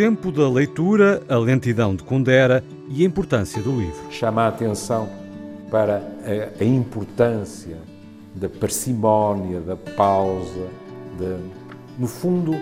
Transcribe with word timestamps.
tempo 0.00 0.32
da 0.32 0.48
leitura, 0.48 1.22
a 1.28 1.36
lentidão 1.36 1.94
de 1.94 2.02
Kundera 2.02 2.64
e 2.88 3.02
a 3.02 3.06
importância 3.06 3.60
do 3.60 3.78
livro. 3.78 4.00
Chama 4.10 4.44
a 4.44 4.48
atenção 4.48 5.06
para 5.70 5.98
a, 5.98 6.62
a 6.62 6.64
importância 6.64 7.76
da 8.34 8.48
parcimónia, 8.48 9.60
da 9.60 9.76
pausa, 9.76 10.68
de, 11.18 11.36
no 11.98 12.06
fundo, 12.06 12.56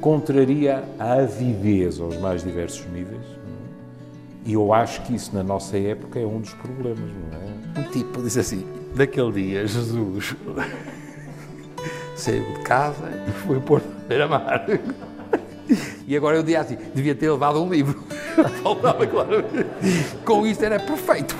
contraria 0.00 0.84
a 0.96 1.14
avidez 1.14 1.98
aos 1.98 2.16
mais 2.18 2.44
diversos 2.44 2.86
níveis. 2.92 3.26
E 4.46 4.52
eu 4.52 4.72
acho 4.72 5.02
que 5.02 5.16
isso 5.16 5.34
na 5.34 5.42
nossa 5.42 5.76
época 5.76 6.20
é 6.20 6.24
um 6.24 6.38
dos 6.38 6.54
problemas, 6.54 7.00
não 7.00 7.82
é? 7.82 7.88
Um 7.88 7.90
tipo 7.90 8.22
diz 8.22 8.36
assim: 8.36 8.64
naquele 8.94 9.32
dia 9.32 9.66
Jesus 9.66 10.36
saiu 12.14 12.44
de 12.52 12.60
casa 12.60 13.10
e 13.26 13.32
foi 13.32 13.58
pôr 13.58 13.82
beira-mar. 14.06 14.64
E 16.06 16.16
agora 16.16 16.36
eu 16.36 16.42
dizia 16.42 16.60
assim: 16.60 16.76
devia 16.94 17.14
ter 17.14 17.30
levado 17.30 17.62
um 17.62 17.70
livro. 17.70 18.02
Faltava, 18.62 19.06
claro. 19.06 19.44
Com 20.24 20.46
isto 20.46 20.64
era 20.64 20.78
perfeito. 20.78 21.34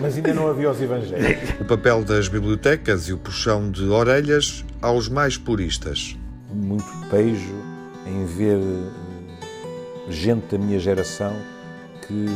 Mas 0.00 0.16
ainda 0.16 0.34
não 0.34 0.48
havia 0.48 0.70
os 0.70 0.80
evangelhos. 0.80 1.60
O 1.60 1.64
papel 1.64 2.04
das 2.04 2.28
bibliotecas 2.28 3.08
e 3.08 3.12
o 3.12 3.18
puxão 3.18 3.70
de 3.70 3.84
orelhas 3.84 4.64
aos 4.80 5.08
mais 5.08 5.36
puristas. 5.36 6.16
Muito 6.52 6.86
pejo 7.10 7.54
em 8.06 8.24
ver 8.24 8.58
eh, 8.58 10.10
gente 10.10 10.56
da 10.56 10.58
minha 10.58 10.78
geração 10.78 11.36
que 12.06 12.26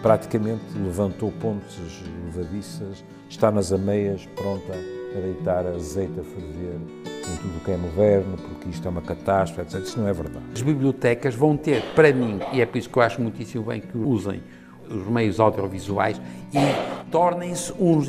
praticamente 0.00 0.62
levantou 0.76 1.32
pontes 1.32 1.76
levadiças, 2.24 3.04
está 3.28 3.50
nas 3.50 3.72
ameias, 3.72 4.26
pronta 4.36 4.97
a 5.16 5.20
deitar 5.20 5.66
azeite 5.66 6.20
a 6.20 6.22
ferver 6.22 6.74
em 6.74 7.36
tudo 7.36 7.56
o 7.56 7.60
que 7.64 7.70
é 7.70 7.76
moderno, 7.76 8.36
porque 8.36 8.68
isto 8.68 8.86
é 8.86 8.90
uma 8.90 9.02
catástrofe, 9.02 9.62
etc. 9.62 9.86
Isso 9.86 10.00
não 10.00 10.08
é 10.08 10.12
verdade. 10.12 10.44
As 10.54 10.62
bibliotecas 10.62 11.34
vão 11.34 11.56
ter, 11.56 11.82
para 11.94 12.12
mim, 12.12 12.40
e 12.52 12.60
é 12.60 12.66
por 12.66 12.78
isso 12.78 12.88
que 12.88 12.98
eu 12.98 13.02
acho 13.02 13.20
muitíssimo 13.20 13.64
bem 13.64 13.80
que 13.80 13.96
usem 13.96 14.42
os 14.90 15.06
meios 15.06 15.38
audiovisuais 15.38 16.20
e 16.52 17.10
tornem-se 17.10 17.72
uns, 17.78 18.06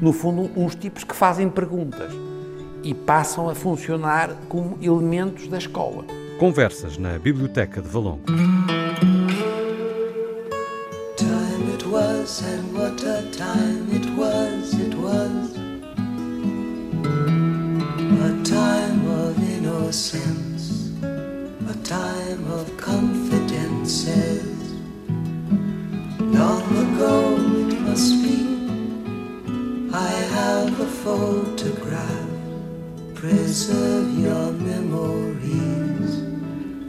no 0.00 0.12
fundo, 0.12 0.50
uns 0.56 0.74
tipos 0.74 1.04
que 1.04 1.14
fazem 1.14 1.48
perguntas 1.48 2.12
e 2.82 2.92
passam 2.92 3.48
a 3.48 3.54
funcionar 3.54 4.30
como 4.48 4.78
elementos 4.82 5.48
da 5.48 5.58
escola. 5.58 6.04
Conversas 6.38 6.98
na 6.98 7.18
Biblioteca 7.18 7.80
de 7.80 7.88
Valongo. 7.88 8.24
Time 11.16 11.72
it 11.72 11.86
was 11.86 12.42
and 12.42 12.76
what 12.76 13.02
a 13.06 13.22
time 13.30 13.73
Preserve 33.24 34.20
your 34.20 34.52
memories, 34.52 36.20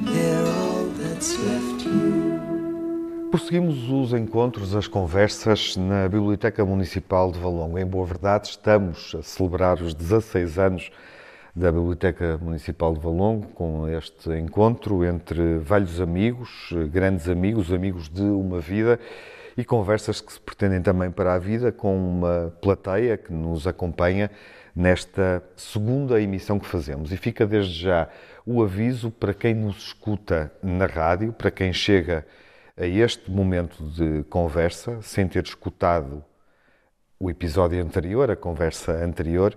they're 0.02 0.46
all 0.46 0.84
that's 1.00 1.32
left 1.40 1.86
you. 1.86 3.30
Prosseguimos 3.32 3.90
os 3.90 4.12
encontros, 4.12 4.76
as 4.76 4.86
conversas 4.86 5.78
na 5.78 6.10
Biblioteca 6.10 6.66
Municipal 6.66 7.32
de 7.32 7.40
Valongo. 7.40 7.80
Em 7.80 7.86
boa 7.86 8.06
verdade, 8.06 8.50
estamos 8.50 9.16
a 9.18 9.22
celebrar 9.22 9.82
os 9.82 9.94
16 9.94 10.60
anos 10.60 10.92
da 11.56 11.72
Biblioteca 11.72 12.38
Municipal 12.42 12.94
de 12.94 13.00
Valongo 13.00 13.48
com 13.54 13.88
este 13.88 14.30
encontro 14.32 15.06
entre 15.06 15.60
velhos 15.60 16.02
amigos, 16.02 16.70
grandes 16.92 17.30
amigos, 17.30 17.72
amigos 17.72 18.10
de 18.10 18.24
uma 18.24 18.60
vida 18.60 19.00
e 19.56 19.64
conversas 19.64 20.20
que 20.20 20.34
se 20.34 20.40
pretendem 20.42 20.82
também 20.82 21.10
para 21.10 21.36
a 21.36 21.40
vida 21.40 21.72
com 21.72 21.96
uma 21.96 22.54
plateia 22.62 23.16
que 23.16 23.32
nos 23.32 23.66
acompanha 23.66 24.30
nesta 24.76 25.42
segunda 25.56 26.20
emissão 26.22 26.60
que 26.60 26.68
fazemos. 26.68 27.12
E 27.12 27.18
fica 27.18 27.46
desde 27.46 27.82
já 27.82 28.10
o 28.46 28.62
aviso 28.62 29.10
para 29.10 29.34
quem 29.34 29.54
nos 29.54 29.88
escuta 29.88 30.52
na 30.62 30.86
rádio, 30.86 31.32
para 31.32 31.50
quem 31.50 31.72
chega 31.72 32.26
a 32.78 32.86
este 32.86 33.32
momento 33.32 33.84
de 33.90 34.24
conversa 34.24 35.02
sem 35.02 35.28
ter 35.28 35.44
escutado 35.44 36.24
o 37.18 37.30
episódio 37.30 37.82
anterior, 37.82 38.30
a 38.30 38.36
conversa 38.36 38.92
anterior, 38.92 39.56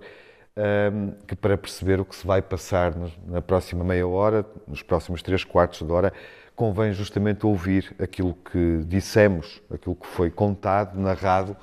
que 1.27 1.35
para 1.35 1.57
perceber 1.57 1.99
o 1.99 2.05
que 2.05 2.15
se 2.15 2.25
vai 2.25 2.41
passar 2.41 2.93
na 3.27 3.41
próxima 3.41 3.83
meia 3.83 4.07
hora, 4.07 4.45
nos 4.67 4.81
próximos 4.81 5.21
três 5.21 5.43
quartos 5.43 5.85
de 5.85 5.91
hora, 5.91 6.13
convém 6.55 6.93
justamente 6.93 7.45
ouvir 7.45 7.95
aquilo 7.99 8.33
que 8.33 8.83
dissemos, 8.85 9.61
aquilo 9.71 9.95
que 9.95 10.07
foi 10.07 10.29
contado, 10.29 10.99
narrado 10.99 11.55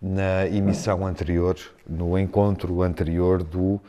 na 0.00 0.46
emissão 0.46 1.06
anterior, 1.06 1.56
no 1.86 2.18
encontro 2.18 2.82
anterior 2.82 3.42
do 3.42 3.80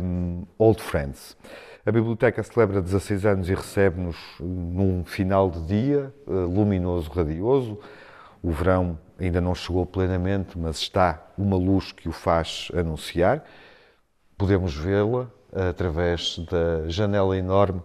um, 0.00 0.44
Old 0.56 0.80
Friends. 0.80 1.36
A 1.84 1.90
biblioteca 1.90 2.42
celebra 2.44 2.80
16 2.80 3.26
anos 3.26 3.48
e 3.48 3.54
recebe-nos 3.54 4.16
num 4.38 5.04
final 5.04 5.50
de 5.50 5.60
dia 5.62 6.14
uh, 6.26 6.46
luminoso, 6.46 7.10
radioso. 7.10 7.78
O 8.40 8.52
verão 8.52 8.96
ainda 9.18 9.40
não 9.40 9.54
chegou 9.54 9.84
plenamente, 9.84 10.56
mas 10.56 10.76
está 10.76 11.20
uma 11.36 11.56
luz 11.56 11.90
que 11.90 12.08
o 12.08 12.12
faz 12.12 12.70
anunciar. 12.72 13.44
Podemos 14.38 14.76
vê-la 14.76 15.28
através 15.52 16.38
da 16.38 16.88
janela 16.88 17.36
enorme 17.36 17.80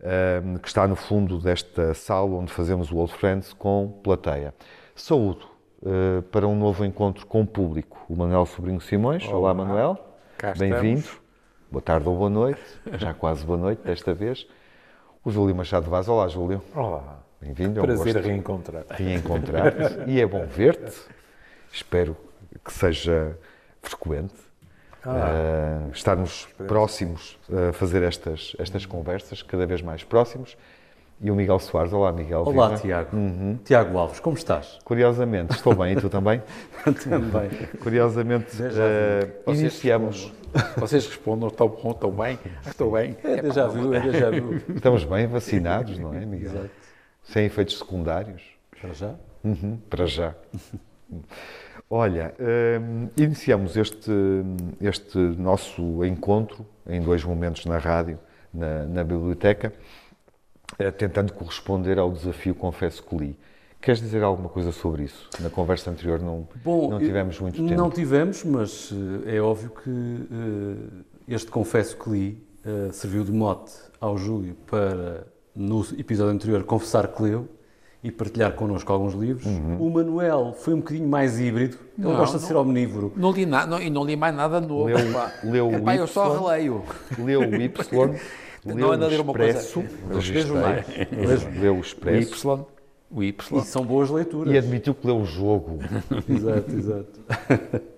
uh, 0.00 0.58
que 0.58 0.68
está 0.68 0.88
no 0.88 0.96
fundo 0.96 1.38
desta 1.38 1.92
sala 1.92 2.30
onde 2.30 2.50
fazemos 2.50 2.90
o 2.90 2.96
Old 2.96 3.12
Friends 3.12 3.52
com 3.52 4.00
plateia. 4.02 4.54
Saúdo 4.94 5.51
uh, 5.82 6.22
para 6.22 6.46
um 6.46 6.56
novo 6.56 6.84
encontro 6.84 7.26
com 7.26 7.42
o 7.42 7.46
público. 7.46 8.04
O 8.08 8.16
Manuel 8.16 8.46
Sobrinho 8.46 8.80
Simões. 8.80 9.26
Olá, 9.26 9.36
Olá 9.36 9.54
Manuel. 9.54 9.98
Bem-vindo. 10.56 11.08
Boa 11.70 11.82
tarde 11.82 12.08
ou 12.08 12.16
boa 12.16 12.30
noite. 12.30 12.62
Já 12.98 13.14
quase 13.14 13.44
boa 13.44 13.58
noite 13.58 13.82
desta 13.82 14.14
vez. 14.14 14.46
O 15.24 15.30
Júlio 15.30 15.54
Machado 15.54 15.88
Vaz. 15.88 16.08
Olá, 16.08 16.28
Júlio. 16.28 16.62
Olá. 16.74 17.20
Bem-vindo. 17.40 17.80
É 17.80 17.82
prazer 17.82 18.16
reencontrar. 18.16 18.84
Reencontrar-te. 18.90 20.10
e 20.10 20.20
é 20.20 20.26
bom 20.26 20.46
ver-te. 20.46 20.96
Espero 21.72 22.16
que 22.64 22.72
seja 22.72 23.36
frequente. 23.80 24.34
Ah, 25.04 25.88
uh, 25.88 25.90
estarmos 25.90 26.46
próximos 26.68 27.36
a 27.50 27.72
fazer 27.72 28.04
estas, 28.04 28.54
estas 28.56 28.86
conversas, 28.86 29.42
cada 29.42 29.66
vez 29.66 29.82
mais 29.82 30.04
próximos 30.04 30.56
e 31.22 31.30
o 31.30 31.36
Miguel 31.36 31.58
Soares. 31.60 31.92
Olá, 31.92 32.12
Miguel. 32.12 32.42
Olá, 32.44 32.70
Viva. 32.70 32.80
Tiago. 32.80 33.16
Uhum. 33.16 33.58
Tiago 33.64 33.96
Alves, 33.96 34.18
como 34.18 34.36
estás? 34.36 34.78
Curiosamente, 34.84 35.52
estou 35.52 35.74
bem, 35.74 35.92
e 35.92 35.96
tu 36.00 36.10
também? 36.10 36.42
também. 37.08 37.48
Curiosamente, 37.80 38.56
uh, 38.60 39.50
iniciamos. 39.52 40.32
Vocês 40.76 41.06
respondam, 41.06 41.48
estou 41.48 41.68
bom, 41.68 42.10
bem, 42.10 42.38
estou 42.66 42.92
bem. 42.92 43.16
É, 43.22 43.46
é 43.46 43.52
já 43.52 43.68
viu, 43.68 43.94
é 43.94 44.12
já 44.12 44.30
viu. 44.30 44.60
Estamos 44.74 45.04
bem 45.04 45.26
vacinados, 45.28 45.96
não 45.98 46.12
é, 46.12 46.26
Miguel? 46.26 46.50
Exato. 46.50 46.70
Sem 47.22 47.46
efeitos 47.46 47.78
secundários. 47.78 48.42
Para 48.80 48.92
já? 48.92 49.14
Uhum, 49.44 49.78
para 49.88 50.06
já. 50.06 50.34
Olha, 51.88 52.34
uh, 52.38 53.10
iniciamos 53.16 53.76
este, 53.76 54.10
este 54.80 55.18
nosso 55.18 56.04
encontro 56.04 56.66
em 56.86 57.00
dois 57.00 57.22
momentos 57.24 57.64
na 57.64 57.78
rádio, 57.78 58.18
na, 58.52 58.84
na 58.86 59.04
biblioteca, 59.04 59.72
tentando 60.96 61.32
corresponder 61.32 61.98
ao 61.98 62.10
desafio 62.10 62.54
Confesso 62.54 63.02
que 63.02 63.16
li. 63.16 63.38
Queres 63.82 64.00
dizer 64.00 64.22
alguma 64.22 64.48
coisa 64.48 64.70
sobre 64.70 65.02
isso? 65.02 65.28
Na 65.40 65.50
conversa 65.50 65.90
anterior 65.90 66.20
não, 66.20 66.46
Bom, 66.64 66.88
não 66.88 67.00
tivemos 67.00 67.40
muito 67.40 67.56
tempo. 67.60 67.74
Não 67.74 67.90
tivemos, 67.90 68.44
mas 68.44 68.92
eh, 69.26 69.36
é 69.36 69.40
óbvio 69.40 69.70
que 69.70 69.90
uh, 69.90 71.04
este 71.26 71.50
Confesso 71.50 71.96
que 71.96 72.08
li 72.08 72.46
uh, 72.64 72.92
serviu 72.92 73.24
de 73.24 73.32
mote 73.32 73.72
ao 74.00 74.16
Júlio 74.16 74.54
para, 74.70 75.26
no 75.52 75.84
episódio 75.98 76.32
anterior, 76.32 76.62
confessar 76.62 77.08
que 77.08 77.22
leu 77.24 77.48
e 78.04 78.12
partilhar 78.12 78.52
connosco 78.52 78.92
alguns 78.92 79.14
livros. 79.14 79.46
Uhum. 79.46 79.84
O 79.84 79.90
Manuel 79.90 80.54
foi 80.56 80.74
um 80.74 80.78
bocadinho 80.78 81.08
mais 81.08 81.40
híbrido, 81.40 81.76
ele 81.98 82.06
não, 82.06 82.16
gosta 82.16 82.38
de 82.38 82.44
ser 82.44 82.54
omnívoro. 82.54 83.12
Não 83.16 83.32
li, 83.32 83.44
na, 83.44 83.66
não, 83.66 83.80
e 83.80 83.90
não 83.90 84.04
li 84.04 84.14
mais 84.14 84.32
nada 84.32 84.60
novo. 84.60 84.84
Leu, 84.84 84.96
leu 85.42 85.68
o 85.68 85.74
Epá, 85.74 85.94
y, 85.96 85.98
eu 85.98 86.06
só 86.06 86.32
releio. 86.38 86.84
Leu 87.18 87.40
o 87.40 87.54
Y 87.54 87.72
não 88.64 88.92
anda 88.92 89.06
a 89.06 89.08
ler 89.08 89.20
uma 89.20 89.32
coisa. 89.32 89.82
Vejo 90.10 90.54
mais. 90.54 90.86
Leu 91.60 91.76
o 91.76 91.80
Expresso. 91.80 92.48
O 92.48 92.54
Y. 92.54 92.66
O 93.10 93.22
Y. 93.22 93.58
E 93.58 93.64
são 93.64 93.84
boas 93.84 94.08
leituras. 94.10 94.52
E 94.52 94.58
admitiu 94.58 94.94
que 94.94 95.06
leu 95.06 95.18
o 95.18 95.24
jogo. 95.24 95.80
exato, 96.28 96.70
exato. 96.70 97.20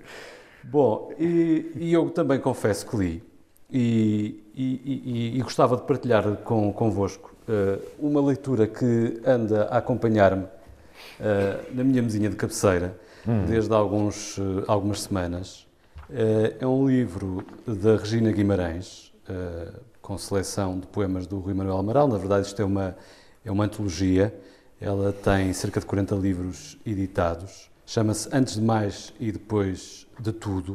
Bom, 0.65 1.13
e, 1.19 1.73
e, 1.77 1.93
eu 1.93 2.09
também 2.11 2.41
confesso 2.41 2.87
que 2.87 2.97
li. 2.97 3.23
E, 3.71 4.43
e, 4.55 5.33
e 5.37 5.43
gostava 5.43 5.77
de 5.77 5.83
partilhar 5.83 6.37
com, 6.39 6.73
convosco 6.73 7.35
uh, 7.49 7.81
uma 7.99 8.21
leitura 8.21 8.67
que 8.67 9.21
anda 9.27 9.65
a 9.65 9.79
acompanhar-me 9.79 10.45
uh, 10.45 11.75
na 11.75 11.83
minha 11.83 12.03
mesinha 12.03 12.31
de 12.31 12.37
cabeceira 12.37 12.97
hum. 13.27 13.45
desde 13.47 13.75
alguns, 13.75 14.39
uh, 14.39 14.65
algumas 14.67 15.03
semanas. 15.03 15.67
é 16.61 16.67
um 16.67 16.87
livro 16.87 17.45
da 17.67 17.97
Regina 17.97 18.31
Guimarães, 18.31 19.13
com 20.05 20.19
seleção 20.19 20.79
de 20.79 20.87
poemas 20.87 21.27
do 21.27 21.39
Rui 21.39 21.55
Manuel 21.55 21.79
Amaral. 21.79 22.07
Na 22.07 22.19
verdade, 22.19 22.47
isto 22.47 22.61
é 22.61 22.65
uma, 22.65 22.95
É 23.43 23.51
uma 23.51 23.65
antologia, 23.65 24.39
ela 24.79 25.15
tem 25.15 25.51
cerca 25.55 25.81
de 25.81 25.87
40 25.87 26.15
livros 26.15 26.79
editados, 26.85 27.71
chama-se 27.87 28.29
Antes 28.31 28.55
de 28.55 28.61
Mais 28.61 29.15
e 29.19 29.33
Depois 29.33 30.07
de 30.21 30.31
Tudo. 30.31 30.75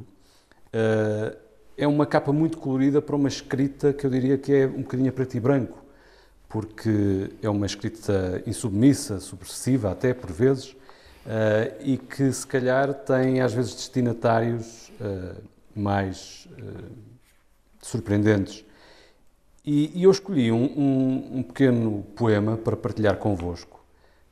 Uh, 0.74 1.38
é 1.78 1.88
uma 1.88 2.08
capa 2.08 2.34
muito 2.34 2.58
colorida 2.58 3.02
para 3.04 3.16
uma 3.16 3.28
escrita 3.28 3.94
que 3.94 4.04
eu 4.04 4.10
diria 4.10 4.38
que 4.38 4.52
é 4.52 4.66
um 4.66 4.82
bocadinho 4.82 5.10
a 5.10 5.14
preto 5.14 5.38
e 5.38 5.40
branco, 5.40 5.86
porque 6.48 7.30
é 7.42 7.50
uma 7.50 7.68
escrita 7.68 8.42
insubmissa, 8.48 9.20
subversiva 9.20 9.92
até 9.92 10.12
por 10.12 10.32
vezes, 10.32 10.72
uh, 10.72 11.76
e 11.82 11.98
que 12.00 12.32
se 12.32 12.48
calhar 12.48 12.94
tem 12.96 13.42
às 13.42 13.54
vezes 13.54 13.76
destinatários 13.76 14.92
uh, 15.00 15.40
mais 15.76 16.48
surpreendentes. 17.80 18.66
E, 19.66 20.00
e 20.00 20.04
eu 20.04 20.12
escolhi 20.12 20.52
um, 20.52 20.64
um, 20.64 21.38
um, 21.40 21.44
pequeno 21.44 22.04
poema 22.16 22.58
para 22.58 22.78
partilhar 22.78 23.18
convosco, 23.18 23.84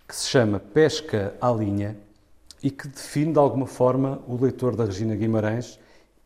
que 0.07 0.15
se 0.15 0.29
chama 0.29 0.59
Pesca 0.59 1.35
à 1.41 1.51
Linha 1.51 1.97
e 2.63 2.71
que 2.71 2.87
define 2.87 3.33
de 3.33 3.39
alguma 3.39 3.67
forma 3.67 4.21
o 4.27 4.41
leitor 4.41 4.75
da 4.75 4.85
Regina 4.85 5.15
Guimarães. 5.15 5.79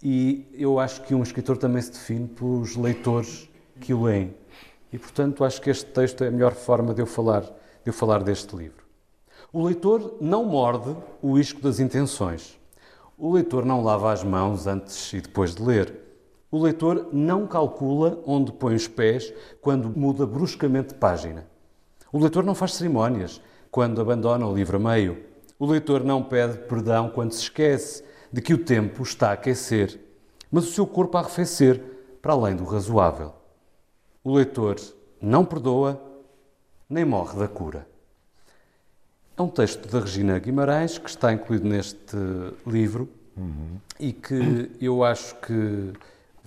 E 0.03 0.48
eu 0.53 0.80
acho 0.80 1.01
que 1.03 1.13
um 1.13 1.24
escritor 1.24 1.57
também 1.57 1.81
se 1.81 1.92
define 1.92 2.27
pelos 2.27 2.75
leitores 2.75 3.50
que 3.80 3.94
o 3.94 4.03
leem. 4.03 4.33
E 4.94 4.98
portanto 4.98 5.44
acho 5.44 5.62
que 5.62 5.69
este 5.69 5.86
texto 5.86 6.24
é 6.24 6.27
a 6.27 6.31
melhor 6.31 6.53
forma 6.53 6.94
de 6.94 7.01
eu 7.01 7.06
falar, 7.06 7.42
de 7.42 7.51
eu 7.86 7.94
falar 7.94 8.24
deste 8.24 8.56
livro. 8.56 8.83
O 9.51 9.65
leitor 9.65 10.18
não 10.21 10.45
morde 10.45 10.95
o 11.21 11.38
isco 11.38 11.62
das 11.62 11.80
intenções. 11.80 12.57
O 13.18 13.33
leitor 13.33 13.65
não 13.65 13.83
lava 13.83 14.12
as 14.12 14.24
mãos 14.24 14.65
antes 14.65 15.12
e 15.13 15.21
depois 15.21 15.53
de 15.53 15.62
ler. 15.62 16.00
O 16.51 16.62
leitor 16.62 17.07
não 17.13 17.48
calcula 17.48 18.21
onde 18.25 18.51
põe 18.51 18.75
os 18.75 18.86
pés 18.86 19.33
quando 19.62 19.89
muda 19.89 20.27
bruscamente 20.27 20.89
de 20.89 20.95
página. 20.95 21.48
O 22.12 22.19
leitor 22.19 22.44
não 22.44 22.53
faz 22.53 22.74
cerimónias 22.74 23.42
quando 23.71 24.01
abandona 24.01 24.45
o 24.45 24.53
livro 24.53 24.75
a 24.75 24.80
meio. 24.80 25.24
O 25.57 25.65
leitor 25.65 26.03
não 26.03 26.21
pede 26.21 26.57
perdão 26.57 27.09
quando 27.09 27.31
se 27.31 27.44
esquece 27.44 28.03
de 28.33 28.42
que 28.42 28.53
o 28.53 28.57
tempo 28.57 29.01
está 29.01 29.30
a 29.30 29.33
aquecer, 29.33 29.98
mas 30.51 30.65
o 30.68 30.71
seu 30.71 30.86
corpo 30.86 31.18
a 31.18 31.21
arrefecer 31.21 31.81
para 32.21 32.33
além 32.33 32.56
do 32.56 32.65
razoável. 32.65 33.33
O 34.21 34.36
leitor 34.36 34.75
não 35.21 35.45
perdoa 35.45 36.01
nem 36.89 37.06
morre 37.06 37.39
da 37.39 37.48
cura. 37.48 37.88
É 39.38 39.42
um 39.42 39.48
texto 39.48 39.88
da 39.88 40.01
Regina 40.01 40.38
Guimarães 40.38 40.98
que 40.98 41.09
está 41.09 41.31
incluído 41.31 41.68
neste 41.68 42.18
livro 42.68 43.07
uhum. 43.38 43.77
e 43.98 44.12
que 44.12 44.69
eu 44.81 45.03
acho 45.03 45.36
que 45.36 45.94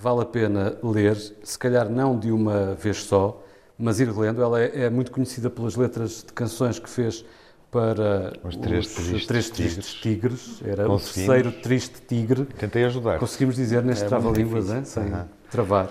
vale 0.05 0.21
a 0.21 0.27
pena 0.27 0.77
ler, 0.83 1.17
se 1.17 1.59
calhar 1.59 1.89
não 1.89 2.19
de 2.19 2.31
uma 2.31 2.75
vez 2.75 3.05
só, 3.05 3.43
mas 3.79 4.01
ir 4.01 4.15
lendo. 4.15 4.43
Ela 4.43 4.61
é, 4.61 4.85
é 4.85 4.91
muito 4.91 5.11
conhecida 5.11 5.49
pelas 5.49 5.77
letras 5.77 6.23
de 6.23 6.31
canções 6.35 6.79
que 6.79 6.91
fez 6.91 7.25
para 7.71 8.35
os 8.45 8.55
três, 8.55 8.87
os, 8.87 8.95
tristes, 8.95 9.27
três 9.27 9.51
tristes 9.51 9.95
tigres. 9.95 10.61
Era 10.63 10.87
o 10.91 10.99
terceiro 10.99 11.51
triste 11.51 12.03
tigre. 12.07 12.45
Tentei 12.45 12.85
ajudar. 12.85 13.19
Conseguimos 13.19 13.57
dizer 13.57 13.83
neste 13.83 14.05
é 14.05 14.09
trava-línguas, 14.09 14.67
sem 14.87 15.05
uhum. 15.05 15.25
travar. 15.51 15.87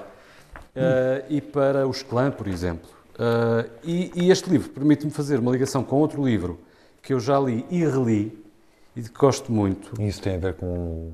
Uh, 0.75 1.25
e 1.27 1.41
para 1.41 1.87
os 1.87 2.03
clã, 2.03 2.29
por 2.29 2.47
exemplo. 2.47 2.89
Uh, 3.15 3.67
e, 3.83 4.11
e, 4.15 4.31
este 4.31 4.49
livro 4.49 4.69
permite-me 4.69 5.11
fazer 5.11 5.39
uma 5.39 5.51
ligação 5.51 5.83
com 5.83 5.97
outro 5.97 6.23
livro 6.23 6.59
que 7.01 7.13
eu 7.13 7.19
já 7.19 7.39
li 7.39 7.65
e 7.69 7.79
reli 7.83 8.43
e 8.95 9.01
que 9.01 9.09
gosto 9.09 9.51
muito. 9.51 9.99
E 9.99 10.07
isso 10.07 10.21
tem 10.21 10.35
a 10.35 10.39
ver 10.39 10.53
com 10.53 11.13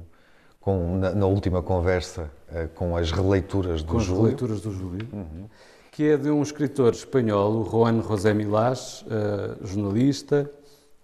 com, 0.59 0.97
na, 0.97 1.11
na 1.11 1.25
última 1.25 1.61
conversa 1.61 2.29
uh, 2.51 2.67
com 2.75 2.95
as 2.95 3.11
releituras 3.11 3.81
do 3.81 3.93
com 3.93 3.99
Júlio. 3.99 4.13
as 4.13 4.23
releituras 4.23 4.61
do 4.61 4.71
Júlio, 4.71 5.07
uhum. 5.11 5.45
que 5.91 6.09
é 6.09 6.17
de 6.17 6.29
um 6.29 6.41
escritor 6.41 6.93
espanhol, 6.93 7.61
o 7.61 7.69
Juan 7.69 8.01
José 8.01 8.33
Milás, 8.33 9.03
uh, 9.03 9.65
jornalista, 9.65 10.49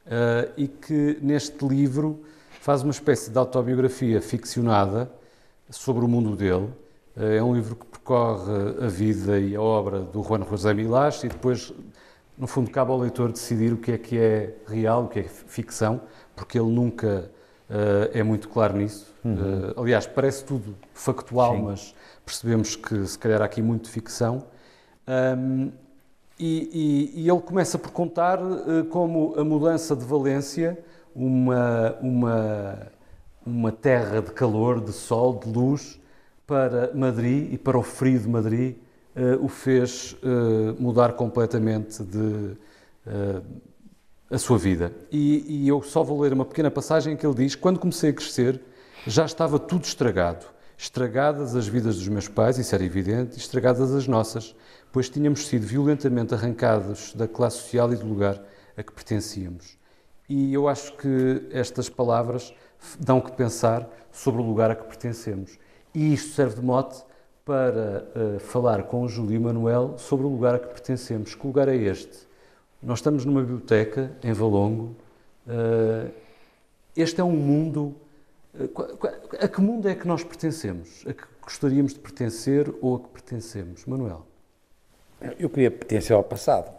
uh, 0.06 0.52
e 0.58 0.68
que 0.68 1.18
neste 1.22 1.66
livro 1.66 2.22
faz 2.60 2.84
uma 2.84 2.92
espécie 2.92 3.30
de 3.30 3.38
autobiografia 3.38 4.22
ficcionada 4.22 5.10
sobre 5.70 6.04
o 6.04 6.08
mundo 6.08 6.36
dele. 6.36 6.70
É 7.16 7.42
um 7.42 7.56
livro 7.56 7.76
que 7.76 7.86
percorre 7.86 8.52
a 8.82 8.88
vida 8.88 9.40
e 9.40 9.56
a 9.56 9.62
obra 9.62 10.02
do 10.02 10.22
Juan 10.22 10.44
José 10.50 10.74
Milás 10.74 11.24
e 11.24 11.30
depois, 11.30 11.72
no 12.38 12.46
fundo, 12.46 12.70
cabe 12.70 12.92
ao 12.92 13.00
leitor 13.00 13.32
decidir 13.32 13.72
o 13.72 13.78
que 13.78 13.94
é 13.94 13.98
que 13.98 14.18
é 14.18 14.58
real, 14.68 15.06
o 15.06 15.08
que 15.08 15.20
é 15.20 15.24
ficção, 15.24 16.02
porque 16.36 16.60
ele 16.60 16.70
nunca 16.72 17.32
Uh, 17.70 18.10
é 18.14 18.22
muito 18.22 18.48
claro 18.48 18.78
nisso. 18.78 19.12
Uhum. 19.24 19.34
Uh, 19.34 19.82
aliás, 19.82 20.06
parece 20.06 20.44
tudo 20.46 20.76
factual, 20.94 21.56
Sim. 21.56 21.62
mas 21.64 21.96
percebemos 22.24 22.76
que 22.76 23.06
se 23.08 23.18
calhar 23.18 23.42
há 23.42 23.46
aqui 23.46 23.62
muito 23.62 23.90
ficção. 23.90 24.46
Um, 25.08 25.72
e, 26.38 27.14
e, 27.16 27.22
e, 27.22 27.30
ele 27.30 27.42
começa 27.42 27.80
por 27.80 27.92
contar 27.92 28.40
uh, 28.42 28.86
como 28.90 29.34
a 29.38 29.44
mudança 29.44 29.96
de 29.96 30.04
Valência, 30.06 30.78
uma, 31.16 31.96
uma, 32.02 32.88
uma 33.46 33.72
terra 33.72 34.22
de 34.22 34.32
calor, 34.32 34.82
de 34.82 34.92
sol, 34.92 35.40
de 35.40 35.50
luz, 35.50 36.00
para 36.46 36.92
Madrid 36.94 37.52
e 37.54 37.58
para 37.58 37.78
o 37.78 37.82
frio 37.82 38.20
de 38.20 38.28
Madrid, 38.28 38.76
o 39.42 39.48
fez 39.48 40.16
mudar 40.78 41.14
completamente 41.14 42.04
de 42.04 42.56
a 44.30 44.38
sua 44.38 44.58
vida. 44.58 44.92
E, 45.12 45.64
e, 45.64 45.68
eu 45.68 45.82
só 45.82 46.04
vou 46.04 46.20
ler 46.22 46.34
uma 46.34 46.46
pequena 46.46 46.72
passagem 46.72 47.14
em 47.14 47.18
que 47.18 47.26
ele 47.26 47.36
diz: 47.36 47.56
Quando 47.56 47.80
comecei 47.80 48.10
a 48.10 48.14
crescer, 48.14 48.62
já 49.06 49.26
estava 49.26 49.60
tudo 49.60 49.84
estragado. 49.84 50.46
Estragadas 50.78 51.56
as 51.56 51.68
vidas 51.68 51.96
dos 51.96 52.08
meus 52.10 52.28
pais, 52.28 52.58
isso 52.58 52.76
era 52.76 52.84
evidente, 52.84 53.38
estragadas 53.38 53.94
as 53.94 54.08
nossas, 54.08 54.54
pois 54.92 55.10
tínhamos 55.10 55.48
sido 55.48 55.66
violentamente 55.66 56.34
arrancados 56.34 57.14
da 57.14 57.28
classe 57.28 57.58
social 57.58 57.94
e 57.94 57.96
do 57.96 58.06
lugar 58.06 58.42
a 58.76 58.84
que 58.84 58.92
pertencíamos. 58.92 59.78
E 60.28 60.54
eu 60.54 60.68
acho 60.68 60.98
que 60.98 61.48
estas 61.52 61.88
palavras 61.88 62.54
dão 63.00 63.22
que 63.22 63.32
pensar 63.32 63.88
sobre 64.12 64.42
o 64.42 64.46
lugar 64.46 64.72
a 64.72 64.76
que 64.76 64.84
pertencemos. 64.84 65.58
E 65.94 66.14
isto 66.14 66.34
serve 66.34 66.56
de 66.56 66.62
mote 66.62 67.04
para 67.46 68.06
uh, 68.16 68.40
falar 68.40 68.84
com 68.84 69.04
o 69.04 69.08
Júlio 69.08 69.36
e 69.36 69.40
Manuel 69.40 69.98
sobre 69.98 70.26
o 70.26 70.30
lugar 70.30 70.56
a 70.56 70.60
que 70.60 70.68
pertencemos. 70.68 71.36
Que 71.36 71.48
lugar 71.48 71.70
é 71.70 71.76
este? 71.76 72.28
Nós 72.86 73.00
estamos 73.00 73.26
numa 73.26 73.42
biblioteca 73.42 74.16
em 74.24 74.32
Valongo. 74.32 74.96
Uh, 75.48 76.12
este 76.96 77.20
é 77.20 77.24
um 77.24 77.32
mundo. 77.32 77.96
Uh, 78.54 79.08
a 79.42 79.48
que 79.48 79.60
mundo 79.60 79.90
é 79.90 79.96
que 79.96 80.08
nós 80.08 80.24
pertencemos? 80.24 81.04
A 81.08 81.12
que 81.12 81.24
gostaríamos 81.42 81.96
de 81.96 82.00
pertencer 82.00 82.72
ou 82.82 82.98
a 82.98 83.00
que 83.00 83.08
pertencemos? 83.08 83.86
Manuel? 83.88 84.28
Eu 85.40 85.50
queria 85.50 85.72
pertencer 85.72 86.16
ao 86.16 86.24
passado, 86.24 86.72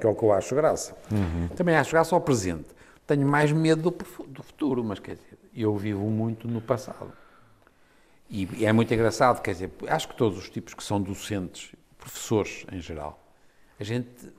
que 0.00 0.06
é 0.06 0.08
o 0.08 0.14
que 0.14 0.22
eu 0.22 0.32
acho 0.32 0.54
graça. 0.54 0.96
Uhum. 1.12 1.48
Também 1.54 1.76
acho 1.76 1.90
graça 1.90 2.14
ao 2.14 2.20
presente. 2.22 2.68
Tenho 3.06 3.28
mais 3.28 3.52
medo 3.52 3.90
do, 3.90 4.26
do 4.28 4.42
futuro, 4.42 4.82
mas 4.82 4.98
quer 5.00 5.16
dizer, 5.16 5.38
eu 5.54 5.76
vivo 5.76 6.08
muito 6.08 6.48
no 6.48 6.62
passado. 6.62 7.12
E, 8.30 8.48
e 8.56 8.64
é 8.64 8.72
muito 8.72 8.92
engraçado, 8.94 9.42
quer 9.42 9.52
dizer, 9.52 9.70
acho 9.86 10.08
que 10.08 10.16
todos 10.16 10.38
os 10.38 10.48
tipos 10.48 10.72
que 10.72 10.82
são 10.82 10.98
docentes, 10.98 11.72
professores 11.98 12.64
em 12.72 12.80
geral, 12.80 13.22
a 13.78 13.84
gente 13.84 14.32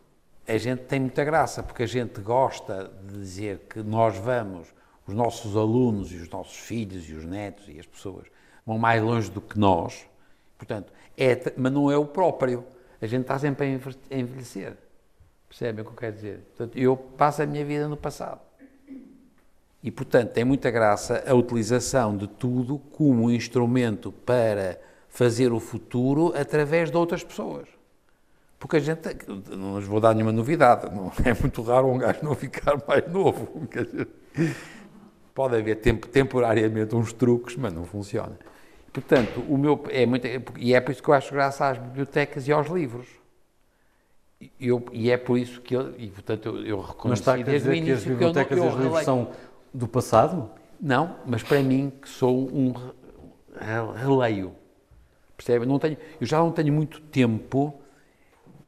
a 0.48 0.58
gente 0.58 0.84
tem 0.84 1.00
muita 1.00 1.24
graça, 1.25 1.62
porque 1.62 1.84
a 1.84 1.88
gente 1.88 2.22
gosta 2.22 2.89
de 3.04 3.18
dizer 3.18 3.66
que 3.70 3.84
nós 3.84 4.18
vamos, 4.18 4.74
os 5.06 5.13
nossos 5.13 5.56
alunos 5.58 6.12
e 6.12 6.16
os 6.16 6.30
nossos 6.30 6.58
filhos 6.58 7.10
e 7.10 7.13
os 7.13 7.25
netos 7.25 7.68
e 7.68 7.80
as 7.80 7.86
pessoas 7.86 8.27
vão 8.66 8.77
mais 8.77 9.01
longe 9.04 9.30
do 9.30 9.42
que 9.42 9.60
nós, 9.60 10.08
portanto, 10.58 10.92
é, 11.18 11.54
mas 11.58 11.72
não 11.72 11.92
é 11.92 11.98
o 11.98 12.06
próprio. 12.06 12.63
A 13.01 13.08
gente 13.08 13.22
está 13.22 13.38
sempre 13.38 13.66
a 13.66 14.16
envelhecer. 14.16 14.77
Percebem 15.50 15.82
o 15.82 15.86
que 15.86 15.92
eu 15.92 15.98
quero 15.98 16.16
dizer? 16.16 16.39
Portanto, 16.56 16.77
eu 16.77 16.96
passo 16.96 17.42
a 17.42 17.46
minha 17.46 17.66
vida 17.66 17.88
no 17.88 17.98
passado. 17.98 18.42
E, 19.82 19.92
portanto, 19.92 20.32
tem 20.32 20.44
muita 20.44 20.70
graça 20.70 21.24
a 21.25 21.34
utilização 21.34 22.16
de 22.16 22.27
tudo 22.27 22.80
como 22.92 23.25
um 23.25 23.32
instrumento 23.32 24.12
para 24.12 24.80
fazer 25.08 25.51
o 25.51 25.60
futuro 25.60 26.34
através 26.36 26.92
de 26.92 26.98
outras 26.98 27.24
pessoas. 27.24 27.76
Porque 28.60 28.78
a 28.78 28.80
gente, 28.80 29.02
não 29.50 29.76
nos 29.76 29.86
vou 29.86 30.00
dar 30.00 30.14
nenhuma 30.14 30.32
novidade, 30.32 30.94
não, 30.94 31.12
é 31.24 31.34
muito 31.40 31.62
raro 31.62 31.88
um 31.88 31.98
gajo 31.98 32.20
não 32.24 32.36
ficar 32.36 32.78
mais 32.88 33.08
novo. 33.12 33.68
Pode 35.34 35.56
haver 35.56 35.76
tempo, 35.76 36.08
temporariamente 36.08 36.96
uns 36.96 37.14
truques, 37.14 37.56
mas 37.56 37.72
não 37.72 37.86
funciona. 37.86 38.38
Portanto, 38.92 39.44
o 39.48 39.58
meu, 39.58 39.84
é 39.90 40.06
muito, 40.08 40.26
e 40.58 40.74
é 40.74 40.82
por 40.82 40.92
isso 40.92 41.04
que 41.04 41.10
eu 41.10 41.14
acho 41.14 41.32
graça 41.32 41.68
às 41.68 41.78
bibliotecas 41.78 42.48
e 42.48 42.52
aos 42.52 42.68
livros. 42.68 43.08
Eu, 44.60 44.84
e 44.92 45.12
é 45.12 45.18
por 45.18 45.38
isso 45.38 45.62
que 45.62 45.76
eu, 45.76 45.96
e 45.98 46.10
portanto 46.10 46.48
eu, 46.48 46.66
eu 46.66 46.80
reconheci 46.80 47.08
mas 47.08 47.20
está 47.20 47.34
a 47.34 47.40
início 47.40 47.84
que 47.84 47.92
as 47.92 48.04
bibliotecas 48.04 48.58
e 48.58 48.62
os 48.62 48.76
livros 48.76 49.04
são 49.04 49.32
do 49.74 49.88
passado? 49.88 50.50
Não, 50.80 51.16
mas 51.26 51.42
para 51.42 51.62
mim 51.62 51.92
que 52.02 52.08
sou 52.08 52.48
um 52.48 52.74
releio. 53.96 54.54
Percebe? 55.36 55.66
Não 55.66 55.80
tenho, 55.80 55.98
eu 56.20 56.26
já 56.26 56.38
não 56.40 56.52
tenho 56.52 56.74
muito 56.74 57.00
tempo 57.02 57.80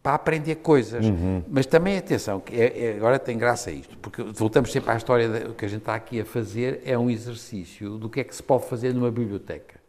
para 0.01 0.15
aprender 0.15 0.55
coisas. 0.55 1.05
Uhum. 1.05 1.43
Mas 1.47 1.65
também, 1.65 1.97
atenção, 1.97 2.39
que 2.39 2.55
é, 2.55 2.91
é, 2.91 2.95
agora 2.95 3.19
tem 3.19 3.37
graça 3.37 3.69
isto, 3.69 3.97
porque 3.97 4.23
voltamos 4.23 4.71
sempre 4.71 4.91
à 4.91 4.95
história 4.95 5.27
do 5.27 5.53
que 5.53 5.65
a 5.65 5.67
gente 5.67 5.81
está 5.81 5.95
aqui 5.95 6.21
a 6.21 6.25
fazer, 6.25 6.81
é 6.85 6.97
um 6.97 7.09
exercício 7.09 7.97
do 7.97 8.09
que 8.09 8.19
é 8.19 8.23
que 8.23 8.35
se 8.35 8.41
pode 8.41 8.65
fazer 8.65 8.93
numa 8.93 9.11
biblioteca. 9.11 9.79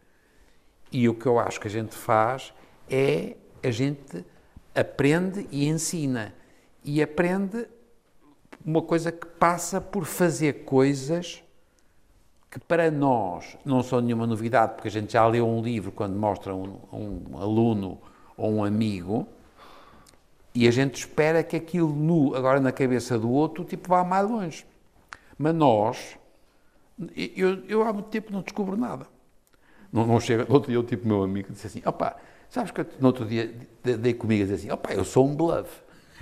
E 0.91 1.07
o 1.07 1.13
que 1.13 1.25
eu 1.25 1.39
acho 1.39 1.59
que 1.59 1.67
a 1.67 1.71
gente 1.71 1.95
faz 1.95 2.53
é 2.89 3.35
a 3.63 3.71
gente 3.71 4.25
aprende 4.75 5.47
e 5.51 5.67
ensina. 5.67 6.33
e 6.83 7.01
aprende 7.01 7.67
uma 8.65 8.81
coisa 8.81 9.11
que 9.11 9.25
passa 9.25 9.79
por 9.79 10.05
fazer 10.05 10.65
coisas 10.65 11.43
que 12.49 12.59
para 12.59 12.91
nós 12.91 13.57
não 13.63 13.81
são 13.81 14.01
nenhuma 14.01 14.27
novidade, 14.27 14.73
porque 14.73 14.87
a 14.87 14.91
gente 14.91 15.13
já 15.13 15.25
leu 15.25 15.47
um 15.47 15.61
livro 15.61 15.91
quando 15.91 16.15
mostra 16.15 16.53
um, 16.53 16.79
um 16.91 17.37
aluno 17.37 17.97
ou 18.35 18.51
um 18.51 18.63
amigo 18.63 19.27
e 20.53 20.67
a 20.67 20.71
gente 20.71 20.95
espera 20.95 21.43
que 21.43 21.55
aquilo 21.55 21.89
no, 21.89 22.35
agora 22.35 22.59
na 22.59 22.71
cabeça 22.71 23.17
do 23.17 23.29
outro 23.29 23.63
tipo 23.63 23.89
vá 23.89 24.03
mais 24.03 24.29
longe. 24.29 24.65
Mas 25.37 25.55
nós, 25.55 26.17
eu, 27.15 27.63
eu 27.67 27.83
há 27.83 27.93
muito 27.93 28.09
tempo 28.09 28.31
não 28.31 28.41
descubro 28.41 28.75
nada. 28.77 29.07
Não, 29.91 30.05
não 30.05 30.19
chega, 30.19 30.45
outro 30.47 30.71
dia, 30.71 30.81
tipo, 30.83 31.07
meu 31.07 31.23
amigo 31.23 31.51
disse 31.51 31.67
assim: 31.67 31.81
opá, 31.85 32.15
sabes 32.49 32.71
que 32.71 32.81
eu, 32.81 32.85
no 32.99 33.07
outro 33.07 33.25
dia 33.25 33.53
dei 33.83 34.13
comigo 34.13 34.43
dizer 34.43 34.55
assim: 34.55 34.71
opá, 34.71 34.93
eu 34.93 35.03
sou 35.03 35.27
um 35.27 35.35
bluff. 35.35 35.69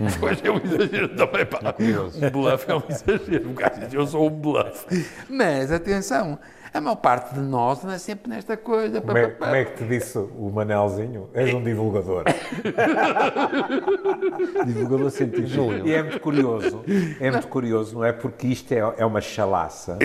Depois 0.00 0.42
é 0.42 0.50
um 0.50 0.56
exagero 0.56 1.08
também, 1.14 1.44
pá. 1.44 1.60
É 1.78 2.26
um 2.26 2.30
bluff 2.30 2.70
é 2.70 2.74
um 2.74 2.82
exagero. 2.88 3.50
Um 3.50 3.54
gajo 3.54 3.80
diz, 3.80 3.92
eu 3.92 4.06
sou 4.06 4.26
um 4.26 4.30
bluff. 4.30 4.86
Mas, 5.28 5.70
atenção, 5.70 6.38
a 6.72 6.80
maior 6.80 6.96
parte 6.96 7.34
de 7.34 7.40
nós 7.40 7.84
anda 7.84 7.98
sempre 7.98 8.30
nesta 8.30 8.56
coisa. 8.56 9.00
Como 9.00 9.18
é, 9.18 9.30
como 9.30 9.54
é 9.54 9.64
que 9.64 9.78
te 9.78 9.88
disse 9.88 10.18
o 10.18 10.50
Manelzinho? 10.50 11.28
És 11.34 11.52
um 11.52 11.62
divulgador. 11.62 12.24
divulgador 14.64 15.10
científico. 15.10 15.72
E 15.84 15.92
é 15.92 16.02
muito 16.02 16.20
curioso, 16.20 16.84
é 17.20 17.30
muito 17.30 17.48
curioso, 17.48 17.94
não 17.96 18.04
é? 18.04 18.12
Porque 18.12 18.46
isto 18.46 18.72
é, 18.72 18.78
é 18.98 19.04
uma 19.04 19.20
chalaça 19.20 19.98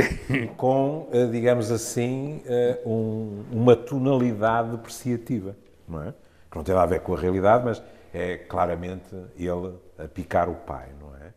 com, 0.57 1.07
eh, 1.11 1.27
digamos 1.27 1.71
assim, 1.71 2.41
eh, 2.45 2.81
um, 2.85 3.43
uma 3.51 3.75
tonalidade 3.75 4.71
depreciativa, 4.71 5.55
não 5.87 6.01
é? 6.01 6.13
Que 6.49 6.57
não 6.57 6.63
tem 6.63 6.73
nada 6.73 6.85
a 6.85 6.89
ver 6.89 7.01
com 7.01 7.13
a 7.13 7.19
realidade, 7.19 7.63
mas 7.63 7.83
é 8.13 8.37
claramente 8.37 9.15
ele 9.37 9.73
a 9.99 10.07
picar 10.07 10.49
o 10.49 10.55
pai, 10.55 10.87
não 10.99 11.15
é? 11.15 11.31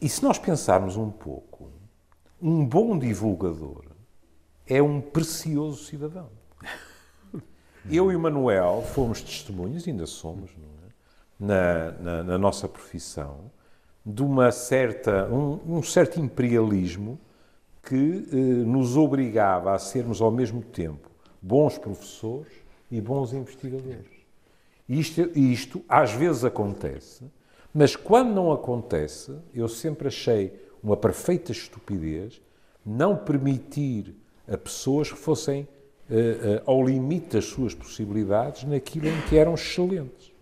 E 0.00 0.08
se 0.08 0.22
nós 0.22 0.38
pensarmos 0.38 0.96
um 0.96 1.10
pouco, 1.10 1.70
um 2.40 2.64
bom 2.64 2.98
divulgador 2.98 3.93
é 4.66 4.82
um 4.82 5.00
precioso 5.00 5.84
cidadão. 5.84 6.28
Eu 7.90 8.10
e 8.10 8.16
o 8.16 8.20
Manuel 8.20 8.82
fomos 8.94 9.20
testemunhos, 9.20 9.86
ainda 9.86 10.06
somos, 10.06 10.50
é? 10.50 10.54
na, 11.38 11.90
na, 11.92 12.22
na, 12.22 12.38
nossa 12.38 12.66
profissão, 12.66 13.50
de 14.04 14.22
uma 14.22 14.50
certa, 14.50 15.26
um, 15.26 15.78
um 15.78 15.82
certo 15.82 16.18
imperialismo 16.18 17.18
que 17.82 18.26
eh, 18.32 18.36
nos 18.36 18.96
obrigava 18.96 19.74
a 19.74 19.78
sermos 19.78 20.22
ao 20.22 20.30
mesmo 20.30 20.62
tempo 20.62 21.10
bons 21.42 21.76
professores 21.76 22.52
e 22.90 23.00
bons 23.00 23.34
investigadores. 23.34 24.10
Isto, 24.88 25.30
isto 25.38 25.84
às 25.86 26.12
vezes 26.12 26.44
acontece, 26.44 27.30
mas 27.72 27.94
quando 27.96 28.34
não 28.34 28.50
acontece, 28.50 29.36
eu 29.52 29.68
sempre 29.68 30.08
achei 30.08 30.58
uma 30.82 30.96
perfeita 30.96 31.52
estupidez 31.52 32.40
não 32.84 33.16
permitir 33.16 34.14
a 34.48 34.56
pessoas 34.56 35.10
que 35.10 35.18
fossem 35.18 35.62
uh, 35.62 36.14
uh, 36.14 36.62
ao 36.66 36.84
limite 36.84 37.34
das 37.34 37.46
suas 37.46 37.74
possibilidades 37.74 38.64
naquilo 38.64 39.08
em 39.08 39.20
que 39.22 39.36
eram 39.36 39.54
excelentes. 39.54 40.32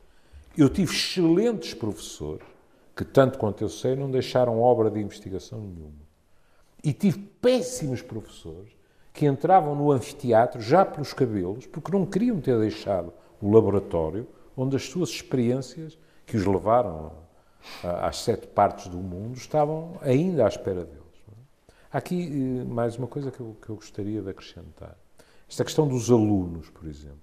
Eu 0.57 0.69
tive 0.69 0.93
excelentes 0.93 1.75
professores 1.75 2.47
que, 2.95 3.05
tanto 3.05 3.39
quanto 3.39 3.63
eu 3.63 3.69
sei, 3.69 3.97
não 3.97 4.11
deixaram 4.11 4.61
obra 4.61 4.91
de 4.91 5.01
investigação 5.01 5.61
nenhuma. 5.61 6.03
E 6.85 6.93
tive 6.93 7.19
péssimos 7.41 8.03
professores 8.03 8.73
que 9.13 9.27
entravam 9.27 9.75
no 9.75 9.93
anfiteatro 9.93 10.61
já 10.61 10.85
pelos 10.85 11.13
cabelos, 11.13 11.67
porque 11.67 11.93
não 11.93 12.05
queriam 12.05 12.41
ter 12.41 12.59
deixado 12.59 13.13
o 13.41 13.51
laboratório 13.51 14.27
onde 14.57 14.77
as 14.77 14.85
suas 14.85 15.11
experiências, 15.11 15.99
que 16.27 16.37
os 16.37 16.47
levaram 16.47 17.13
às 17.83 18.19
sete 18.19 18.47
partes 18.47 18.89
do 18.89 18.99
mundo, 18.99 19.37
estavam 19.37 19.99
ainda 20.03 20.45
à 20.45 20.49
espera 20.49 20.85
deles. 20.85 21.02
Aqui 21.93 22.25
eh, 22.25 22.65
mais 22.65 22.97
uma 22.97 23.07
coisa 23.07 23.31
que 23.31 23.39
eu, 23.39 23.55
que 23.61 23.69
eu 23.69 23.77
gostaria 23.77 24.23
de 24.23 24.31
acrescentar. 24.31 24.97
Esta 25.47 25.63
questão 25.63 25.87
dos 25.87 26.11
alunos, 26.11 26.71
por 26.71 26.89
exemplo. 26.89 27.21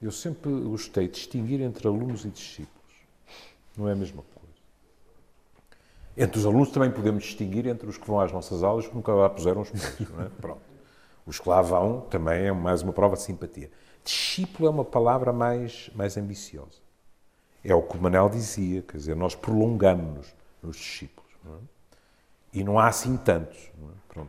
Eu 0.00 0.10
sempre 0.10 0.50
gostei 0.62 1.06
de 1.06 1.14
distinguir 1.14 1.60
entre 1.60 1.86
alunos 1.86 2.24
e 2.24 2.30
discípulos. 2.30 2.94
Não 3.76 3.86
é 3.86 3.92
a 3.92 3.96
mesma 3.96 4.22
coisa. 4.22 4.56
Entre 6.16 6.38
os 6.38 6.46
alunos 6.46 6.70
também 6.70 6.90
podemos 6.90 7.24
distinguir 7.24 7.66
entre 7.66 7.86
os 7.86 7.98
que 7.98 8.06
vão 8.06 8.18
às 8.18 8.32
nossas 8.32 8.62
aulas 8.62 8.86
que 8.88 8.94
nunca 8.94 9.12
lá 9.12 9.28
puseram 9.28 9.60
os 9.60 9.70
pés. 9.70 10.00
Não 10.08 10.22
é? 10.22 10.30
Pronto. 10.40 10.62
Os 11.26 11.38
que 11.38 11.48
lá 11.50 11.60
vão 11.60 12.00
também 12.00 12.46
é 12.46 12.52
mais 12.52 12.80
uma 12.80 12.94
prova 12.94 13.16
de 13.16 13.22
simpatia. 13.22 13.70
Discípulo 14.02 14.66
é 14.66 14.70
uma 14.70 14.84
palavra 14.84 15.30
mais, 15.30 15.90
mais 15.94 16.16
ambiciosa. 16.16 16.80
É 17.62 17.74
o 17.74 17.82
que 17.82 17.98
o 17.98 18.00
Manel 18.00 18.30
dizia, 18.30 18.80
quer 18.80 18.96
dizer, 18.96 19.14
nós 19.14 19.34
prolongamos-nos 19.34 20.34
nos 20.62 20.76
discípulos. 20.76 21.30
Não 21.44 21.56
é? 21.56 21.75
E 22.56 22.64
não 22.64 22.78
há 22.78 22.88
assim 22.88 23.18
tantos. 23.18 23.70
É? 24.16 24.22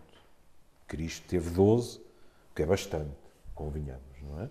Cristo 0.86 1.26
teve 1.28 1.50
12, 1.50 2.02
que 2.54 2.62
é 2.62 2.66
bastante, 2.66 3.16
convenhamos, 3.56 4.02
não 4.22 4.42
é? 4.42 4.50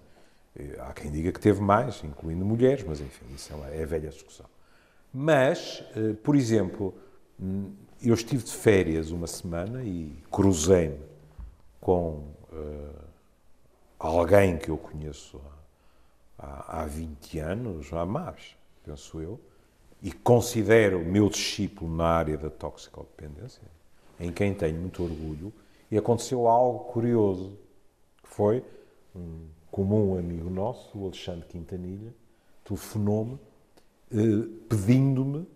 Há 0.80 0.95
quem 0.95 1.11
diga 1.11 1.30
que 1.30 1.38
teve 1.38 1.61
mais, 1.61 2.02
incluindo 2.02 2.42
mulheres, 2.42 2.83
mas 2.87 3.00
enfim, 3.00 3.26
isso 3.35 3.52
é, 3.52 3.83
é 3.83 3.85
velha 3.85 4.09
discussão. 4.09 4.47
Mas, 5.12 5.85
eh, 5.95 6.14
por 6.23 6.35
exemplo, 6.35 6.95
hum, 7.38 7.75
eu 8.02 8.14
estive 8.14 8.45
de 8.45 8.52
férias 8.52 9.11
uma 9.11 9.26
semana 9.26 9.83
e 9.83 10.16
cruzei-me 10.30 11.00
com 11.78 12.25
uh, 12.52 13.04
alguém 13.99 14.56
que 14.59 14.71
eu 14.71 14.78
conheço 14.78 15.40
há, 16.38 16.83
há 16.83 16.87
20 16.87 17.38
anos, 17.38 17.92
há 17.92 18.04
mais, 18.04 18.56
penso 18.85 19.21
eu, 19.21 19.40
e 20.02 20.12
considero 20.12 21.04
meu 21.04 21.28
discípulo 21.28 21.94
na 21.94 22.06
área 22.06 22.36
da 22.36 22.50
toxicodependência, 22.50 23.62
em 24.20 24.30
quem 24.30 24.54
tenho 24.54 24.78
muito 24.80 25.02
orgulho, 25.02 25.52
e 25.90 25.96
aconteceu 25.96 26.48
algo 26.48 26.80
curioso, 26.92 27.56
que 28.22 28.28
foi 28.28 28.64
um 29.14 29.46
comum 29.70 30.18
amigo 30.18 30.50
nosso, 30.50 30.98
o 30.98 31.04
Alexandre 31.04 31.46
Quintanilha, 31.46 32.14
telefonou-me 32.64 33.38
eh, 34.10 34.48
pedindo-me 34.68 35.46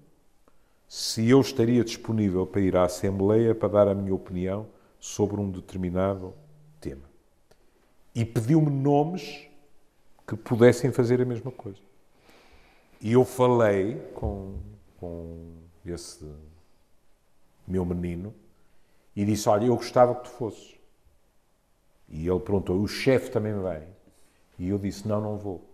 se 0.88 1.28
eu 1.28 1.40
estaria 1.40 1.84
disponível 1.84 2.46
para 2.46 2.60
ir 2.60 2.76
à 2.76 2.84
Assembleia 2.84 3.54
para 3.54 3.68
dar 3.68 3.88
a 3.88 3.94
minha 3.94 4.14
opinião 4.14 4.66
sobre 4.98 5.40
um 5.40 5.50
determinado 5.50 6.34
tema. 6.80 7.08
E 8.14 8.24
pediu-me 8.24 8.70
nomes 8.70 9.46
que 10.26 10.36
pudessem 10.36 10.90
fazer 10.90 11.20
a 11.22 11.24
mesma 11.24 11.50
coisa. 11.50 11.78
E 13.00 13.12
eu 13.12 13.24
falei 13.24 13.96
com, 14.14 14.58
com 14.98 15.54
esse 15.86 16.24
meu 17.66 17.84
menino 17.84 18.34
e 19.16 19.24
disse: 19.24 19.48
Olha, 19.48 19.66
eu 19.66 19.76
gostava 19.76 20.14
que 20.14 20.24
tu 20.24 20.30
fosses. 20.30 20.74
E 22.08 22.28
ele 22.28 22.40
perguntou: 22.40 22.78
O 22.80 22.86
chefe 22.86 23.30
também 23.30 23.54
vem? 23.54 23.88
E 24.58 24.68
eu 24.68 24.78
disse: 24.78 25.08
Não, 25.08 25.20
não 25.20 25.38
vou. 25.38 25.64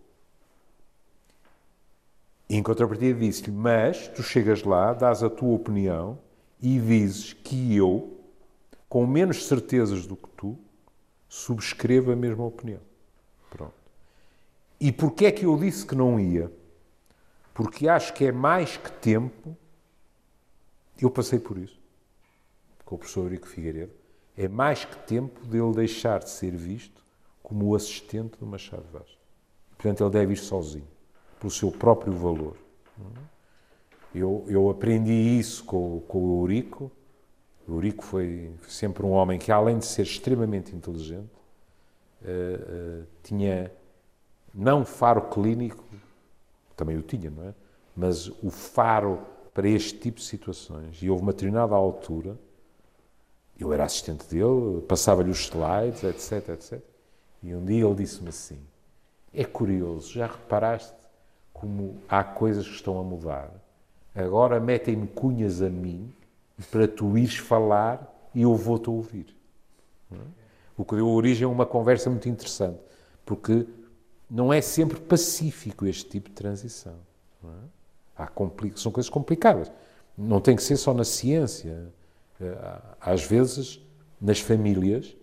Em 2.49 2.63
contrapartida 2.63 3.19
disse-lhe: 3.19 3.51
Mas 3.51 4.07
tu 4.07 4.23
chegas 4.23 4.63
lá, 4.63 4.93
dás 4.93 5.21
a 5.21 5.29
tua 5.29 5.53
opinião 5.53 6.17
e 6.61 6.79
dizes 6.79 7.33
que 7.33 7.75
eu, 7.75 8.19
com 8.87 9.05
menos 9.05 9.45
certezas 9.45 10.07
do 10.07 10.15
que 10.15 10.29
tu, 10.29 10.57
subscrevo 11.27 12.11
a 12.11 12.15
mesma 12.15 12.45
opinião. 12.45 12.79
Pronto. 13.49 13.73
E 14.79 14.91
porquê 14.93 15.25
é 15.25 15.31
que 15.31 15.45
eu 15.45 15.57
disse 15.57 15.85
que 15.85 15.95
não 15.95 16.17
ia? 16.17 16.49
Porque 17.57 17.89
acho 17.89 18.13
que 18.13 18.23
é 18.23 18.31
mais 18.31 18.77
que 18.77 18.91
tempo. 18.91 19.57
Eu 21.01 21.09
passei 21.09 21.39
por 21.39 21.57
isso 21.57 21.79
com 22.85 22.95
o 22.95 22.97
professor 22.99 23.23
Eurico 23.23 23.47
Figueiredo, 23.47 23.91
é 24.37 24.47
mais 24.47 24.85
que 24.85 24.95
tempo 24.99 25.43
dele 25.45 25.73
deixar 25.73 26.19
de 26.19 26.29
ser 26.29 26.55
visto 26.55 27.03
como 27.43 27.65
o 27.65 27.75
assistente 27.75 28.37
do 28.37 28.45
Machado 28.45 28.85
Vaz. 28.93 29.09
Portanto, 29.75 30.03
ele 30.03 30.09
deve 30.09 30.33
ir 30.33 30.37
sozinho, 30.37 30.87
pelo 31.37 31.51
seu 31.51 31.69
próprio 31.69 32.13
valor. 32.13 32.55
Eu, 34.15 34.45
eu 34.47 34.69
aprendi 34.69 35.11
isso 35.11 35.65
com, 35.65 35.99
com 36.07 36.19
o 36.19 36.43
Eurico. 36.43 36.89
O 37.67 37.73
Eurico 37.73 38.05
foi 38.05 38.53
sempre 38.69 39.05
um 39.05 39.11
homem 39.11 39.37
que, 39.37 39.51
além 39.51 39.79
de 39.79 39.85
ser 39.85 40.03
extremamente 40.03 40.73
inteligente, 40.73 41.33
uh, 42.21 43.01
uh, 43.01 43.07
tinha 43.21 43.69
não 44.53 44.85
faro 44.85 45.23
clínico, 45.23 45.83
também 46.77 46.95
o 46.95 47.01
tinha, 47.01 47.29
não 47.29 47.49
é? 47.49 47.53
Mas 47.93 48.29
o 48.41 48.49
faro 48.49 49.19
para 49.53 49.67
este 49.67 49.97
tipo 49.97 50.19
de 50.19 50.25
situações. 50.25 51.01
E 51.01 51.09
houve 51.09 51.23
uma 51.23 51.33
determinada 51.33 51.75
altura 51.75 52.37
eu 53.59 53.73
era 53.73 53.85
assistente 53.85 54.25
dele, 54.27 54.81
passava-lhe 54.87 55.31
os 55.31 55.39
slides, 55.39 56.03
etc, 56.03 56.49
etc. 56.49 56.79
E 57.41 57.55
um 57.55 57.65
dia 57.65 57.85
ele 57.85 57.95
disse-me 57.95 58.29
assim: 58.29 58.59
É 59.33 59.43
curioso, 59.43 60.11
já 60.11 60.27
reparaste 60.27 60.95
como 61.53 61.97
há 62.07 62.23
coisas 62.23 62.67
que 62.67 62.75
estão 62.75 62.99
a 62.99 63.03
mudar? 63.03 63.51
Agora 64.13 64.59
metem-me 64.59 65.07
cunhas 65.07 65.61
a 65.61 65.69
mim 65.69 66.13
para 66.71 66.87
tu 66.87 67.17
ires 67.17 67.37
falar 67.37 68.13
e 68.33 68.43
eu 68.43 68.55
vou-te 68.55 68.89
ouvir. 68.89 69.35
É? 70.11 70.17
O 70.75 70.85
que 70.85 70.95
deu 70.95 71.07
origem 71.07 71.45
a 71.45 71.49
uma 71.49 71.65
conversa 71.65 72.09
muito 72.09 72.29
interessante, 72.29 72.79
porque 73.25 73.67
não 74.29 74.51
é 74.51 74.61
sempre 74.61 74.99
pacífico 74.99 75.85
este 75.85 76.09
tipo 76.09 76.29
de 76.29 76.35
transição. 76.35 76.95
É? 77.43 77.47
Há 78.17 78.29
são 78.75 78.91
coisas 78.91 79.09
complicadas. 79.09 79.71
Não 80.17 80.41
tem 80.41 80.55
que 80.55 80.63
ser 80.63 80.77
só 80.77 80.93
na 80.93 81.03
ciência. 81.03 81.87
Eh, 82.41 82.81
às 82.99 83.23
vezes, 83.23 83.79
nas 84.19 84.39
famílias, 84.39 85.15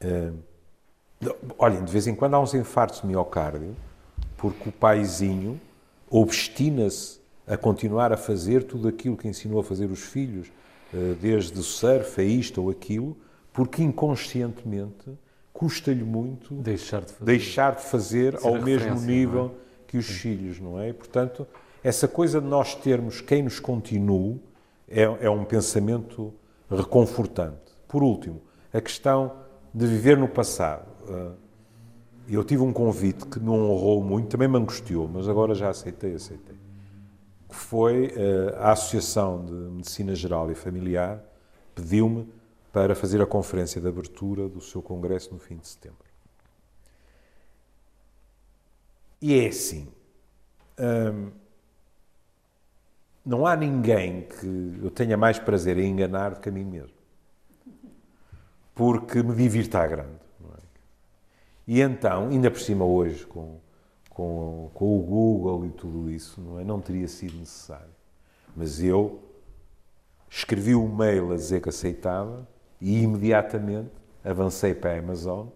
eh, 0.00 0.32
olhem, 1.58 1.84
de 1.84 1.92
vez 1.92 2.06
em 2.06 2.14
quando 2.14 2.34
há 2.34 2.40
uns 2.40 2.54
infartos 2.54 3.00
de 3.00 3.06
miocárdio, 3.06 3.74
porque 4.36 4.68
o 4.68 4.72
paizinho 4.72 5.60
obstina-se 6.08 7.18
a 7.46 7.56
continuar 7.56 8.12
a 8.12 8.16
fazer 8.16 8.64
tudo 8.64 8.88
aquilo 8.88 9.16
que 9.16 9.28
ensinou 9.28 9.60
a 9.60 9.64
fazer 9.64 9.90
os 9.90 10.00
filhos, 10.00 10.50
eh, 10.92 11.16
desde 11.20 11.58
o 11.58 11.62
surf 11.62 12.20
a 12.20 12.24
isto 12.24 12.62
ou 12.62 12.70
aquilo, 12.70 13.16
porque 13.52 13.82
inconscientemente 13.82 15.10
custa-lhe 15.54 16.02
muito 16.02 16.52
deixar 16.54 17.02
de 17.02 17.12
fazer, 17.12 17.24
deixar 17.24 17.76
de 17.76 17.82
fazer 17.82 18.38
ao 18.42 18.60
mesmo 18.60 18.98
é? 18.98 19.06
nível 19.06 19.54
é? 19.54 19.84
que 19.86 19.96
os 19.96 20.06
filhos, 20.06 20.58
não 20.58 20.80
é? 20.80 20.88
E, 20.88 20.92
portanto, 20.92 21.46
essa 21.82 22.08
coisa 22.08 22.40
de 22.40 22.46
nós 22.46 22.74
termos 22.74 23.20
quem 23.20 23.44
nos 23.44 23.60
continue 23.60 24.42
é, 24.88 25.02
é 25.02 25.30
um 25.30 25.44
pensamento 25.44 26.34
reconfortante. 26.68 27.72
Por 27.86 28.02
último, 28.02 28.42
a 28.72 28.80
questão 28.80 29.32
de 29.72 29.86
viver 29.86 30.18
no 30.18 30.28
passado. 30.28 30.86
Eh, 31.08 31.30
eu 32.30 32.42
tive 32.42 32.62
um 32.62 32.72
convite 32.72 33.26
que 33.26 33.38
me 33.38 33.50
honrou 33.50 34.02
muito, 34.02 34.28
também 34.28 34.48
me 34.48 34.56
angustiou, 34.56 35.06
mas 35.06 35.28
agora 35.28 35.54
já 35.54 35.68
aceitei, 35.68 36.14
aceitei. 36.14 36.56
Que 37.48 37.54
foi 37.54 38.12
eh, 38.16 38.56
a 38.58 38.72
Associação 38.72 39.44
de 39.44 39.52
Medicina 39.52 40.14
Geral 40.14 40.50
e 40.50 40.54
Familiar 40.54 41.22
pediu-me 41.74 42.26
para 42.74 42.92
fazer 42.96 43.22
a 43.22 43.26
conferência 43.26 43.80
de 43.80 43.86
abertura 43.86 44.48
do 44.48 44.60
seu 44.60 44.82
congresso 44.82 45.32
no 45.32 45.38
fim 45.38 45.56
de 45.56 45.68
setembro. 45.68 46.04
E 49.22 49.38
é 49.38 49.46
assim. 49.46 49.86
Hum, 50.80 51.30
não 53.24 53.46
há 53.46 53.54
ninguém 53.54 54.22
que 54.22 54.80
eu 54.82 54.90
tenha 54.90 55.16
mais 55.16 55.38
prazer 55.38 55.78
em 55.78 55.88
enganar 55.88 56.34
do 56.34 56.40
que 56.40 56.48
a 56.48 56.52
mim 56.52 56.64
mesmo. 56.64 56.96
Porque 58.74 59.22
me 59.22 59.36
divirta 59.36 59.78
à 59.78 59.86
grande. 59.86 60.18
É? 60.42 60.62
E 61.68 61.80
então, 61.80 62.26
ainda 62.30 62.50
por 62.50 62.60
cima 62.60 62.84
hoje, 62.84 63.24
com, 63.24 63.60
com, 64.10 64.68
com 64.74 64.98
o 64.98 65.00
Google 65.00 65.66
e 65.66 65.70
tudo 65.70 66.10
isso, 66.10 66.40
não, 66.40 66.58
é? 66.58 66.64
não 66.64 66.80
teria 66.80 67.06
sido 67.06 67.36
necessário. 67.36 67.94
Mas 68.56 68.82
eu 68.82 69.22
escrevi 70.28 70.74
um 70.74 70.92
mail 70.92 71.30
a 71.30 71.36
dizer 71.36 71.62
que 71.62 71.68
aceitava 71.68 72.52
e 72.84 73.02
imediatamente 73.02 73.90
avancei 74.22 74.74
para 74.74 74.92
a 74.92 74.98
Amazon 74.98 75.46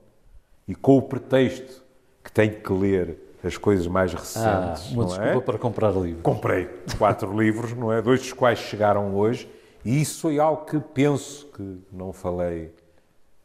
e 0.67 0.75
com 0.75 0.97
o 0.97 1.03
pretexto 1.03 1.85
que 2.25 2.33
tenho 2.33 2.59
que 2.59 2.73
ler 2.73 3.19
as 3.45 3.59
coisas 3.59 3.87
mais 3.87 4.15
recentes. 4.15 4.47
Ah, 4.47 4.93
uma 4.93 5.05
desculpa 5.05 5.27
é? 5.27 5.41
para 5.41 5.59
comprar 5.59 5.91
livros. 5.91 6.23
Comprei 6.23 6.65
quatro 6.97 7.31
livros, 7.39 7.75
não 7.75 7.93
é? 7.93 8.01
Dois 8.01 8.21
dos 8.21 8.33
quais 8.33 8.59
chegaram 8.59 9.15
hoje, 9.15 9.47
e 9.85 10.01
isso 10.01 10.23
foi 10.23 10.39
algo 10.39 10.65
que 10.65 10.81
penso 10.81 11.47
que 11.49 11.81
não 11.93 12.15
falei 12.15 12.75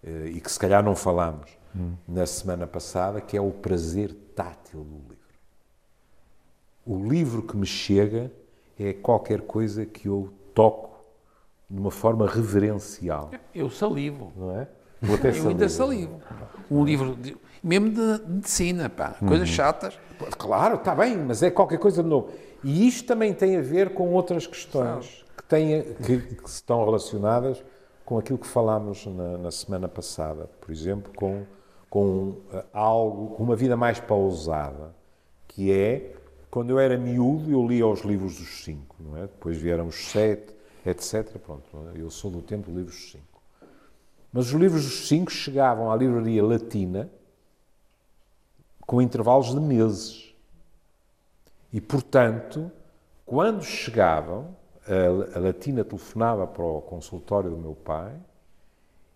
eh, 0.01 0.27
e 0.27 0.39
que 0.39 0.49
se 0.49 0.57
calhar 0.57 0.81
não 0.81 0.95
falámos 0.95 1.51
hum. 1.75 1.91
na 2.07 2.25
semana 2.25 2.65
passada, 2.65 3.19
que 3.19 3.35
é 3.35 3.41
o 3.41 3.51
prazer 3.51 4.13
tátil 4.33 4.85
do 4.85 4.95
livro. 4.95 5.17
O 6.85 7.05
livro 7.05 7.41
que 7.41 7.57
me 7.57 7.65
chega 7.65 8.31
é 8.79 8.93
qualquer 8.93 9.41
coisa 9.41 9.85
que 9.85 10.07
eu 10.07 10.33
toco 10.53 10.92
de 11.73 11.79
uma 11.79 11.89
forma 11.89 12.27
reverencial. 12.27 13.31
Eu 13.53 13.67
salivo. 13.67 14.31
Não 14.37 14.55
é? 14.55 14.67
Eu 15.01 15.49
ainda 15.49 15.67
salivo. 15.67 16.21
Um 16.69 16.85
livro, 16.85 17.15
de, 17.15 17.35
mesmo 17.63 17.89
de 17.89 18.21
medicina, 18.27 18.89
pá, 18.89 19.15
coisas 19.19 19.49
uhum. 19.49 19.55
chatas. 19.55 19.99
Claro, 20.37 20.75
está 20.75 20.93
bem, 20.93 21.17
mas 21.17 21.41
é 21.41 21.49
qualquer 21.49 21.79
coisa 21.79 22.03
de 22.03 22.07
novo. 22.07 22.29
E 22.63 22.87
isto 22.87 23.07
também 23.07 23.33
tem 23.33 23.57
a 23.57 23.61
ver 23.61 23.93
com 23.95 24.13
outras 24.13 24.45
questões 24.45 25.25
que, 25.35 25.43
têm, 25.43 25.81
que, 25.95 26.19
que, 26.19 26.47
estão 26.47 26.85
relacionadas 26.85 27.61
com 28.05 28.19
aquilo 28.19 28.37
que 28.37 28.47
falámos 28.47 29.07
na, 29.07 29.39
na 29.39 29.51
semana 29.51 29.87
passada. 29.87 30.49
Por 30.61 30.71
exemplo, 30.71 31.11
com, 31.15 31.43
com 31.89 32.35
uh, 32.53 32.63
algo, 32.71 33.35
com 33.35 33.43
uma 33.43 33.55
vida 33.55 33.75
mais 33.75 33.99
pausada, 33.99 34.95
que 35.47 35.71
é, 35.71 36.13
quando 36.51 36.69
eu 36.69 36.79
era 36.79 36.97
miúdo, 36.97 37.51
eu 37.51 37.67
lia 37.67 37.85
os 37.87 38.01
livros 38.01 38.37
dos 38.37 38.63
cinco, 38.63 38.95
não 38.99 39.17
é? 39.17 39.21
Depois 39.23 39.57
vieram 39.57 39.87
os 39.87 40.11
sete, 40.11 40.53
etc. 40.85 41.37
Pronto, 41.39 41.63
eu 41.95 42.09
sou 42.09 42.29
do 42.31 42.41
tempo 42.41 42.67
dos 42.67 42.75
livros 42.75 42.95
dos 42.95 43.11
cinco. 43.11 43.41
Mas 44.31 44.47
os 44.47 44.53
livros 44.53 44.83
dos 44.83 45.07
cinco 45.07 45.31
chegavam 45.31 45.91
à 45.91 45.95
livraria 45.95 46.43
latina 46.43 47.09
com 48.81 49.01
intervalos 49.01 49.53
de 49.53 49.59
meses. 49.59 50.33
E, 51.71 51.79
portanto, 51.79 52.71
quando 53.25 53.63
chegavam, 53.63 54.55
a, 54.87 55.37
a 55.37 55.39
latina 55.39 55.83
telefonava 55.83 56.45
para 56.45 56.63
o 56.63 56.81
consultório 56.81 57.49
do 57.49 57.57
meu 57.57 57.73
pai 57.73 58.13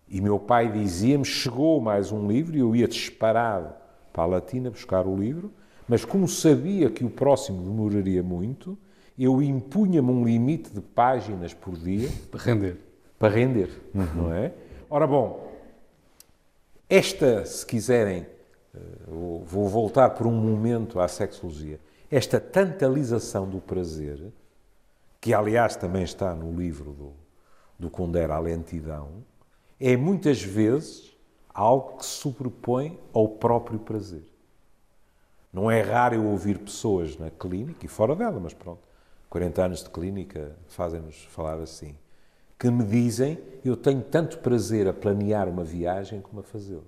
e 0.08 0.20
meu 0.20 0.38
pai 0.38 0.72
dizia-me: 0.72 1.24
chegou 1.24 1.80
mais 1.80 2.10
um 2.10 2.26
livro, 2.26 2.56
e 2.56 2.60
eu 2.60 2.74
ia 2.74 2.88
disparado 2.88 3.74
para 4.12 4.22
a 4.22 4.26
latina 4.26 4.70
buscar 4.70 5.06
o 5.06 5.16
livro, 5.16 5.52
mas 5.86 6.04
como 6.04 6.26
sabia 6.26 6.90
que 6.90 7.04
o 7.04 7.10
próximo 7.10 7.62
demoraria 7.62 8.22
muito, 8.22 8.76
eu 9.18 9.42
impunha-me 9.42 10.10
um 10.10 10.24
limite 10.24 10.70
de 10.70 10.80
páginas 10.80 11.52
por 11.52 11.76
dia. 11.76 12.08
Para 12.30 12.40
render. 12.40 12.76
Para 13.18 13.34
render, 13.34 13.82
uhum. 13.94 14.06
não 14.14 14.32
é? 14.32 14.52
Ora 14.88 15.06
bom, 15.06 15.48
esta, 16.88 17.44
se 17.44 17.66
quiserem, 17.66 18.26
eh, 18.74 18.78
vou 19.44 19.68
voltar 19.68 20.10
por 20.10 20.26
um 20.26 20.32
momento 20.32 21.00
à 21.00 21.08
sexologia, 21.08 21.80
esta 22.10 22.40
tantalização 22.40 23.46
do 23.48 23.60
prazer, 23.60 24.32
que 25.20 25.34
aliás 25.34 25.76
também 25.76 26.04
está 26.04 26.34
no 26.34 26.56
livro 26.56 26.92
do, 26.92 27.12
do 27.78 27.90
Kundera, 27.90 28.36
A 28.36 28.38
Lentidão, 28.38 29.24
é 29.80 29.96
muitas 29.96 30.40
vezes 30.40 31.12
algo 31.52 31.98
que 31.98 32.06
se 32.06 32.12
sobrepõe 32.12 32.98
ao 33.12 33.28
próprio 33.28 33.80
prazer. 33.80 34.24
Não 35.52 35.70
é 35.70 35.82
raro 35.82 36.14
eu 36.14 36.24
ouvir 36.24 36.58
pessoas 36.58 37.18
na 37.18 37.30
clínica 37.30 37.84
e 37.84 37.88
fora 37.88 38.14
dela, 38.14 38.38
mas 38.40 38.54
pronto, 38.54 38.87
40 39.28 39.62
anos 39.62 39.82
de 39.84 39.90
clínica 39.90 40.56
fazem-nos 40.66 41.24
falar 41.24 41.60
assim 41.60 41.94
que 42.58 42.70
me 42.70 42.84
dizem 42.84 43.38
eu 43.64 43.76
tenho 43.76 44.02
tanto 44.02 44.38
prazer 44.38 44.88
a 44.88 44.92
planear 44.92 45.48
uma 45.48 45.62
viagem 45.62 46.20
como 46.20 46.40
a 46.40 46.42
fazê-la. 46.42 46.82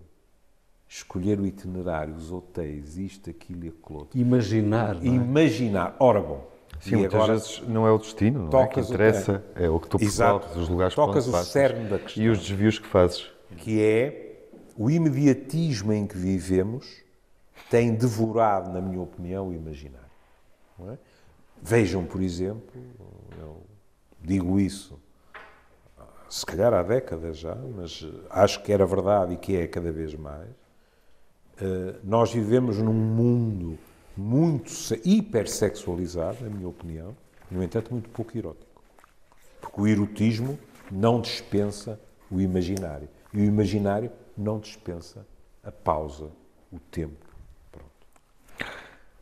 Escolher 0.88 1.38
o 1.38 1.46
itinerário, 1.46 2.14
os 2.14 2.32
hotéis, 2.32 2.96
isto, 2.96 3.30
aquilo 3.30 3.64
e 3.64 3.68
aquilo 3.68 4.00
outro. 4.00 4.18
Imaginar. 4.18 4.96
É? 4.96 5.06
Imaginar. 5.06 5.94
Ora 6.00 6.20
bom. 6.20 6.50
Sim, 6.80 6.96
muitas 6.96 7.14
agora, 7.14 7.32
vezes 7.34 7.62
não 7.68 7.86
é 7.86 7.92
o 7.92 7.98
destino, 7.98 8.48
não 8.50 8.60
é? 8.60 8.64
O 8.64 8.68
que 8.68 8.80
interessa 8.80 9.44
o, 9.54 9.62
é. 9.62 9.68
o 9.68 9.78
que 9.78 9.88
tu 9.88 9.98
percebes, 9.98 10.56
os 10.56 10.68
lugares 10.68 10.94
tocas 10.94 11.28
o 11.28 11.44
cerne 11.44 11.88
da 11.88 11.98
questão. 11.98 12.24
E 12.24 12.28
os 12.28 12.38
desvios 12.40 12.78
que 12.78 12.86
fazes. 12.86 13.30
Que 13.58 13.80
é 13.80 14.48
o 14.76 14.90
imediatismo 14.90 15.92
em 15.92 16.06
que 16.06 16.16
vivemos 16.16 17.02
tem 17.68 17.94
devorado, 17.94 18.72
na 18.72 18.80
minha 18.80 19.00
opinião, 19.00 19.48
o 19.48 19.54
imaginário. 19.54 20.10
É? 20.88 20.96
Vejam, 21.62 22.04
por 22.04 22.22
exemplo, 22.22 22.70
eu 23.38 23.62
digo 24.22 24.58
isso 24.58 24.98
se 26.30 26.46
calhar 26.46 26.72
há 26.72 26.82
décadas 26.82 27.38
já, 27.38 27.56
mas 27.56 28.06
acho 28.30 28.62
que 28.62 28.72
era 28.72 28.86
verdade 28.86 29.34
e 29.34 29.36
que 29.36 29.56
é 29.56 29.66
cada 29.66 29.90
vez 29.90 30.14
mais, 30.14 30.48
eh, 31.60 31.96
nós 32.04 32.32
vivemos 32.32 32.78
num 32.78 32.92
mundo 32.92 33.76
muito 34.16 34.70
hipersexualizado, 35.04 36.44
na 36.44 36.50
minha 36.50 36.68
opinião, 36.68 37.16
no 37.50 37.64
entanto, 37.64 37.90
muito 37.90 38.08
pouco 38.10 38.38
erótico. 38.38 38.80
Porque 39.60 39.80
o 39.80 39.88
erotismo 39.88 40.56
não 40.88 41.20
dispensa 41.20 41.98
o 42.30 42.40
imaginário. 42.40 43.08
E 43.34 43.40
o 43.40 43.44
imaginário 43.44 44.10
não 44.38 44.60
dispensa 44.60 45.26
a 45.64 45.72
pausa, 45.72 46.30
o 46.72 46.78
tempo. 46.78 47.26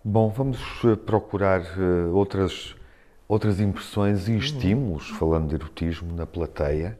Bom, 0.05 0.29
vamos 0.29 0.59
eh, 0.85 0.95
procurar 0.95 1.61
uh, 1.61 2.15
outras 2.15 2.77
outras 3.29 3.61
impressões 3.61 4.27
e 4.27 4.37
estímulos, 4.37 5.11
falando 5.11 5.49
de 5.49 5.57
erotismo, 5.57 6.15
na 6.15 6.25
plateia. 6.25 6.99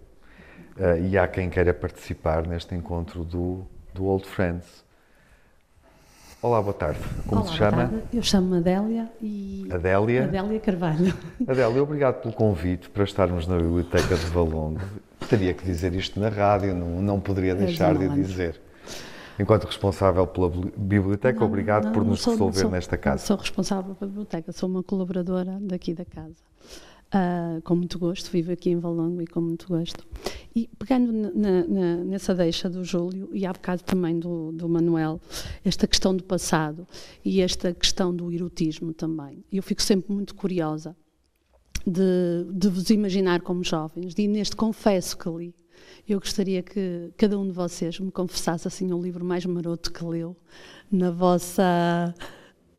Uh, 0.77 1.07
e 1.09 1.17
há 1.17 1.27
quem 1.27 1.49
queira 1.49 1.73
participar 1.73 2.47
neste 2.47 2.75
encontro 2.75 3.25
do, 3.25 3.67
do 3.95 4.05
Old 4.05 4.27
Friends. 4.27 4.85
Olá, 6.41 6.63
boa 6.63 6.75
tarde. 6.75 7.01
Como 7.27 7.41
Olá, 7.41 7.51
se 7.51 7.57
chama? 7.57 7.93
Eu 8.13 8.23
chamo-me 8.23 8.59
Adélia 8.59 9.11
e. 9.21 9.69
Adélia? 9.73 10.25
Adélia 10.25 10.61
Carvalho. 10.61 11.15
Adélia, 11.49 11.83
obrigado 11.83 12.21
pelo 12.23 12.35
convite 12.35 12.89
para 12.91 13.03
estarmos 13.03 13.47
na 13.47 13.57
Biblioteca 13.57 14.15
de 14.15 14.27
Valongo. 14.27 14.81
Teria 15.29 15.53
que 15.53 15.65
dizer 15.65 15.95
isto 15.95 16.21
na 16.21 16.29
rádio, 16.29 16.75
não, 16.75 17.03
não 17.03 17.19
poderia 17.19 17.55
deixar 17.55 17.97
de 17.97 18.09
dizer. 18.09 18.61
Enquanto 19.39 19.65
responsável 19.65 20.27
pela 20.27 20.51
biblioteca, 20.77 21.39
não, 21.39 21.47
obrigado 21.47 21.85
não, 21.85 21.93
por 21.93 22.05
nos 22.05 22.21
sou, 22.21 22.33
resolver 22.33 22.61
sou, 22.61 22.71
nesta 22.71 22.99
casa. 22.99 23.25
Sou 23.25 23.37
responsável 23.37 23.95
pela 23.95 24.09
biblioteca, 24.09 24.53
sou 24.53 24.69
uma 24.69 24.83
colaboradora 24.83 25.59
daqui 25.61 25.95
da 25.95 26.05
casa. 26.05 26.37
Uh, 27.09 27.63
com 27.63 27.75
muito 27.75 27.99
gosto, 27.99 28.31
vivo 28.31 28.53
aqui 28.53 28.71
em 28.71 28.79
Valongo 28.79 29.23
e 29.23 29.27
com 29.27 29.41
muito 29.41 29.69
gosto. 29.69 30.05
E 30.55 30.69
pegando 30.79 31.13
na, 31.13 31.65
na, 31.65 31.97
nessa 32.05 32.35
deixa 32.35 32.69
do 32.69 32.85
Júlio 32.85 33.31
e 33.33 33.47
há 33.47 33.53
bocado 33.53 33.83
também 33.83 34.19
do, 34.19 34.53
do 34.53 34.69
Manuel, 34.69 35.21
esta 35.65 35.87
questão 35.87 36.15
do 36.15 36.25
passado 36.25 36.87
e 37.25 37.41
esta 37.41 37.73
questão 37.73 38.15
do 38.15 38.31
erotismo 38.33 38.93
também. 38.93 39.45
Eu 39.53 39.63
fico 39.63 39.81
sempre 39.81 40.13
muito 40.13 40.35
curiosa 40.35 40.97
de, 41.87 42.45
de 42.53 42.69
vos 42.69 42.91
imaginar 42.91 43.41
como 43.41 43.65
jovens, 43.65 44.15
e 44.19 44.29
neste 44.29 44.55
confesso 44.55 45.17
que 45.17 45.29
li. 45.31 45.55
Eu 46.09 46.19
gostaria 46.19 46.63
que 46.63 47.11
cada 47.19 47.39
um 47.39 47.47
de 47.47 47.53
vocês 47.53 48.01
me 48.01 48.11
confessasse 48.11 48.67
assim 48.67 48.91
o 48.93 49.03
livro 49.03 49.23
mais 49.23 49.45
maroto 49.45 49.93
que 49.93 50.03
leu 50.03 50.35
na 50.91 51.11
vossa 51.11 52.15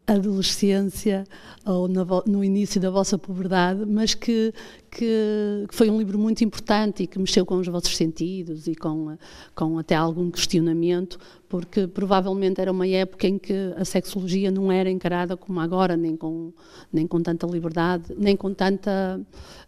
adolescência 0.07 1.23
ou 1.63 1.87
no 1.87 2.43
início 2.43 2.81
da 2.81 2.89
vossa 2.89 3.19
puberdade, 3.19 3.85
mas 3.85 4.15
que, 4.15 4.51
que, 4.89 5.67
foi 5.69 5.91
um 5.91 5.99
livro 5.99 6.17
muito 6.17 6.43
importante 6.43 7.03
e 7.03 7.07
que 7.07 7.19
mexeu 7.19 7.45
com 7.45 7.57
os 7.57 7.67
vossos 7.67 7.95
sentidos 7.95 8.65
e 8.65 8.73
com, 8.73 9.15
com 9.53 9.77
até 9.77 9.93
algum 9.93 10.31
questionamento, 10.31 11.19
porque 11.47 11.85
provavelmente 11.85 12.59
era 12.59 12.71
uma 12.71 12.87
época 12.87 13.27
em 13.27 13.37
que 13.37 13.53
a 13.77 13.85
sexologia 13.85 14.49
não 14.49 14.71
era 14.71 14.89
encarada 14.89 15.37
como 15.37 15.59
agora, 15.59 15.95
nem 15.95 16.17
com, 16.17 16.51
nem 16.91 17.05
com 17.05 17.21
tanta 17.21 17.45
liberdade, 17.45 18.15
nem 18.17 18.35
com 18.35 18.51
tanta 18.51 19.21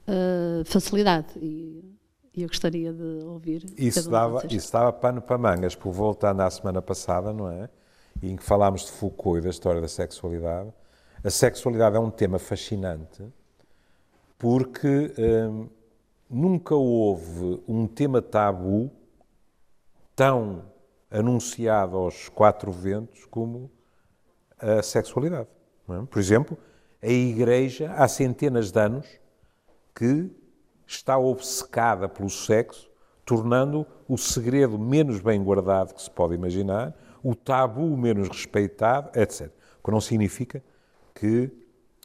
uh, 0.07 0.65
facilidade. 0.65 1.27
E, 1.39 1.90
eu 2.35 2.47
gostaria 2.47 2.93
de 2.93 3.25
ouvir. 3.25 3.65
Isso 3.77 4.09
dava, 4.09 4.45
isso 4.49 4.71
dava 4.71 4.93
pano 4.93 5.21
para 5.21 5.37
mangas, 5.37 5.75
por 5.75 5.91
voltando 5.91 6.41
à 6.41 6.49
semana 6.49 6.81
passada, 6.81 7.33
não 7.33 7.49
é? 7.49 7.69
em 8.21 8.35
que 8.35 8.43
falámos 8.43 8.85
de 8.85 8.91
Foucault 8.91 9.39
e 9.39 9.41
da 9.41 9.49
história 9.49 9.81
da 9.81 9.87
sexualidade, 9.87 10.71
a 11.23 11.29
sexualidade 11.29 11.95
é 11.95 11.99
um 11.99 12.09
tema 12.09 12.39
fascinante 12.39 13.23
porque 14.37 15.13
hum, 15.17 15.69
nunca 16.29 16.73
houve 16.73 17.61
um 17.67 17.85
tema 17.85 18.21
tabu 18.21 18.91
tão 20.15 20.63
anunciado 21.11 21.97
aos 21.97 22.29
quatro 22.29 22.71
ventos 22.71 23.25
como 23.25 23.69
a 24.57 24.81
sexualidade. 24.81 25.47
É? 25.89 26.05
Por 26.05 26.19
exemplo, 26.19 26.57
a 27.01 27.07
Igreja, 27.07 27.93
há 27.93 28.07
centenas 28.07 28.71
de 28.71 28.79
anos, 28.79 29.07
que 29.93 30.31
está 30.95 31.17
obcecada 31.17 32.07
pelo 32.09 32.29
sexo, 32.29 32.89
tornando 33.25 33.85
o 34.07 34.17
segredo 34.17 34.77
menos 34.77 35.19
bem 35.21 35.41
guardado 35.43 35.93
que 35.93 36.01
se 36.01 36.11
pode 36.11 36.33
imaginar, 36.33 36.93
o 37.23 37.35
tabu 37.35 37.95
menos 37.95 38.27
respeitado, 38.27 39.17
etc. 39.17 39.51
O 39.79 39.85
que 39.85 39.91
não 39.91 40.01
significa 40.01 40.63
que 41.13 41.51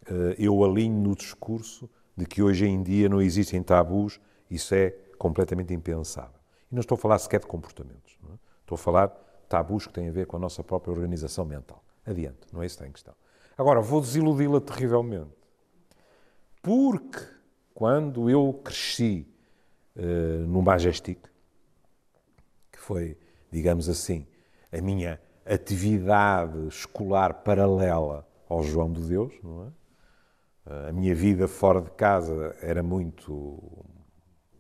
uh, 0.09 0.35
eu 0.39 0.63
alinho 0.65 1.01
no 1.01 1.15
discurso 1.15 1.89
de 2.17 2.27
que 2.27 2.43
hoje 2.43 2.67
em 2.67 2.83
dia 2.83 3.09
não 3.09 3.21
existem 3.21 3.63
tabus, 3.63 4.21
isso 4.51 4.75
é 4.75 4.91
completamente 5.19 5.75
impensável. 5.75 6.39
E 6.71 6.75
não 6.75 6.81
estou 6.81 6.97
a 6.97 6.99
falar 6.99 7.19
sequer 7.19 7.41
de 7.41 7.47
comportamentos, 7.47 8.19
é? 8.31 8.35
estou 8.61 8.77
a 8.77 8.79
falar 8.79 9.07
de 9.07 9.15
tabus 9.49 9.87
que 9.87 9.93
têm 9.93 10.09
a 10.09 10.13
ver 10.13 10.27
com 10.27 10.37
a 10.37 10.41
nossa 10.41 10.63
própria 10.63 10.93
organização 10.93 11.45
mental. 11.45 11.83
Adiante, 12.05 12.39
não 12.53 12.63
é 12.63 12.67
isso 12.67 12.77
que 12.77 12.83
está 12.83 12.89
em 12.89 12.93
questão. 12.93 13.15
Agora, 13.59 13.81
vou 13.81 14.01
desiludi-la 14.01 14.61
terrivelmente. 14.61 15.31
Porque 16.63 17.36
quando 17.77 18.31
eu 18.31 18.59
cresci 18.65 19.29
uh, 19.97 20.47
no 20.47 20.63
Majestic, 20.63 21.19
que 22.73 22.79
foi, 22.81 23.19
digamos 23.53 23.87
assim, 23.87 24.27
a 24.73 24.81
minha 24.81 25.21
atividade 25.45 26.69
escolar 26.69 27.35
paralela 27.45 28.27
ao 28.49 28.63
João 28.63 28.91
de 28.91 29.03
Deus, 29.03 29.35
não 29.43 29.67
é? 29.67 30.89
A 30.89 30.93
minha 30.93 31.15
vida 31.15 31.47
fora 31.47 31.83
de 31.83 31.91
casa 31.91 32.57
era 32.63 32.83
muito, 32.83 33.63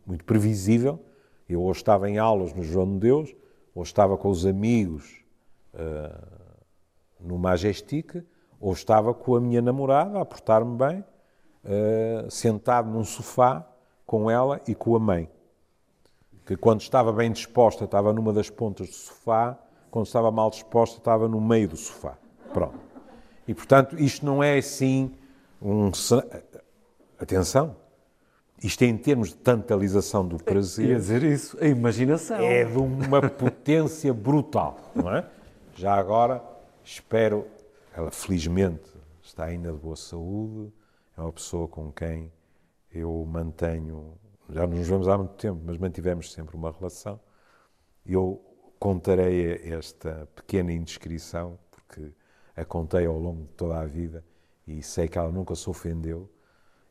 muito 0.06 0.24
previsível. 0.24 1.02
Eu 1.48 1.62
ou 1.62 1.72
estava 1.72 2.08
em 2.08 2.18
aulas 2.18 2.52
no 2.52 2.62
João 2.62 2.86
de 2.92 2.98
Deus, 2.98 3.34
ou 3.74 3.82
estava 3.82 4.16
com 4.18 4.28
os 4.28 4.44
amigos 4.44 5.24
uh, 5.72 6.46
no 7.18 7.38
Majestic, 7.38 8.22
ou 8.60 8.74
estava 8.74 9.14
com 9.14 9.34
a 9.34 9.40
minha 9.40 9.62
namorada 9.62 10.20
a 10.20 10.24
portar-me 10.24 10.76
bem, 10.76 11.04
uh, 11.66 12.30
sentado 12.30 12.88
num 12.88 13.04
sofá 13.04 13.66
com 14.06 14.30
ela 14.30 14.60
e 14.66 14.74
com 14.74 14.96
a 14.96 15.00
mãe. 15.00 15.28
Que 16.46 16.56
quando 16.56 16.80
estava 16.80 17.12
bem 17.12 17.30
disposta, 17.30 17.84
estava 17.84 18.12
numa 18.12 18.32
das 18.32 18.48
pontas 18.48 18.88
do 18.88 18.94
sofá 18.94 19.58
quando 19.90 20.06
estava 20.06 20.30
mal 20.30 20.50
disposta, 20.50 20.98
estava 20.98 21.28
no 21.28 21.40
meio 21.40 21.68
do 21.68 21.76
sofá. 21.76 22.16
Pronto. 22.52 22.78
E, 23.48 23.54
portanto, 23.54 23.98
isto 23.98 24.26
não 24.26 24.42
é 24.42 24.58
assim 24.58 25.10
um. 25.60 25.90
Atenção! 27.18 27.76
Isto 28.62 28.82
é 28.82 28.86
em 28.86 28.96
termos 28.96 29.28
de 29.28 29.36
tantalização 29.36 30.26
do 30.26 30.36
prazer. 30.36 30.88
Ia 30.88 30.96
dizer 30.96 31.22
isso, 31.22 31.56
a 31.60 31.66
imaginação. 31.66 32.40
É 32.40 32.64
de 32.64 32.78
uma 32.78 33.22
potência 33.28 34.12
brutal, 34.12 34.78
não 34.94 35.14
é? 35.14 35.24
Já 35.74 35.94
agora, 35.94 36.42
espero. 36.82 37.46
Ela, 37.94 38.10
felizmente, 38.10 38.90
está 39.22 39.44
ainda 39.44 39.72
de 39.72 39.78
boa 39.78 39.96
saúde, 39.96 40.72
é 41.16 41.20
uma 41.20 41.32
pessoa 41.32 41.66
com 41.66 41.90
quem 41.90 42.32
eu 42.90 43.24
mantenho. 43.26 44.18
Já 44.50 44.66
nos 44.66 44.86
vemos 44.86 45.08
há 45.08 45.16
muito 45.16 45.34
tempo, 45.34 45.60
mas 45.64 45.78
mantivemos 45.78 46.32
sempre 46.32 46.56
uma 46.56 46.70
relação. 46.70 47.18
Eu 48.04 48.40
contarei 48.78 49.70
esta 49.72 50.28
pequena 50.34 50.72
indiscrição, 50.72 51.58
porque 51.70 52.12
a 52.54 52.64
contei 52.64 53.06
ao 53.06 53.18
longo 53.18 53.42
de 53.42 53.52
toda 53.54 53.78
a 53.78 53.86
vida 53.86 54.24
e 54.66 54.82
sei 54.82 55.08
que 55.08 55.18
ela 55.18 55.30
nunca 55.30 55.54
se 55.54 55.68
ofendeu. 55.68 56.30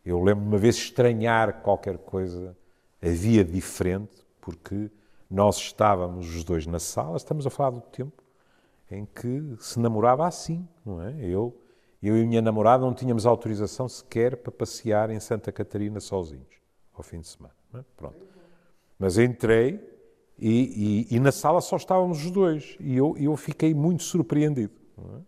Eu 0.03 0.21
lembro 0.21 0.45
uma 0.45 0.57
vez 0.57 0.75
estranhar 0.75 1.61
qualquer 1.61 1.97
coisa, 1.97 2.55
havia 3.01 3.43
diferente, 3.43 4.25
porque 4.39 4.91
nós 5.29 5.57
estávamos 5.57 6.35
os 6.35 6.43
dois 6.43 6.67
na 6.67 6.79
sala, 6.79 7.17
estamos 7.17 7.45
a 7.47 7.49
falar 7.49 7.71
do 7.71 7.81
tempo 7.81 8.23
em 8.89 9.05
que 9.05 9.55
se 9.59 9.79
namorava 9.79 10.27
assim, 10.27 10.67
não 10.85 11.01
é? 11.01 11.15
Eu, 11.19 11.57
eu 12.07 12.17
e 12.17 12.23
a 12.23 12.25
minha 12.25 12.41
namorada 12.41 12.85
não 12.85 12.93
tínhamos 12.93 13.25
autorização 13.25 13.87
sequer 13.87 14.37
para 14.37 14.51
passear 14.51 15.09
em 15.09 15.19
Santa 15.19 15.51
Catarina 15.51 15.99
sozinhos, 15.99 16.61
ao 16.93 17.03
fim 17.03 17.19
de 17.19 17.27
semana. 17.27 17.55
É? 17.73 17.79
Pronto. 17.95 18.17
Mas 18.97 19.17
entrei 19.17 19.79
e, 20.37 21.07
e, 21.09 21.15
e, 21.15 21.19
na 21.19 21.31
sala 21.31 21.61
só 21.61 21.77
estávamos 21.77 22.23
os 22.23 22.31
dois. 22.31 22.75
E 22.79 22.95
eu, 22.95 23.15
eu 23.17 23.35
fiquei 23.37 23.73
muito 23.73 24.03
surpreendido. 24.03 24.73
É? 24.97 25.21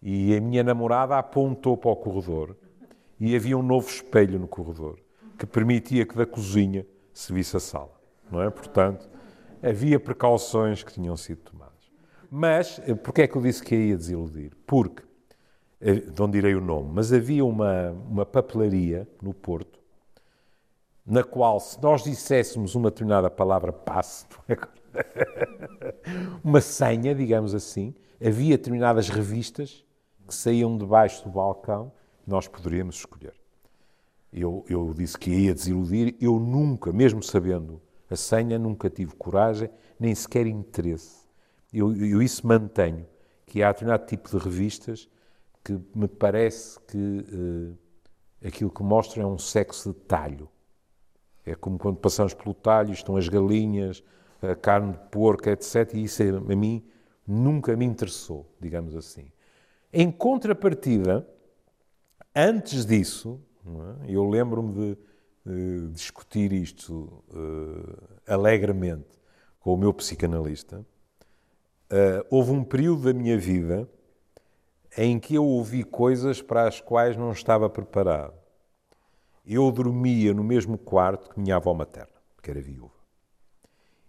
E 0.00 0.36
a 0.36 0.40
minha 0.40 0.62
namorada 0.62 1.18
apontou 1.18 1.76
para 1.76 1.90
o 1.90 1.96
corredor 1.96 2.56
e 3.18 3.34
havia 3.34 3.58
um 3.58 3.62
novo 3.62 3.88
espelho 3.88 4.38
no 4.38 4.46
corredor 4.46 4.98
que 5.36 5.46
permitia 5.46 6.04
que 6.04 6.16
da 6.16 6.26
cozinha 6.26 6.86
se 7.12 7.32
visse 7.32 7.56
a 7.56 7.60
sala. 7.60 7.98
Não 8.30 8.42
é? 8.42 8.50
Portanto, 8.50 9.08
havia 9.62 9.98
precauções 9.98 10.82
que 10.82 10.92
tinham 10.92 11.16
sido 11.16 11.38
tomadas. 11.38 11.72
Mas, 12.30 12.80
eh, 12.84 12.94
porquê 12.94 13.22
é 13.22 13.26
que 13.26 13.36
eu 13.36 13.42
disse 13.42 13.62
que 13.62 13.74
ia 13.74 13.96
desiludir? 13.96 14.52
Porque, 14.66 15.02
não 16.18 16.30
direi 16.30 16.54
o 16.54 16.60
nome, 16.60 16.90
mas 16.92 17.12
havia 17.12 17.44
uma, 17.44 17.90
uma 17.90 18.26
papelaria 18.26 19.08
no 19.22 19.32
Porto 19.32 19.78
na 21.08 21.24
qual, 21.24 21.58
se 21.58 21.82
nós 21.82 22.04
disséssemos 22.04 22.74
uma 22.74 22.90
determinada 22.90 23.30
palavra 23.30 23.72
passe, 23.72 24.26
é? 24.46 24.58
uma 26.44 26.60
senha, 26.60 27.14
digamos 27.14 27.54
assim, 27.54 27.94
havia 28.22 28.58
determinadas 28.58 29.08
revistas 29.08 29.82
que 30.26 30.34
saíam 30.34 30.76
debaixo 30.76 31.24
do 31.24 31.30
balcão, 31.30 31.90
nós 32.26 32.46
poderíamos 32.46 32.96
escolher. 32.96 33.32
Eu, 34.30 34.66
eu 34.68 34.92
disse 34.92 35.16
que 35.16 35.30
ia 35.30 35.54
desiludir, 35.54 36.14
eu 36.20 36.38
nunca, 36.38 36.92
mesmo 36.92 37.22
sabendo 37.22 37.80
a 38.10 38.16
senha, 38.16 38.58
nunca 38.58 38.90
tive 38.90 39.14
coragem, 39.16 39.70
nem 39.98 40.14
sequer 40.14 40.46
interesse. 40.46 41.26
Eu, 41.72 41.96
eu 41.96 42.20
isso 42.20 42.46
mantenho, 42.46 43.06
que 43.46 43.62
há 43.62 43.72
determinado 43.72 44.04
tipo 44.04 44.28
de 44.28 44.36
revistas 44.44 45.08
que 45.64 45.78
me 45.94 46.08
parece 46.08 46.78
que 46.80 46.96
uh, 46.96 47.76
aquilo 48.46 48.70
que 48.70 48.82
mostram 48.82 49.24
é 49.24 49.26
um 49.26 49.38
sexo 49.38 49.92
de 49.92 50.00
talho 50.00 50.48
é 51.50 51.54
como 51.54 51.78
quando 51.78 51.96
passamos 51.96 52.34
pelo 52.34 52.54
talho, 52.54 52.92
estão 52.92 53.16
as 53.16 53.28
galinhas, 53.28 54.02
a 54.42 54.54
carne 54.54 54.92
de 54.92 54.98
porco, 55.10 55.48
etc. 55.48 55.94
E 55.94 56.04
isso 56.04 56.22
a 56.22 56.56
mim 56.56 56.84
nunca 57.26 57.74
me 57.76 57.84
interessou, 57.84 58.46
digamos 58.60 58.94
assim. 58.94 59.30
Em 59.92 60.10
contrapartida, 60.10 61.26
antes 62.34 62.84
disso, 62.84 63.40
é? 63.66 64.12
eu 64.12 64.28
lembro-me 64.28 64.72
de, 64.74 64.98
de, 65.46 65.88
discutir 65.92 66.52
isto 66.52 67.24
uh, 67.30 68.06
alegremente 68.26 69.08
com 69.60 69.74
o 69.74 69.76
meu 69.76 69.92
psicanalista. 69.94 70.84
Uh, 71.90 72.24
houve 72.30 72.50
um 72.50 72.62
período 72.62 73.04
da 73.04 73.14
minha 73.14 73.38
vida 73.38 73.88
em 74.98 75.18
que 75.18 75.34
eu 75.34 75.44
ouvi 75.44 75.82
coisas 75.82 76.42
para 76.42 76.68
as 76.68 76.80
quais 76.80 77.16
não 77.16 77.32
estava 77.32 77.70
preparado 77.70 78.34
eu 79.48 79.72
dormia 79.72 80.34
no 80.34 80.44
mesmo 80.44 80.76
quarto 80.76 81.30
que 81.30 81.40
minha 81.40 81.56
avó 81.56 81.72
materna, 81.72 82.12
que 82.42 82.50
era 82.50 82.60
viúva. 82.60 82.92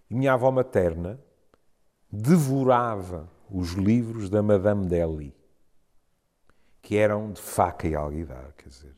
E 0.09 0.13
minha 0.13 0.33
avó 0.33 0.51
materna 0.51 1.17
devorava 2.11 3.29
os 3.49 3.71
livros 3.71 4.29
da 4.29 4.43
Madame 4.43 4.85
Deli, 4.85 5.33
que 6.81 6.97
eram 6.97 7.31
de 7.31 7.41
faca 7.41 7.87
e 7.87 7.95
alguidar, 7.95 8.53
quer 8.57 8.67
dizer, 8.67 8.95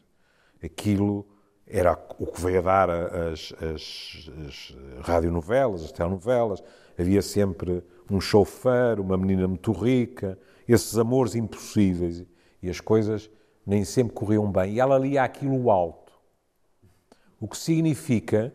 aquilo 0.64 1.28
era 1.68 1.94
o 2.18 2.26
que 2.26 2.42
veio 2.42 2.60
a 2.60 2.62
dar 2.62 2.90
as, 2.90 3.54
as, 3.62 4.32
as 4.48 4.78
radionovelas, 5.02 5.84
as 5.84 5.92
telenovelas, 5.92 6.64
havia 6.98 7.22
sempre 7.22 7.84
um 8.10 8.20
chofer, 8.20 9.00
uma 9.00 9.16
menina 9.16 9.48
muito 9.48 9.72
rica, 9.72 10.40
esses 10.74 10.98
amores 10.98 11.36
impossíveis, 11.36 12.26
e 12.62 12.70
as 12.70 12.80
coisas 12.80 13.30
nem 13.66 13.84
sempre 13.84 14.14
corriam 14.14 14.52
bem. 14.52 14.74
E 14.74 14.80
ela 14.80 14.98
lia 14.98 15.24
aquilo 15.24 15.70
alto 15.70 16.14
O 17.40 17.48
que 17.48 17.58
significa 17.58 18.54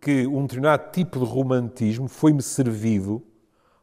que 0.00 0.26
um 0.26 0.42
determinado 0.42 0.90
tipo 0.92 1.18
de 1.18 1.24
romantismo 1.24 2.08
foi-me 2.08 2.42
servido 2.42 3.22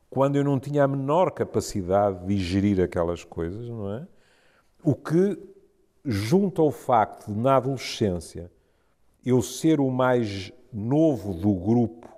quando 0.09 0.35
eu 0.35 0.43
não 0.43 0.59
tinha 0.59 0.83
a 0.83 0.87
menor 0.87 1.31
capacidade 1.31 2.25
de 2.25 2.37
gerir 2.37 2.81
aquelas 2.81 3.23
coisas, 3.23 3.67
não 3.69 3.93
é? 3.93 4.07
O 4.83 4.93
que, 4.93 5.39
junto 6.03 6.61
ao 6.61 6.69
facto 6.69 7.31
de, 7.31 7.39
na 7.39 7.55
adolescência, 7.55 8.51
eu 9.25 9.41
ser 9.41 9.79
o 9.79 9.89
mais 9.89 10.51
novo 10.71 11.33
do 11.33 11.53
grupo 11.53 12.09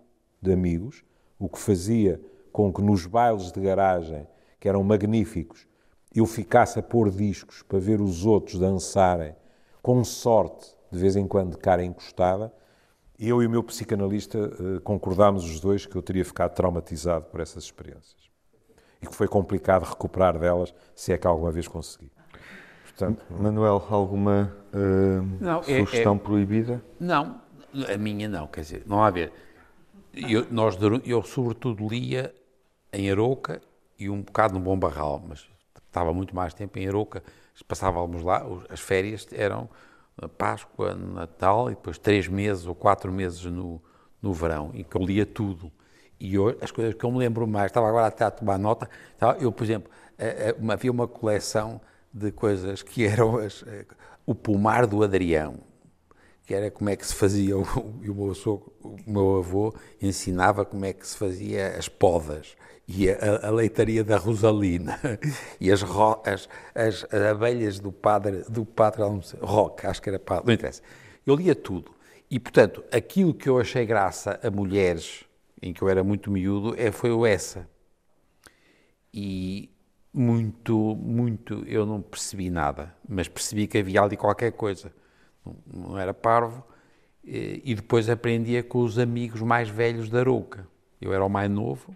de 0.42 0.52
amigos, 0.52 1.04
o 1.38 1.48
que 1.48 1.60
fazia 1.60 2.20
com 2.52 2.74
que 2.74 2.82
nos 2.82 3.06
bailes 3.06 3.52
de 3.52 3.62
garagem, 3.62 4.26
que 4.64 4.70
eram 4.70 4.82
magníficos, 4.82 5.68
eu 6.16 6.26
ficasse 6.26 6.80
a 6.80 6.82
pôr 6.82 7.12
discos 7.12 7.62
para 7.64 7.80
ver 7.80 8.00
os 8.00 8.26
outros 8.26 8.58
dançarem, 8.58 9.36
com 9.82 10.02
sorte, 10.06 10.74
de 10.90 10.98
vez 10.98 11.18
em 11.18 11.28
quando, 11.28 11.52
de 11.52 11.58
cara 11.58 11.84
encostada, 11.84 12.50
eu 13.20 13.44
e 13.44 13.46
o 13.46 13.50
meu 13.50 13.62
psicanalista 13.62 14.40
uh, 14.40 14.80
concordámos 14.80 15.44
os 15.44 15.60
dois 15.60 15.86
que 15.86 15.98
eu 15.98 16.02
teria 16.02 16.24
ficado 16.24 16.54
traumatizado 16.56 17.26
por 17.26 17.42
essas 17.42 17.66
experiências. 17.66 18.30
E 19.02 19.06
que 19.06 19.14
foi 19.14 19.28
complicado 19.28 19.84
recuperar 19.84 20.40
delas, 20.40 20.74
se 20.96 21.12
é 21.12 21.18
que 21.18 21.28
alguma 21.28 21.52
vez 21.52 21.68
consegui. 21.68 22.10
Portanto, 22.84 23.22
Manuel, 23.38 23.86
alguma 23.90 24.56
uh, 24.74 25.44
não, 25.44 25.62
sugestão 25.62 26.14
é, 26.14 26.16
é, 26.16 26.20
proibida? 26.20 26.82
Não, 26.98 27.42
a 27.94 27.98
minha 27.98 28.30
não, 28.30 28.48
quer 28.48 28.62
dizer, 28.62 28.84
não 28.86 29.04
há 29.04 29.08
a 29.08 29.12
ver. 29.12 29.34
Eu, 30.14 30.48
nós, 30.50 30.78
eu 31.04 31.22
sobretudo 31.22 31.86
lia 31.86 32.34
em 32.94 33.12
Aroca 33.12 33.60
e 34.04 34.10
um 34.10 34.22
bocado 34.22 34.56
no 34.56 34.60
Bom 34.60 34.78
Barral, 34.78 35.24
mas 35.28 35.48
estava 35.88 36.14
muito 36.14 36.36
mais 36.36 36.54
tempo 36.54 36.78
em 36.80 36.88
Aroca, 36.88 37.24
passávamos 37.68 38.24
lá, 38.24 38.46
as 38.70 38.80
férias 38.80 39.28
eram 39.32 39.70
Páscoa, 40.38 40.94
Natal 40.94 41.72
e 41.72 41.76
depois 41.76 41.98
três 41.98 42.28
meses 42.28 42.66
ou 42.66 42.76
quatro 42.76 43.12
meses 43.12 43.44
no, 43.46 43.82
no 44.22 44.34
verão, 44.34 44.72
em 44.74 44.84
que 44.84 44.96
eu 44.96 45.02
lia 45.02 45.26
tudo. 45.26 45.72
E 46.20 46.38
hoje, 46.38 46.58
as 46.62 46.72
coisas 46.72 46.94
que 46.94 47.04
eu 47.04 47.12
me 47.12 47.18
lembro 47.18 47.48
mais, 47.48 47.68
estava 47.68 47.88
agora 47.88 48.08
até 48.08 48.24
a 48.24 48.32
tomar 48.32 48.58
nota, 48.58 48.90
eu, 49.40 49.52
por 49.52 49.64
exemplo, 49.64 49.92
havia 50.72 50.92
uma 50.92 51.08
coleção 51.08 51.82
de 52.14 52.32
coisas 52.32 52.82
que 52.84 53.06
eram 53.06 53.38
as, 53.38 53.64
eh, 53.68 53.86
o 54.26 54.36
pomar 54.36 54.86
do 54.86 55.04
Adrião, 55.04 55.56
que 56.54 56.58
era 56.58 56.70
como 56.70 56.90
é 56.90 56.96
que 56.96 57.06
se 57.06 57.16
fazia, 57.16 57.58
o, 57.58 57.64
o, 57.64 57.94
meu, 58.00 58.34
o 58.84 59.00
meu 59.08 59.38
avô 59.38 59.74
ensinava 60.00 60.64
como 60.64 60.86
é 60.86 60.94
que 60.94 61.06
se 61.08 61.18
fazia 61.18 61.76
as 61.76 61.90
podas 61.90 62.56
e 62.88 63.10
a, 63.10 63.48
a 63.48 63.50
leitaria 63.50 64.04
da 64.04 64.18
Rosalina 64.18 65.00
e 65.60 65.72
as, 65.72 65.82
as, 65.82 66.50
as, 66.76 67.04
as, 67.06 67.14
abelhas 67.14 67.80
do 67.80 67.92
padre, 67.92 68.44
do 68.48 68.66
padre 68.66 69.02
Roque, 69.42 69.88
acho 69.88 70.02
que 70.02 70.10
era 70.10 70.20
padre, 70.20 70.46
não 70.48 70.54
interessa. 70.54 70.84
Eu 71.26 71.36
lia 71.36 71.56
tudo. 71.56 71.92
E, 72.30 72.40
portanto, 72.40 72.84
aquilo 72.92 73.34
que 73.34 73.50
eu 73.50 73.60
achei 73.60 73.86
graça 73.86 74.40
a 74.44 74.52
mulheres, 74.52 75.24
em 75.62 75.74
que 75.74 75.82
eu 75.82 75.90
era 75.90 76.04
muito 76.04 76.30
miúdo, 76.30 76.76
é, 76.78 76.92
foi 76.92 77.12
o 77.12 77.26
essa. 77.26 77.68
E 79.14 79.70
muito, 80.14 80.96
muito, 80.96 81.64
eu 81.68 81.86
não 81.86 82.02
percebi 82.02 82.50
nada, 82.50 82.94
mas 83.08 83.28
percebi 83.28 83.66
que 83.66 83.78
havia 83.78 84.02
ali 84.02 84.18
qualquer 84.18 84.52
coisa. 84.52 84.92
Não, 85.66 85.98
era 85.98 86.14
parvo. 86.14 86.64
E 87.24 87.74
depois 87.74 88.10
aprendia 88.10 88.62
com 88.62 88.80
os 88.80 89.00
amigos 89.00 89.42
mais 89.42 89.70
velhos 89.70 90.10
da 90.10 90.20
Arouca. 90.20 90.68
Eu 91.00 91.14
era 91.14 91.24
o 91.24 91.30
mais 91.30 91.50
novo 91.50 91.96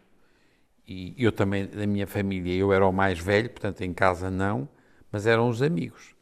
e 0.88 1.14
eu 1.18 1.34
também, 1.34 1.68
da 1.68 1.86
minha 1.86 2.08
família, 2.08 2.56
eu 2.56 2.72
era 2.72 2.88
o 2.88 2.94
mais 2.94 3.20
velho, 3.20 3.50
portanto 3.50 3.82
em 3.82 3.94
casa 3.94 4.32
não, 4.32 4.70
mas 5.12 5.28
eram 5.28 5.50
os 5.50 5.62
amigos. 5.62 6.16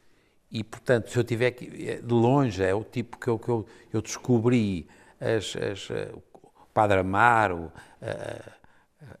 E, 0.50 0.64
portanto, 0.64 1.10
se 1.10 1.16
eu 1.18 1.22
tiver 1.22 1.52
que, 1.52 1.66
de 2.00 2.14
longe, 2.14 2.62
é 2.62 2.74
o 2.74 2.82
tipo 2.82 3.18
que 3.18 3.28
eu, 3.28 3.38
que 3.38 3.48
eu, 3.48 3.66
eu 3.92 4.02
descobri, 4.02 4.88
as, 5.20 5.56
as, 5.56 5.90
o 6.12 6.66
Padre 6.74 6.98
Amaro, 6.98 7.70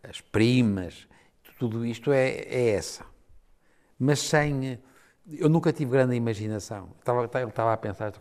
as 0.02 0.20
primas, 0.20 1.06
tudo 1.58 1.86
isto 1.86 2.12
é, 2.12 2.28
é 2.28 2.70
essa. 2.70 3.04
Mas 3.98 4.20
sem. 4.20 4.78
Eu 5.28 5.48
nunca 5.48 5.72
tive 5.72 5.90
grande 5.90 6.14
imaginação. 6.14 6.88
Estava, 6.98 7.24
estava 7.24 7.72
a 7.72 7.76
pensar. 7.76 8.12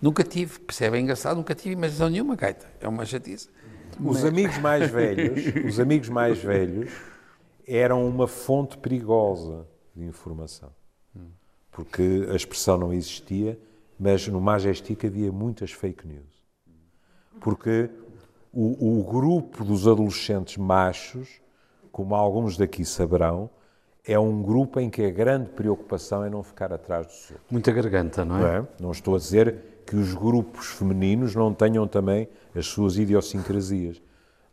Nunca 0.00 0.24
tive, 0.24 0.58
percebe? 0.60 0.96
É 0.96 1.00
engraçado, 1.00 1.36
nunca 1.36 1.54
tive 1.54 1.74
imaginação 1.74 2.08
nenhuma, 2.08 2.36
gaita. 2.36 2.66
É 2.80 2.88
uma 2.88 3.04
chatice. 3.04 3.50
Os 4.02 4.24
amigos 4.24 4.58
mais 4.58 4.88
velhos, 4.90 5.42
os 5.64 5.80
amigos 5.80 6.08
mais 6.08 6.38
velhos 6.38 6.90
eram 7.66 8.06
uma 8.06 8.26
fonte 8.26 8.78
perigosa 8.78 9.66
de 9.94 10.04
informação. 10.04 10.70
Porque 11.70 12.26
a 12.30 12.34
expressão 12.34 12.78
não 12.78 12.92
existia, 12.92 13.58
mas 13.98 14.26
no 14.28 14.40
Majestic 14.40 15.04
havia 15.04 15.30
muitas 15.30 15.72
fake 15.72 16.06
news. 16.06 16.46
Porque 17.40 17.90
o, 18.50 19.00
o 19.00 19.04
grupo 19.04 19.62
dos 19.62 19.86
adolescentes 19.86 20.56
machos, 20.56 21.40
como 21.92 22.14
alguns 22.14 22.56
daqui 22.56 22.82
saberão, 22.82 23.50
é 24.06 24.18
um 24.18 24.40
grupo 24.40 24.78
em 24.78 24.88
que 24.88 25.04
a 25.04 25.10
grande 25.10 25.50
preocupação 25.50 26.24
é 26.24 26.30
não 26.30 26.42
ficar 26.42 26.72
atrás 26.72 27.06
dos 27.06 27.30
outros. 27.32 27.50
Muita 27.50 27.72
garganta, 27.72 28.24
não 28.24 28.36
é? 28.36 28.40
Não, 28.40 28.48
é? 28.48 28.66
não 28.80 28.90
estou 28.92 29.16
a 29.16 29.18
dizer 29.18 29.82
que 29.84 29.96
os 29.96 30.14
grupos 30.14 30.68
femininos 30.68 31.34
não 31.34 31.52
tenham 31.52 31.86
também 31.88 32.28
as 32.54 32.66
suas 32.66 32.96
idiosincrasias. 32.96 34.00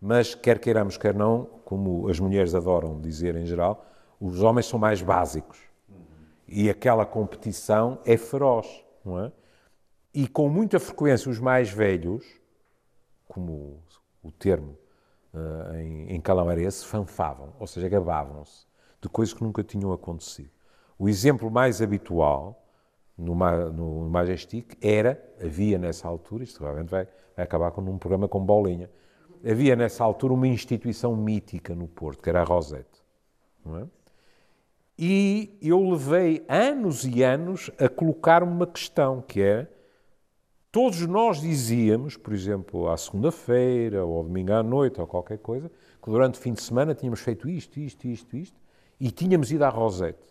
Mas, 0.01 0.33
quer 0.33 0.59
queiramos, 0.59 0.97
quer 0.97 1.13
não, 1.13 1.47
como 1.63 2.09
as 2.09 2.19
mulheres 2.19 2.55
adoram 2.55 2.99
dizer 2.99 3.35
em 3.35 3.45
geral, 3.45 3.85
os 4.19 4.41
homens 4.41 4.65
são 4.65 4.79
mais 4.79 5.01
básicos. 5.01 5.59
E 6.47 6.69
aquela 6.69 7.05
competição 7.05 7.99
é 8.05 8.17
feroz, 8.17 8.67
não 9.05 9.23
é? 9.23 9.31
E 10.13 10.27
com 10.27 10.49
muita 10.49 10.79
frequência 10.79 11.29
os 11.29 11.39
mais 11.39 11.69
velhos, 11.69 12.25
como 13.27 13.79
o 14.21 14.31
termo 14.31 14.77
uh, 15.33 15.75
em, 15.75 16.15
em 16.15 16.21
calamarense, 16.21 16.85
fanfavam, 16.85 17.53
ou 17.59 17.65
seja, 17.65 17.89
gabavam-se 17.89 18.72
de 19.03 19.09
coisas 19.09 19.33
que 19.33 19.43
nunca 19.43 19.63
tinham 19.63 19.91
acontecido. 19.91 20.49
O 20.97 21.09
exemplo 21.09 21.51
mais 21.51 21.81
habitual 21.81 22.63
no, 23.17 23.35
no 23.71 24.09
Majestic 24.09 24.77
era, 24.81 25.21
havia 25.41 25.77
nessa 25.77 26.07
altura, 26.07 26.43
isto 26.43 26.61
realmente 26.63 26.89
vai, 26.89 27.07
vai 27.35 27.45
acabar 27.45 27.71
com 27.71 27.81
um 27.81 27.97
programa 27.97 28.27
com 28.27 28.39
bolinha, 28.39 28.89
havia 29.45 29.75
nessa 29.75 30.03
altura 30.03 30.33
uma 30.33 30.47
instituição 30.47 31.15
mítica 31.15 31.75
no 31.75 31.87
Porto, 31.87 32.23
que 32.23 32.29
era 32.29 32.41
a 32.41 32.45
Rosette. 32.45 33.03
É? 33.65 33.85
E 34.97 35.57
eu 35.61 35.81
levei 35.89 36.45
anos 36.47 37.03
e 37.03 37.23
anos 37.23 37.69
a 37.79 37.89
colocar 37.89 38.41
uma 38.43 38.65
questão, 38.65 39.21
que 39.21 39.41
é, 39.41 39.67
todos 40.71 41.01
nós 41.01 41.41
dizíamos, 41.41 42.15
por 42.15 42.33
exemplo, 42.33 42.89
à 42.89 42.95
segunda-feira, 42.95 44.05
ou 44.05 44.17
ao 44.17 44.23
domingo 44.23 44.53
à 44.53 44.63
noite, 44.63 45.01
ou 45.01 45.07
qualquer 45.07 45.39
coisa, 45.39 45.69
que 46.01 46.09
durante 46.09 46.35
o 46.35 46.41
fim 46.41 46.53
de 46.53 46.61
semana 46.61 46.95
tínhamos 46.95 47.19
feito 47.19 47.49
isto, 47.49 47.79
isto, 47.79 48.07
isto, 48.07 48.37
isto, 48.37 48.62
e 49.03 49.11
tínhamos 49.11 49.51
ido 49.51 49.65
à 49.65 49.69
Rosette. 49.69 50.23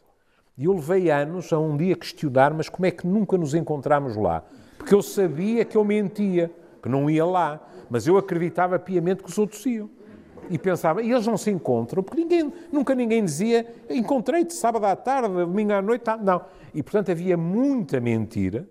E 0.57 0.65
eu 0.65 0.73
levei 0.73 1.11
anos 1.11 1.53
a 1.53 1.59
um 1.59 1.77
dia 1.77 1.95
questionar, 1.95 2.55
mas 2.55 2.71
como 2.71 2.87
é 2.87 2.91
que 2.91 3.07
nunca 3.07 3.37
nos 3.37 3.53
encontramos 3.53 4.17
lá? 4.17 4.43
Porque 4.79 4.95
eu 4.95 5.03
sabia 5.03 5.63
que 5.63 5.77
eu 5.77 5.85
mentia, 5.85 6.51
que 6.83 6.89
não 6.89 7.11
ia 7.11 7.23
lá, 7.23 7.61
mas 7.91 8.07
eu 8.07 8.17
acreditava 8.17 8.79
piamente 8.79 9.23
que 9.23 9.29
os 9.29 9.37
outros 9.37 9.67
iam. 9.67 9.91
E 10.49 10.57
pensava, 10.57 11.03
e 11.03 11.13
eles 11.13 11.27
não 11.27 11.37
se 11.37 11.51
encontram, 11.51 12.03
porque 12.03 12.23
ninguém, 12.23 12.51
nunca 12.73 12.95
ninguém 12.95 13.23
dizia, 13.23 13.67
encontrei-te 13.91 14.55
sábado 14.55 14.87
à 14.87 14.97
tarde, 14.97 15.29
domingo 15.29 15.75
à 15.75 15.83
noite, 15.83 16.01
tá? 16.01 16.17
não. 16.17 16.41
E, 16.73 16.83
portanto, 16.83 17.11
havia 17.11 17.37
muita 17.37 18.01
mentira 18.01 18.67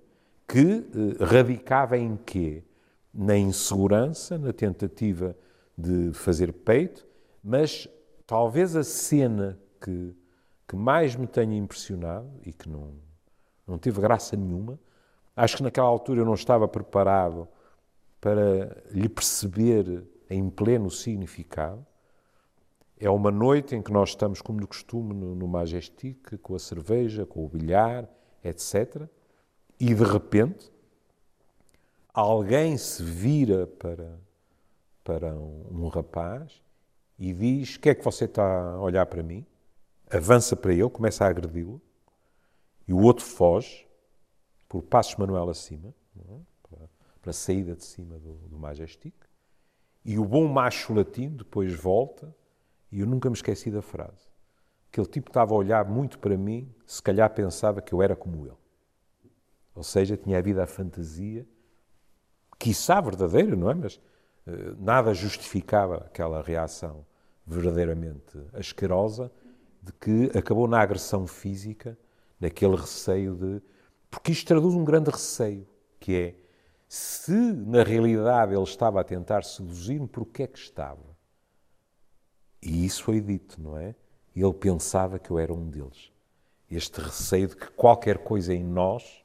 que 0.48 0.84
eh, 0.84 1.24
radicava 1.24 1.96
em 1.96 2.18
quê? 2.26 2.64
Na 3.14 3.38
insegurança, 3.38 4.36
na 4.40 4.52
tentativa 4.52 5.36
de 5.78 6.12
fazer 6.12 6.52
peito, 6.52 7.06
mas 7.44 7.88
talvez 8.26 8.76
a 8.76 8.84
cena 8.84 9.60
que 9.82 10.16
que 10.72 10.76
mais 10.78 11.18
me 11.18 11.28
tenha 11.28 11.58
impressionado 11.58 12.32
e 12.46 12.54
que 12.54 12.70
não, 12.70 12.94
não 13.68 13.78
teve 13.78 14.00
graça 14.00 14.38
nenhuma. 14.38 14.80
Acho 15.36 15.58
que 15.58 15.64
naquela 15.64 15.90
altura 15.90 16.22
eu 16.22 16.26
não 16.26 16.34
estava 16.34 16.66
preparado 16.66 17.46
para 18.22 18.82
lhe 18.90 19.10
perceber 19.10 20.08
em 20.30 20.50
pleno 20.50 20.90
significado. 20.90 21.86
É 22.98 23.10
uma 23.10 23.30
noite 23.30 23.76
em 23.76 23.82
que 23.82 23.92
nós 23.92 24.12
estamos, 24.12 24.42
como 24.42 24.62
de 24.62 24.68
costume, 24.68 25.14
no, 25.14 25.36
no 25.36 25.46
Majestic, 25.46 26.38
com 26.38 26.56
a 26.56 26.60
cerveja, 26.60 27.26
com 27.26 27.44
o 27.44 27.50
bilhar, 27.50 28.08
etc. 28.42 29.10
E 29.78 29.94
de 29.94 30.04
repente, 30.06 30.72
alguém 32.14 32.78
se 32.78 33.04
vira 33.04 33.68
para, 33.68 34.18
para 35.04 35.34
um, 35.34 35.66
um 35.70 35.88
rapaz 35.90 36.62
e 37.20 37.34
diz: 37.34 37.76
O 37.76 37.80
que 37.82 37.90
é 37.90 37.96
que 37.96 38.06
você 38.06 38.24
está 38.24 38.72
a 38.72 38.80
olhar 38.80 39.06
para 39.06 39.22
mim? 39.22 39.46
Avança 40.12 40.56
para 40.56 40.74
ele, 40.74 40.90
começa 40.90 41.26
a 41.26 41.28
agredi-lo, 41.28 41.82
e 42.88 42.94
o 42.94 43.02
outro 43.02 43.26
foge, 43.26 43.88
por 44.68 44.82
passos 44.84 45.16
Manuel 45.16 45.50
acima, 45.50 45.94
é? 46.18 46.38
para, 47.22 47.30
a 47.30 47.34
saída 47.34 47.76
de 47.76 47.84
cima 47.84 48.18
do, 48.20 48.34
do 48.48 48.58
Majestic, 48.58 49.14
e 50.04 50.18
o 50.18 50.26
bom 50.26 50.48
macho 50.48 50.94
latino 50.94 51.38
depois 51.38 51.74
volta, 51.74 52.36
e 52.92 53.00
eu 53.00 53.06
nunca 53.06 53.30
me 53.30 53.36
esqueci 53.36 53.70
da 53.70 53.82
frase. 53.82 54.30
Aquele 54.92 55.08
tipo 55.08 55.30
estava 55.30 55.54
a 55.54 55.58
olhar 55.58 55.86
muito 55.86 56.20
para 56.20 56.38
mim, 56.38 56.74
se 56.86 57.02
calhar 57.02 57.30
pensava 57.34 57.82
que 57.82 57.94
eu 57.94 58.02
era 58.02 58.16
como 58.16 58.46
ele. 58.46 58.58
Ou 59.74 59.84
seja, 59.84 60.18
tinha 60.18 60.38
havido 60.38 60.62
a 60.62 60.68
fantasia 60.68 61.48
quiçá 62.62 63.02
verdadeira, 63.02 63.56
não 63.56 63.72
é? 63.72 63.74
Mas 63.74 63.96
uh, 63.96 64.76
nada 64.78 65.14
justificava 65.16 65.98
aquela 65.98 66.44
reação 66.44 67.04
verdadeiramente 67.46 68.38
asquerosa 68.54 69.32
de 69.82 69.92
que 69.94 70.38
acabou 70.38 70.68
na 70.68 70.80
agressão 70.80 71.26
física, 71.26 71.98
naquele 72.40 72.76
receio 72.76 73.36
de. 73.36 73.62
Porque 74.10 74.32
isto 74.32 74.48
traduz 74.48 74.74
um 74.74 74.84
grande 74.84 75.10
receio, 75.10 75.68
que 76.00 76.16
é 76.16 76.36
se 76.88 77.32
na 77.32 77.84
realidade 77.84 78.54
ele 78.54 78.64
estava 78.64 79.00
a 79.00 79.04
tentar 79.04 79.46
seduzir-me, 79.46 80.10
por 80.10 80.26
que 80.26 80.44
é 80.44 80.48
que 80.48 80.60
estava? 80.60 81.18
E 82.62 82.86
isso 82.86 83.04
foi 83.04 83.22
dito, 83.22 83.62
não 83.62 83.78
é? 83.78 83.96
Ele 84.36 84.54
pensava 84.54 85.18
que 85.18 85.32
eu 85.32 85.40
era 85.40 85.54
um 85.54 85.70
deles. 85.70 86.12
Este 86.70 87.00
receio 87.00 87.48
de 87.48 87.56
que 87.56 87.68
qualquer 87.72 88.18
coisa 88.18 88.54
em 88.54 88.64
nós 88.64 89.24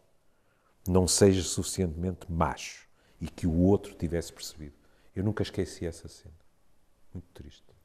não 0.87 1.09
seja 1.09 1.42
suficientemente 1.42 2.31
macho 2.31 2.88
e 3.21 3.29
que 3.29 3.47
o 3.47 3.62
outro 3.62 3.95
tivesse 3.95 4.33
percebido. 4.33 4.75
Eu 5.14 5.25
nunca 5.25 5.42
esqueci 5.42 5.85
essa 5.85 6.07
cena. 6.07 6.35
Muito 7.12 7.27
triste. 7.35 7.76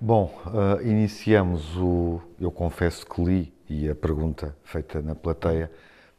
Bom, 0.00 0.32
uh, 0.46 0.80
iniciamos 0.86 1.76
o. 1.76 2.20
Eu 2.40 2.52
confesso 2.52 3.04
que 3.04 3.20
li, 3.20 3.52
e 3.68 3.88
a 3.90 3.96
pergunta 3.96 4.56
feita 4.62 5.02
na 5.02 5.16
plateia 5.16 5.68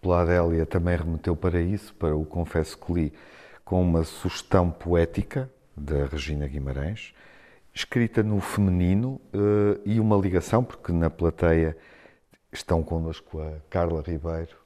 pela 0.01 0.21
Adélia 0.21 0.65
também 0.65 0.97
remeteu 0.97 1.33
para 1.33 1.61
isso, 1.61 1.93
para 1.93 2.13
o 2.13 2.25
Confesso 2.25 2.77
que 2.77 2.91
li, 2.91 3.13
com 3.63 3.81
uma 3.81 4.03
sugestão 4.03 4.69
poética 4.69 5.49
da 5.77 6.05
Regina 6.07 6.45
Guimarães, 6.45 7.13
escrita 7.73 8.21
no 8.21 8.41
feminino 8.41 9.21
uh, 9.33 9.79
e 9.85 9.97
uma 9.97 10.17
ligação, 10.17 10.61
porque 10.61 10.91
na 10.91 11.09
plateia 11.09 11.77
estão 12.51 12.83
connosco 12.83 13.39
a 13.41 13.61
Carla 13.69 14.03
Ribeiro 14.05 14.57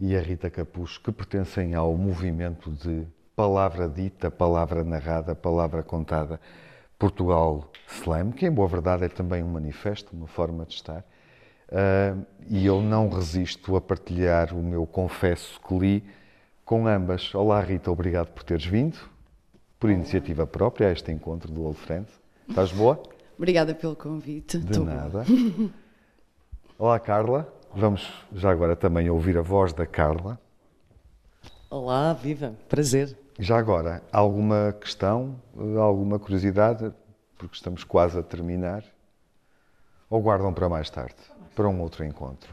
e 0.00 0.16
a 0.16 0.20
Rita 0.20 0.50
Capucho, 0.50 1.00
que 1.00 1.12
pertencem 1.12 1.76
ao 1.76 1.96
movimento 1.96 2.72
de 2.72 3.06
palavra 3.36 3.88
dita, 3.88 4.28
palavra 4.28 4.82
narrada, 4.82 5.36
palavra 5.36 5.84
contada, 5.84 6.40
Portugal 6.98 7.70
Slam, 7.88 8.32
que 8.32 8.46
em 8.46 8.50
boa 8.50 8.68
verdade 8.68 9.04
é 9.04 9.08
também 9.08 9.42
um 9.42 9.48
manifesto, 9.48 10.14
uma 10.16 10.26
forma 10.26 10.64
de 10.64 10.74
estar. 10.74 11.04
Uh, 11.68 12.24
e 12.48 12.64
eu 12.64 12.80
não 12.80 13.08
resisto 13.08 13.76
a 13.76 13.80
partilhar 13.80 14.54
o 14.54 14.62
meu 14.62 14.86
confesso 14.86 15.60
que 15.60 15.76
li 15.76 16.04
com 16.64 16.86
ambas. 16.86 17.34
Olá 17.34 17.60
Rita, 17.60 17.90
obrigado 17.90 18.28
por 18.28 18.42
teres 18.44 18.64
vindo, 18.64 18.98
por 19.78 19.90
iniciativa 19.90 20.46
própria, 20.46 20.88
a 20.88 20.92
este 20.92 21.12
encontro 21.12 21.52
do 21.52 21.64
Old 21.64 21.78
Friends. 21.78 22.12
Estás 22.48 22.72
boa? 22.72 23.02
Obrigada 23.36 23.74
pelo 23.74 23.94
convite. 23.94 24.58
De 24.58 24.78
nada. 24.78 25.24
Olá 26.78 26.98
Carla, 27.00 27.52
vamos 27.74 28.10
já 28.32 28.50
agora 28.50 28.76
também 28.76 29.10
ouvir 29.10 29.36
a 29.36 29.42
voz 29.42 29.72
da 29.72 29.86
Carla. 29.86 30.40
Olá, 31.68 32.12
viva, 32.12 32.54
prazer. 32.68 33.25
Já 33.38 33.58
agora, 33.58 34.02
alguma 34.10 34.74
questão, 34.80 35.36
alguma 35.78 36.18
curiosidade, 36.18 36.90
porque 37.36 37.54
estamos 37.54 37.84
quase 37.84 38.18
a 38.18 38.22
terminar, 38.22 38.82
ou 40.08 40.22
guardam 40.22 40.54
para 40.54 40.70
mais 40.70 40.88
tarde, 40.88 41.16
para 41.54 41.68
um 41.68 41.82
outro 41.82 42.02
encontro? 42.02 42.50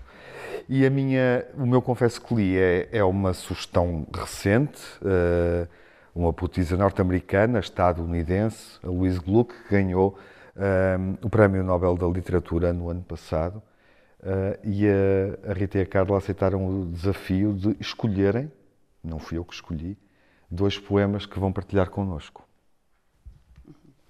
E 0.67 0.86
a 0.86 0.89
minha, 0.89 1.46
o 1.56 1.65
meu 1.65 1.82
confesso 1.82 2.22
que 2.22 2.36
li 2.36 2.58
é, 2.58 2.89
é 2.91 3.02
uma 3.02 3.34
sugestão 3.34 4.06
recente, 4.13 4.82
uh, 5.02 5.69
uma 6.13 6.34
poetisa 6.34 6.76
norte-americana, 6.76 7.60
estadunidense, 7.60 8.78
a 8.84 8.88
Louise 8.88 9.19
Gluck, 9.19 9.54
que 9.63 9.69
ganhou 9.69 10.17
um, 10.58 11.26
o 11.26 11.30
Prémio 11.30 11.63
Nobel 11.63 11.96
da 11.96 12.08
Literatura 12.08 12.74
no 12.74 12.89
ano 12.89 13.04
passado. 13.04 13.63
Uh, 14.19 14.60
e 14.65 14.86
a, 14.86 15.52
a 15.52 15.54
Rita 15.54 15.78
e 15.78 15.82
a 15.82 15.86
Carla 15.86 16.17
aceitaram 16.17 16.65
o 16.65 16.86
desafio 16.88 17.54
de 17.54 17.78
escolherem, 17.80 18.52
não 19.02 19.17
fui 19.17 19.38
eu 19.38 19.46
que 19.46 19.54
escolhi, 19.54 19.98
dois 20.54 20.78
poemas 20.78 21.26
que 21.26 21.39
vão 21.39 21.52
partilhar 21.52 21.89
connosco. 21.89 22.48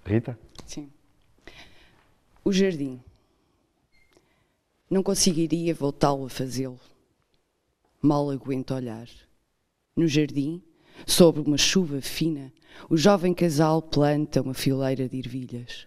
Rita? 0.04 0.38
Sim. 0.66 0.90
O 2.44 2.52
jardim. 2.52 3.02
Não 4.90 5.02
conseguiria 5.02 5.74
voltá-lo 5.74 6.26
a 6.26 6.28
fazê-lo. 6.28 6.78
Mal 8.02 8.30
aguento 8.30 8.74
olhar. 8.74 9.08
No 9.96 10.06
jardim, 10.06 10.62
sobre 11.06 11.40
uma 11.40 11.56
chuva 11.56 12.02
fina, 12.02 12.52
o 12.90 12.96
jovem 12.96 13.32
casal 13.32 13.80
planta 13.80 14.42
uma 14.42 14.52
fileira 14.52 15.08
de 15.08 15.16
ervilhas, 15.16 15.86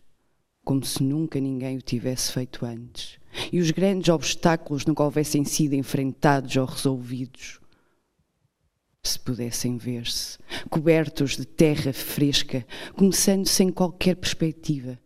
como 0.65 0.83
se 0.83 1.03
nunca 1.03 1.39
ninguém 1.39 1.77
o 1.77 1.81
tivesse 1.81 2.31
feito 2.31 2.65
antes, 2.65 3.19
e 3.51 3.59
os 3.59 3.69
grandes 3.69 4.09
obstáculos 4.09 4.85
nunca 4.85 5.03
houvessem 5.03 5.45
sido 5.45 5.73
enfrentados 5.73 6.55
ou 6.55 6.65
resolvidos 6.65 7.59
se 9.03 9.19
pudessem 9.19 9.77
ver-se, 9.77 10.37
cobertos 10.69 11.37
de 11.37 11.45
terra 11.45 11.93
fresca, 11.93 12.65
começando 12.95 13.47
sem 13.47 13.71
qualquer 13.71 14.15
perspectiva. 14.15 14.99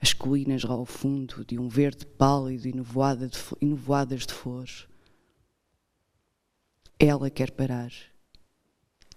As 0.00 0.12
colinas 0.12 0.62
lá 0.62 0.74
ao 0.74 0.86
fundo, 0.86 1.44
de 1.44 1.58
um 1.58 1.68
verde 1.68 2.06
pálido 2.06 2.68
e 2.68 2.72
nevoadas 2.72 4.26
de 4.26 4.32
flores. 4.32 4.86
Ela 6.98 7.30
quer 7.30 7.50
parar. 7.50 7.92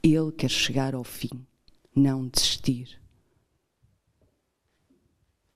Ele 0.04 0.32
quer 0.32 0.50
chegar 0.50 0.96
ao 0.96 1.04
fim, 1.04 1.46
não 1.96 2.28
desistir. 2.28 3.00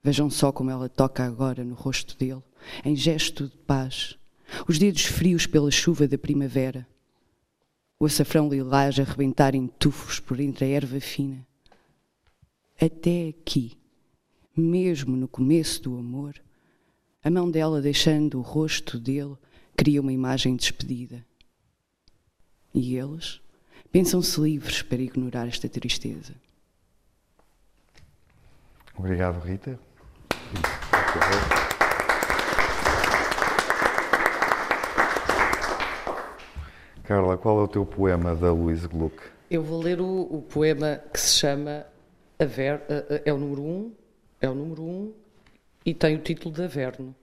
Vejam 0.04 0.30
só 0.30 0.52
como 0.52 0.70
ela 0.70 0.88
toca 0.88 1.24
agora 1.24 1.64
no 1.64 1.74
rosto 1.74 2.16
dele, 2.16 2.44
em 2.84 2.96
gesto 2.96 3.48
de 3.48 3.58
paz, 3.58 4.16
os 4.68 4.78
dedos 4.78 5.06
frios 5.06 5.48
pela 5.48 5.72
chuva 5.72 6.08
da 6.08 6.18
primavera 6.18 6.88
o 8.00 8.06
açafrão 8.06 8.50
lilás 8.50 9.00
a 9.00 9.04
rebentar 9.04 9.56
em 9.56 9.68
tufos 9.68 10.20
por 10.20 10.40
entre 10.40 10.66
a 10.66 10.68
erva 10.68 11.00
fina. 11.00 11.46
Até 12.80 13.30
aqui, 13.30 13.78
mesmo 14.56 15.16
no 15.16 15.28
começo 15.28 15.82
do 15.84 15.98
amor, 15.98 16.36
a 17.24 17.30
mão 17.30 17.50
dela 17.50 17.82
deixando 17.82 18.38
o 18.38 18.42
rosto 18.42 19.00
dele 19.00 19.36
cria 19.76 20.02
uma 20.02 20.14
imagem 20.14 20.56
despedida. 20.56 21.26
E 22.74 22.96
eles 22.98 23.42
pensam-se 23.92 24.40
livres 24.40 24.82
para 24.82 25.02
ignorar 25.02 25.48
esta 25.48 25.70
tristeza. 25.70 26.36
Obrigado, 28.98 29.40
Rita. 29.40 29.80
Carla, 37.08 37.38
qual 37.38 37.60
é 37.60 37.64
o 37.64 37.68
teu 37.68 37.86
poema 37.86 38.36
da 38.36 38.52
Louise 38.52 38.88
Gluck? 38.88 39.16
Eu 39.50 39.62
vou 39.62 39.80
ler 39.80 40.02
o, 40.02 40.22
o 40.22 40.42
poema 40.42 41.00
que 41.14 41.20
se 41.20 41.38
chama 41.38 41.86
Aver, 42.40 42.82
é 43.24 43.32
o 43.32 43.38
número 43.38 43.62
1, 43.62 43.66
um, 43.68 43.92
é 44.42 44.50
o 44.50 44.56
número 44.56 44.82
1 44.82 44.90
um, 44.90 45.14
e 45.86 45.94
tem 45.94 46.16
o 46.16 46.20
título 46.20 46.54
de 46.56 46.64
Averno, 46.64 47.16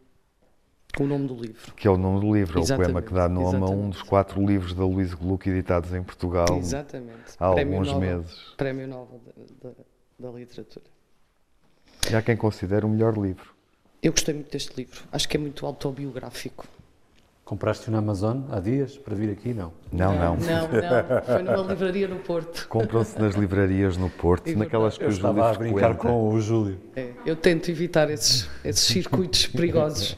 o 1.01 1.05
nome 1.05 1.27
do 1.27 1.35
livro. 1.35 1.75
Que 1.75 1.89
é 1.89 1.91
o 1.91 1.97
nome 1.97 2.21
do 2.21 2.33
livro, 2.33 2.61
é 2.61 2.63
o 2.63 2.77
poema 2.77 3.03
que 3.03 3.13
dá 3.13 3.29
nome 3.29 3.49
exatamente. 3.49 3.73
a 3.73 3.77
um 3.77 3.91
dos 3.91 4.03
quatro 4.03 4.47
livros 4.47 4.73
da 4.73 4.85
Louise 4.85 5.17
Gluck 5.17 5.51
editados 5.51 5.93
em 5.93 6.03
Portugal 6.03 6.47
exatamente. 6.57 7.35
há 7.41 7.53
Prémio 7.53 7.75
alguns 7.75 7.93
Nobel, 7.93 8.19
meses. 8.19 8.55
Prémio 8.57 8.87
Nobel 8.87 9.21
da, 9.61 9.69
da, 9.69 9.75
da 10.31 10.39
Literatura. 10.39 10.87
E 12.09 12.15
há 12.15 12.23
quem 12.23 12.37
considere 12.37 12.87
o 12.87 12.89
melhor 12.89 13.19
livro. 13.19 13.53
Eu 14.01 14.13
gostei 14.13 14.33
muito 14.33 14.53
deste 14.53 14.77
livro, 14.77 15.03
acho 15.11 15.29
que 15.29 15.37
é 15.37 15.41
muito 15.41 15.67
autobiográfico. 15.67 16.69
Compraste-o 17.45 17.91
na 17.93 17.99
Amazon 17.99 18.43
há 18.51 18.61
dias 18.61 18.97
para 18.97 19.15
vir 19.17 19.29
aqui? 19.31 19.53
Não. 19.53 19.73
Não, 19.93 20.15
não. 20.15 20.37
Não, 20.37 20.37
não. 20.37 21.23
Foi 21.27 21.43
numa 21.43 21.73
livraria 21.73 22.07
no 22.09 22.17
Porto. 22.21 22.69
Compram-se 22.69 23.19
nas 23.19 23.35
livrarias 23.35 23.97
no 23.97 24.09
Porto, 24.09 24.49
É 24.49 24.55
naquelas 24.55 24.97
que 24.97 25.05
Eu 25.05 25.09
o 25.09 25.13
estava 25.13 25.35
Júlio 25.35 25.55
a 25.55 25.59
brincar 25.59 25.89
frequenta. 25.95 26.09
com 26.09 26.29
o 26.33 26.41
Júlio. 26.41 26.81
É, 26.95 27.11
eu 27.27 27.35
tento 27.35 27.69
evitar 27.71 28.09
esses, 28.11 28.49
esses 28.65 28.85
circuitos 28.87 29.47
perigosos. 29.49 30.17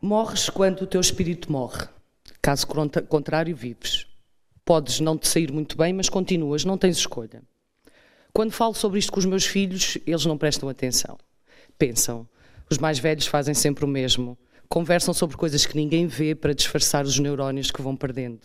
Morres 0.00 0.48
quando 0.50 0.82
o 0.82 0.86
teu 0.86 1.00
espírito 1.00 1.50
morre. 1.50 1.86
Caso 2.40 2.66
contrário, 3.08 3.54
vives. 3.56 4.06
Podes 4.64 5.00
não 5.00 5.16
te 5.16 5.26
sair 5.26 5.50
muito 5.50 5.76
bem, 5.76 5.92
mas 5.92 6.08
continuas, 6.08 6.64
não 6.64 6.76
tens 6.76 6.96
escolha. 6.98 7.42
Quando 8.32 8.52
falo 8.52 8.74
sobre 8.74 8.98
isto 8.98 9.12
com 9.12 9.18
os 9.18 9.26
meus 9.26 9.44
filhos, 9.46 9.98
eles 10.06 10.24
não 10.26 10.38
prestam 10.38 10.68
atenção. 10.68 11.18
Pensam. 11.78 12.28
Os 12.70 12.78
mais 12.78 12.98
velhos 12.98 13.26
fazem 13.26 13.54
sempre 13.54 13.84
o 13.84 13.88
mesmo. 13.88 14.38
Conversam 14.72 15.12
sobre 15.12 15.36
coisas 15.36 15.66
que 15.66 15.76
ninguém 15.76 16.06
vê 16.06 16.34
para 16.34 16.54
disfarçar 16.54 17.04
os 17.04 17.18
neurónios 17.18 17.70
que 17.70 17.82
vão 17.82 17.94
perdendo. 17.94 18.40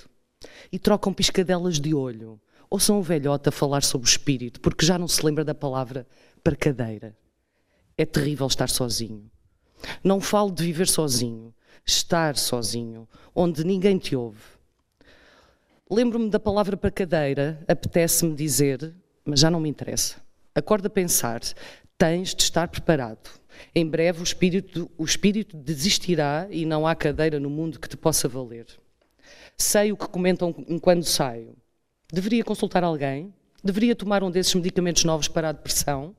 E 0.69 0.77
trocam 0.77 1.13
piscadelas 1.13 1.79
de 1.79 1.95
olho. 1.95 2.37
Ou 2.69 2.81
são 2.81 2.99
o 2.99 3.01
velhote 3.01 3.47
a 3.47 3.51
falar 3.51 3.81
sobre 3.81 4.09
o 4.09 4.11
espírito, 4.11 4.59
porque 4.59 4.85
já 4.85 4.99
não 4.99 5.07
se 5.07 5.25
lembra 5.25 5.45
da 5.45 5.55
palavra 5.55 6.05
parcadeira. 6.43 7.15
É 7.97 8.05
terrível 8.05 8.45
estar 8.45 8.67
sozinho. 8.67 9.31
Não 10.03 10.19
falo 10.19 10.51
de 10.51 10.65
viver 10.65 10.89
sozinho, 10.89 11.55
estar 11.85 12.35
sozinho, 12.35 13.07
onde 13.33 13.63
ninguém 13.63 13.97
te 13.97 14.13
ouve. 14.13 14.43
Lembro-me 15.89 16.29
da 16.29 16.41
palavra 16.41 16.75
parcadeira, 16.75 17.63
apetece-me 17.69 18.35
dizer, 18.35 18.93
mas 19.23 19.39
já 19.39 19.49
não 19.49 19.61
me 19.61 19.69
interessa. 19.69 20.17
Acorda 20.53 20.87
a 20.87 20.91
pensar, 20.91 21.39
tens 21.97 22.35
de 22.35 22.43
estar 22.43 22.67
preparado. 22.67 23.29
Em 23.73 23.85
breve 23.85 24.19
o 24.19 24.23
espírito, 24.23 24.89
o 24.97 25.03
espírito 25.03 25.57
desistirá 25.57 26.47
e 26.49 26.65
não 26.65 26.85
há 26.85 26.95
cadeira 26.95 27.39
no 27.39 27.49
mundo 27.49 27.79
que 27.79 27.89
te 27.89 27.97
possa 27.97 28.27
valer. 28.27 28.67
Sei 29.57 29.91
o 29.91 29.97
que 29.97 30.07
comentam 30.07 30.53
quando 30.79 31.03
saio. 31.03 31.55
Deveria 32.11 32.43
consultar 32.43 32.83
alguém? 32.83 33.33
Deveria 33.63 33.95
tomar 33.95 34.23
um 34.23 34.29
desses 34.29 34.53
medicamentos 34.53 35.03
novos 35.03 35.27
para 35.27 35.49
a 35.49 35.51
depressão? 35.51 36.15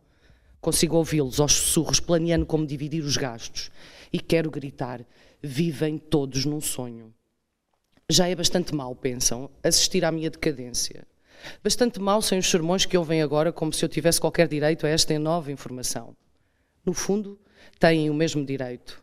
Consigo 0.61 0.97
ouvi-los 0.97 1.39
aos 1.39 1.53
sussurros, 1.53 2.01
planeando 2.01 2.45
como 2.45 2.67
dividir 2.67 3.05
os 3.05 3.17
gastos. 3.17 3.71
E 4.13 4.19
quero 4.19 4.51
gritar: 4.51 5.01
vivem 5.41 5.97
todos 5.97 6.45
num 6.45 6.61
sonho. 6.61 7.15
Já 8.11 8.27
é 8.29 8.35
bastante 8.35 8.75
mal, 8.75 8.95
pensam, 8.97 9.49
assistir 9.63 10.05
à 10.05 10.11
minha 10.11 10.31
decadência. 10.31 11.07
Bastante 11.63 12.01
mal 12.01 12.21
sem 12.23 12.39
os 12.39 12.51
sermões 12.51 12.85
que 12.85 12.97
ouvem 12.97 13.23
agora, 13.23 13.53
como 13.53 13.73
se 13.73 13.85
eu 13.85 13.89
tivesse 13.89 14.21
qualquer 14.21 14.49
direito 14.49 14.87
a 14.87 14.89
esta 14.89 15.19
nova 15.19 15.53
informação. 15.53 16.17
No 16.85 16.93
fundo, 16.93 17.39
têm 17.79 18.11
o 18.11 18.15
mesmo 18.15 18.45
direito. 18.45 19.03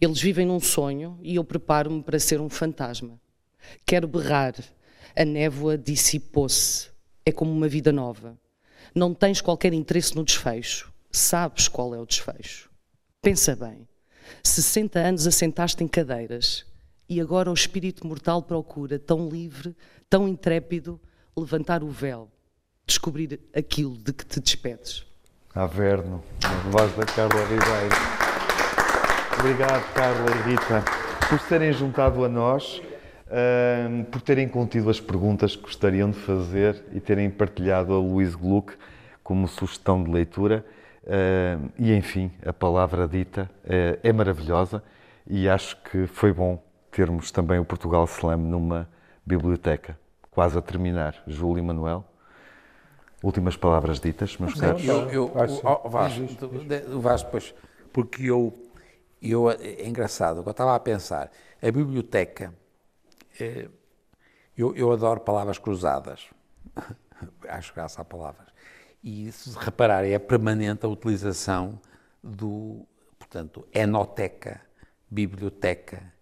Eles 0.00 0.20
vivem 0.20 0.46
num 0.46 0.60
sonho 0.60 1.18
e 1.22 1.36
eu 1.36 1.44
preparo-me 1.44 2.02
para 2.02 2.18
ser 2.18 2.40
um 2.40 2.48
fantasma. 2.48 3.20
Quero 3.84 4.08
berrar. 4.08 4.54
A 5.14 5.24
névoa 5.24 5.78
dissipou-se. 5.78 6.90
É 7.24 7.32
como 7.32 7.50
uma 7.50 7.68
vida 7.68 7.92
nova. 7.92 8.38
Não 8.94 9.14
tens 9.14 9.40
qualquer 9.40 9.72
interesse 9.72 10.14
no 10.14 10.24
desfecho. 10.24 10.92
Sabes 11.10 11.68
qual 11.68 11.94
é 11.94 11.98
o 11.98 12.06
desfecho. 12.06 12.70
Pensa 13.22 13.56
bem. 13.56 13.88
60 14.42 14.98
anos 14.98 15.26
assentaste 15.26 15.82
em 15.82 15.88
cadeiras 15.88 16.66
e 17.08 17.20
agora 17.20 17.50
o 17.50 17.54
espírito 17.54 18.06
mortal 18.06 18.42
procura, 18.42 18.98
tão 18.98 19.28
livre, 19.28 19.76
tão 20.10 20.26
intrépido, 20.28 21.00
levantar 21.38 21.82
o 21.82 21.88
véu, 21.88 22.28
descobrir 22.86 23.38
aquilo 23.54 23.94
de 23.98 24.12
que 24.12 24.24
te 24.24 24.40
despedes. 24.40 25.04
Averno, 25.54 26.24
na 26.42 26.70
voz 26.70 26.96
da 26.96 27.04
Carla 27.04 27.42
Ribeiro. 27.42 27.94
Obrigado, 29.38 29.92
Carla 29.92 30.30
e 30.30 30.50
Rita, 30.50 30.82
por 31.28 31.38
terem 31.46 31.72
juntado 31.74 32.24
a 32.24 32.28
nós, 32.28 32.80
por 34.10 34.22
terem 34.22 34.48
contido 34.48 34.88
as 34.88 34.98
perguntas 34.98 35.54
que 35.54 35.62
gostariam 35.62 36.10
de 36.10 36.18
fazer 36.18 36.82
e 36.92 37.00
terem 37.00 37.30
partilhado 37.30 37.92
a 37.92 37.98
Luís 37.98 38.34
Gluck 38.34 38.72
como 39.22 39.46
sugestão 39.46 40.02
de 40.02 40.10
leitura. 40.10 40.64
E, 41.78 41.92
enfim, 41.92 42.32
a 42.44 42.52
palavra 42.52 43.06
dita 43.06 43.50
uh, 43.64 43.98
é 44.02 44.12
maravilhosa 44.12 44.82
e 45.26 45.48
acho 45.48 45.76
que 45.82 46.06
foi 46.06 46.32
bom 46.32 46.62
termos 46.90 47.30
também 47.30 47.58
o 47.58 47.64
Portugal 47.64 48.04
Slam 48.06 48.38
numa 48.38 48.88
biblioteca. 49.24 49.98
Quase 50.36 50.58
a 50.58 50.60
terminar. 50.60 51.22
Júlio 51.26 51.62
e 51.62 51.66
Manuel. 51.66 52.04
Últimas 53.22 53.56
palavras 53.56 53.98
ditas, 53.98 54.36
meus 54.36 54.52
caros. 54.52 54.84
Eu, 54.84 55.08
eu, 55.08 55.24
o, 55.24 55.86
o 55.86 55.88
Vasco, 55.88 56.20
o 56.92 57.00
Vasco, 57.00 57.30
pois, 57.30 57.54
porque 57.90 58.24
eu, 58.24 58.52
eu, 59.22 59.50
é 59.50 59.86
engraçado, 59.86 60.42
eu 60.44 60.50
estava 60.50 60.74
a 60.74 60.78
pensar, 60.78 61.30
a 61.62 61.70
biblioteca, 61.70 62.52
eh, 63.40 63.70
eu, 64.54 64.76
eu 64.76 64.92
adoro 64.92 65.20
palavras 65.20 65.56
cruzadas, 65.56 66.28
acho 67.48 67.74
graça 67.74 68.02
a 68.02 68.04
palavras, 68.04 68.48
e 69.02 69.32
se 69.32 69.58
reparar, 69.58 70.04
é 70.04 70.18
permanente 70.18 70.84
a 70.84 70.88
utilização 70.90 71.80
do, 72.22 72.86
portanto, 73.18 73.66
enoteca, 73.72 74.60
biblioteca, 75.10 76.12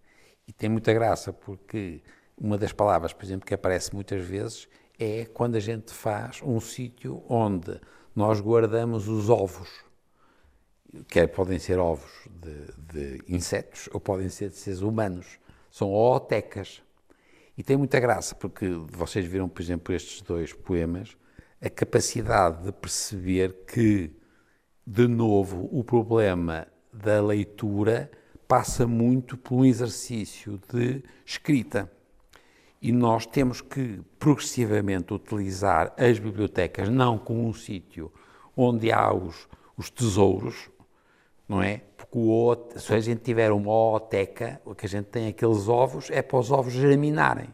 e 0.47 0.53
tem 0.53 0.69
muita 0.69 0.93
graça, 0.93 1.33
porque 1.33 2.01
uma 2.37 2.57
das 2.57 2.73
palavras, 2.73 3.13
por 3.13 3.23
exemplo, 3.23 3.45
que 3.45 3.53
aparece 3.53 3.93
muitas 3.93 4.23
vezes 4.25 4.67
é 4.99 5.25
quando 5.25 5.55
a 5.55 5.59
gente 5.59 5.93
faz 5.93 6.41
um 6.43 6.59
sítio 6.59 7.23
onde 7.27 7.79
nós 8.15 8.39
guardamos 8.39 9.07
os 9.07 9.29
ovos, 9.29 9.69
que 11.07 11.27
podem 11.27 11.59
ser 11.59 11.77
ovos 11.77 12.11
de, 12.29 13.17
de, 13.17 13.23
insetos 13.27 13.89
ou 13.91 13.99
podem 13.99 14.29
ser 14.29 14.49
de 14.49 14.55
seres 14.55 14.81
humanos, 14.81 15.39
são 15.69 15.89
ootecas. 15.89 16.81
E 17.57 17.63
tem 17.63 17.77
muita 17.77 17.99
graça, 17.99 18.35
porque 18.35 18.69
vocês 18.69 19.25
viram, 19.25 19.47
por 19.47 19.61
exemplo, 19.61 19.93
estes 19.93 20.21
dois 20.21 20.53
poemas, 20.53 21.17
a 21.61 21.69
capacidade 21.69 22.63
de 22.63 22.71
perceber 22.71 23.65
que, 23.65 24.11
de 24.85 25.07
novo, 25.07 25.67
o 25.71 25.83
problema 25.83 26.67
da 26.91 27.21
leitura 27.21 28.09
passa 28.47 28.85
muito 28.85 29.37
por 29.37 29.55
um 29.55 29.65
exercício 29.65 30.59
de 30.71 31.03
escrita. 31.25 31.91
E 32.85 32.91
nós 32.91 33.25
temos 33.25 33.61
que 33.61 33.99
progressivamente 34.19 35.11
utilizar 35.11 35.91
as 35.97 36.19
bibliotecas 36.19 36.87
não 36.87 37.17
como 37.17 37.47
um 37.47 37.51
sítio 37.51 38.13
onde 38.55 38.91
há 38.91 39.11
os, 39.11 39.47
os 39.75 39.89
tesouros, 39.89 40.69
não 41.49 41.63
é? 41.63 41.81
Porque 41.97 42.15
o, 42.15 42.55
se 42.75 42.93
a 42.93 42.99
gente 42.99 43.23
tiver 43.23 43.51
uma 43.51 43.71
ooteca, 43.71 44.61
o 44.63 44.75
que 44.75 44.85
a 44.85 44.89
gente 44.89 45.05
tem 45.05 45.29
aqueles 45.29 45.67
ovos 45.67 46.11
é 46.11 46.21
para 46.21 46.37
os 46.37 46.51
ovos 46.51 46.73
germinarem. 46.73 47.49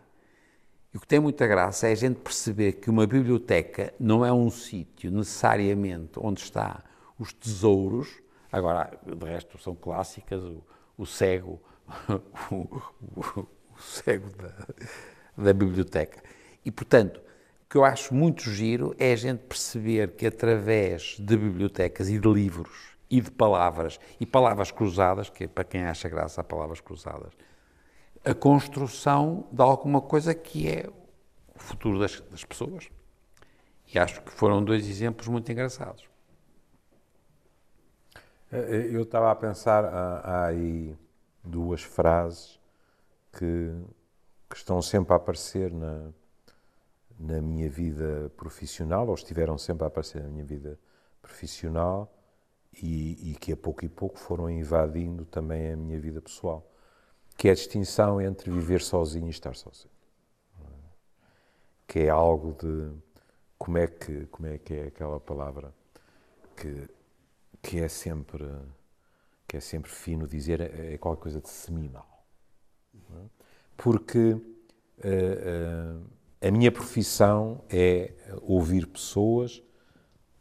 E 0.93 0.97
o 0.97 0.99
que 0.99 1.07
tem 1.07 1.21
muita 1.21 1.47
graça 1.47 1.87
é 1.87 1.93
a 1.93 1.95
gente 1.95 2.19
perceber 2.19 2.73
que 2.73 2.89
uma 2.89 3.07
biblioteca 3.07 3.93
não 3.97 4.25
é 4.25 4.33
um 4.33 4.49
sítio 4.49 5.09
necessariamente 5.11 6.11
onde 6.17 6.41
está 6.41 6.83
os 7.17 7.31
tesouros, 7.31 8.21
agora, 8.51 8.99
de 9.01 9.25
resto, 9.25 9.57
são 9.57 9.75
clássicas, 9.75 10.43
o, 10.43 10.61
o 10.97 11.05
cego, 11.05 11.61
o, 12.51 12.55
o, 13.15 13.39
o 13.39 13.79
cego 13.79 14.29
da, 14.35 14.53
da 15.37 15.53
biblioteca. 15.53 16.21
E, 16.63 16.71
portanto, 16.71 17.17
o 17.17 17.69
que 17.69 17.77
eu 17.77 17.85
acho 17.85 18.13
muito 18.13 18.49
giro 18.49 18.95
é 18.99 19.13
a 19.13 19.15
gente 19.15 19.39
perceber 19.39 20.11
que 20.11 20.25
através 20.25 21.17
de 21.19 21.37
bibliotecas 21.37 22.09
e 22.09 22.19
de 22.19 22.27
livros 22.27 22.91
e 23.09 23.19
de 23.19 23.31
palavras, 23.31 23.99
e 24.19 24.25
palavras 24.25 24.71
cruzadas, 24.71 25.29
que 25.29 25.43
é 25.43 25.47
para 25.47 25.63
quem 25.63 25.83
acha 25.83 26.07
graça 26.07 26.41
a 26.41 26.43
palavras 26.43 26.79
cruzadas, 26.79 27.33
a 28.23 28.33
construção 28.33 29.47
de 29.51 29.61
alguma 29.61 30.01
coisa 30.01 30.33
que 30.33 30.69
é 30.69 30.87
o 31.55 31.59
futuro 31.59 31.99
das, 31.99 32.21
das 32.21 32.43
pessoas. 32.43 32.89
E 33.93 33.99
acho 33.99 34.21
que 34.21 34.31
foram 34.31 34.63
dois 34.63 34.87
exemplos 34.87 35.27
muito 35.27 35.51
engraçados. 35.51 36.09
Eu 38.51 39.03
estava 39.03 39.31
a 39.31 39.35
pensar, 39.35 39.85
há, 39.85 40.45
aí 40.47 40.95
duas 41.43 41.81
frases 41.81 42.59
que, 43.37 43.71
que, 44.51 44.57
estão 44.57 44.81
sempre 44.81 45.13
a 45.13 45.15
aparecer 45.15 45.71
na, 45.71 46.11
na 47.17 47.41
minha 47.41 47.69
vida 47.69 48.31
profissional, 48.35 49.07
ou 49.07 49.15
estiveram 49.15 49.57
sempre 49.57 49.85
a 49.85 49.87
aparecer 49.87 50.21
na 50.21 50.29
minha 50.29 50.45
vida 50.45 50.77
profissional, 51.21 52.11
e, 52.81 53.31
e, 53.31 53.35
que 53.35 53.51
a 53.51 53.57
pouco 53.57 53.83
e 53.83 53.89
pouco 53.89 54.17
foram 54.17 54.49
invadindo 54.49 55.25
também 55.25 55.73
a 55.73 55.77
minha 55.77 55.99
vida 55.99 56.21
pessoal, 56.21 56.69
que 57.37 57.47
é 57.49 57.51
a 57.51 57.55
distinção 57.55 58.21
entre 58.21 58.49
viver 58.49 58.81
sozinho 58.81 59.27
e 59.27 59.29
estar 59.29 59.55
sozinho. 59.55 59.91
Que 61.85 61.99
é 62.01 62.09
algo 62.09 62.53
de 62.53 62.93
como 63.57 63.77
é 63.77 63.87
que 63.87 64.25
como 64.27 64.47
é 64.47 64.57
que 64.57 64.73
é 64.73 64.87
aquela 64.87 65.19
palavra 65.19 65.73
que 66.55 66.87
que 67.61 67.79
é 67.79 67.87
sempre 67.87 68.47
que 69.47 69.57
é 69.57 69.59
sempre 69.59 69.91
fino 69.91 70.25
dizer 70.25 70.61
é, 70.61 70.97
qualquer 70.97 71.21
coisa 71.21 71.41
de 71.41 71.49
seminal. 71.49 72.25
É? 72.95 73.40
Porque 73.81 74.33
uh, 74.33 74.37
uh, 74.37 76.03
a 76.39 76.51
minha 76.51 76.71
profissão 76.71 77.63
é 77.67 78.13
ouvir 78.43 78.85
pessoas 78.85 79.63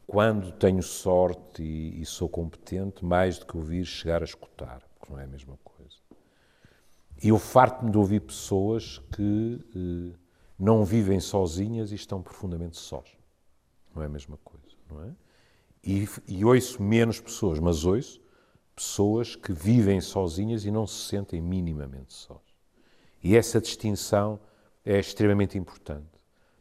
quando 0.07 0.53
tenho 0.53 0.83
sorte 0.83 1.63
e, 1.63 2.03
e, 2.03 2.05
sou 2.05 2.29
competente, 2.29 3.03
mais 3.03 3.39
do 3.39 3.47
que 3.47 3.57
ouvir 3.57 3.87
chegar 3.87 4.21
a 4.21 4.27
escutar, 4.27 4.83
porque 4.99 5.11
não 5.11 5.19
é 5.19 5.25
a 5.25 5.27
mesma 5.27 5.57
coisa. 5.65 5.97
E 7.23 7.29
eu 7.29 7.39
farto-me 7.39 7.91
de 7.91 7.97
ouvir 7.97 8.21
pessoas 8.21 8.99
que 9.11 9.59
uh, 9.75 10.19
não 10.59 10.85
vivem 10.85 11.19
sozinhas 11.19 11.93
e 11.93 11.95
estão 11.95 12.21
profundamente 12.21 12.77
sós. 12.77 13.09
Não 13.95 14.03
é 14.03 14.07
a 14.07 14.11
mesma 14.11 14.37
coisa, 14.45 14.77
não 14.91 15.03
é? 15.03 15.15
E, 15.83 16.07
e 16.29 16.45
ouço 16.45 16.83
menos 16.83 17.19
pessoas, 17.19 17.59
mas 17.59 17.87
ouço 17.87 18.21
pessoas 18.77 19.35
que 19.35 19.51
vivem 19.51 19.99
sozinhas 19.99 20.67
e 20.67 20.71
não 20.71 20.87
se 20.87 21.09
sentem 21.09 21.41
minimamente 21.41 22.13
sós. 22.13 22.50
E 23.23 23.37
essa 23.37 23.61
distinção 23.61 24.41
é 24.85 24.99
extremamente 24.99 25.59
importante. 25.59 26.09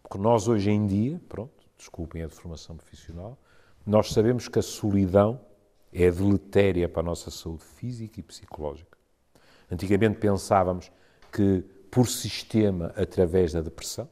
Porque 0.02 0.18
nós 0.18 0.48
hoje 0.48 0.70
em 0.72 0.86
dia, 0.86 1.22
pronto, 1.30 1.54
desculpem 1.78 2.24
a 2.24 2.28
deformação 2.28 2.76
profissional, 2.76 3.38
nós 3.86 4.12
sabemos 4.12 4.48
que 4.48 4.60
a 4.60 4.62
solidão 4.62 5.40
é 5.92 6.12
deletéria 6.12 6.88
para 6.88 7.02
a 7.02 7.06
nossa 7.06 7.32
saúde 7.32 7.64
física 7.64 8.20
e 8.20 8.24
psicológica. 8.24 8.98
Antigamente 9.72 10.20
pensávamos 10.20 10.92
que 11.32 11.64
por 11.90 12.08
sistema 12.08 12.94
através 12.96 13.54
da 13.54 13.62
depressão. 13.62 14.10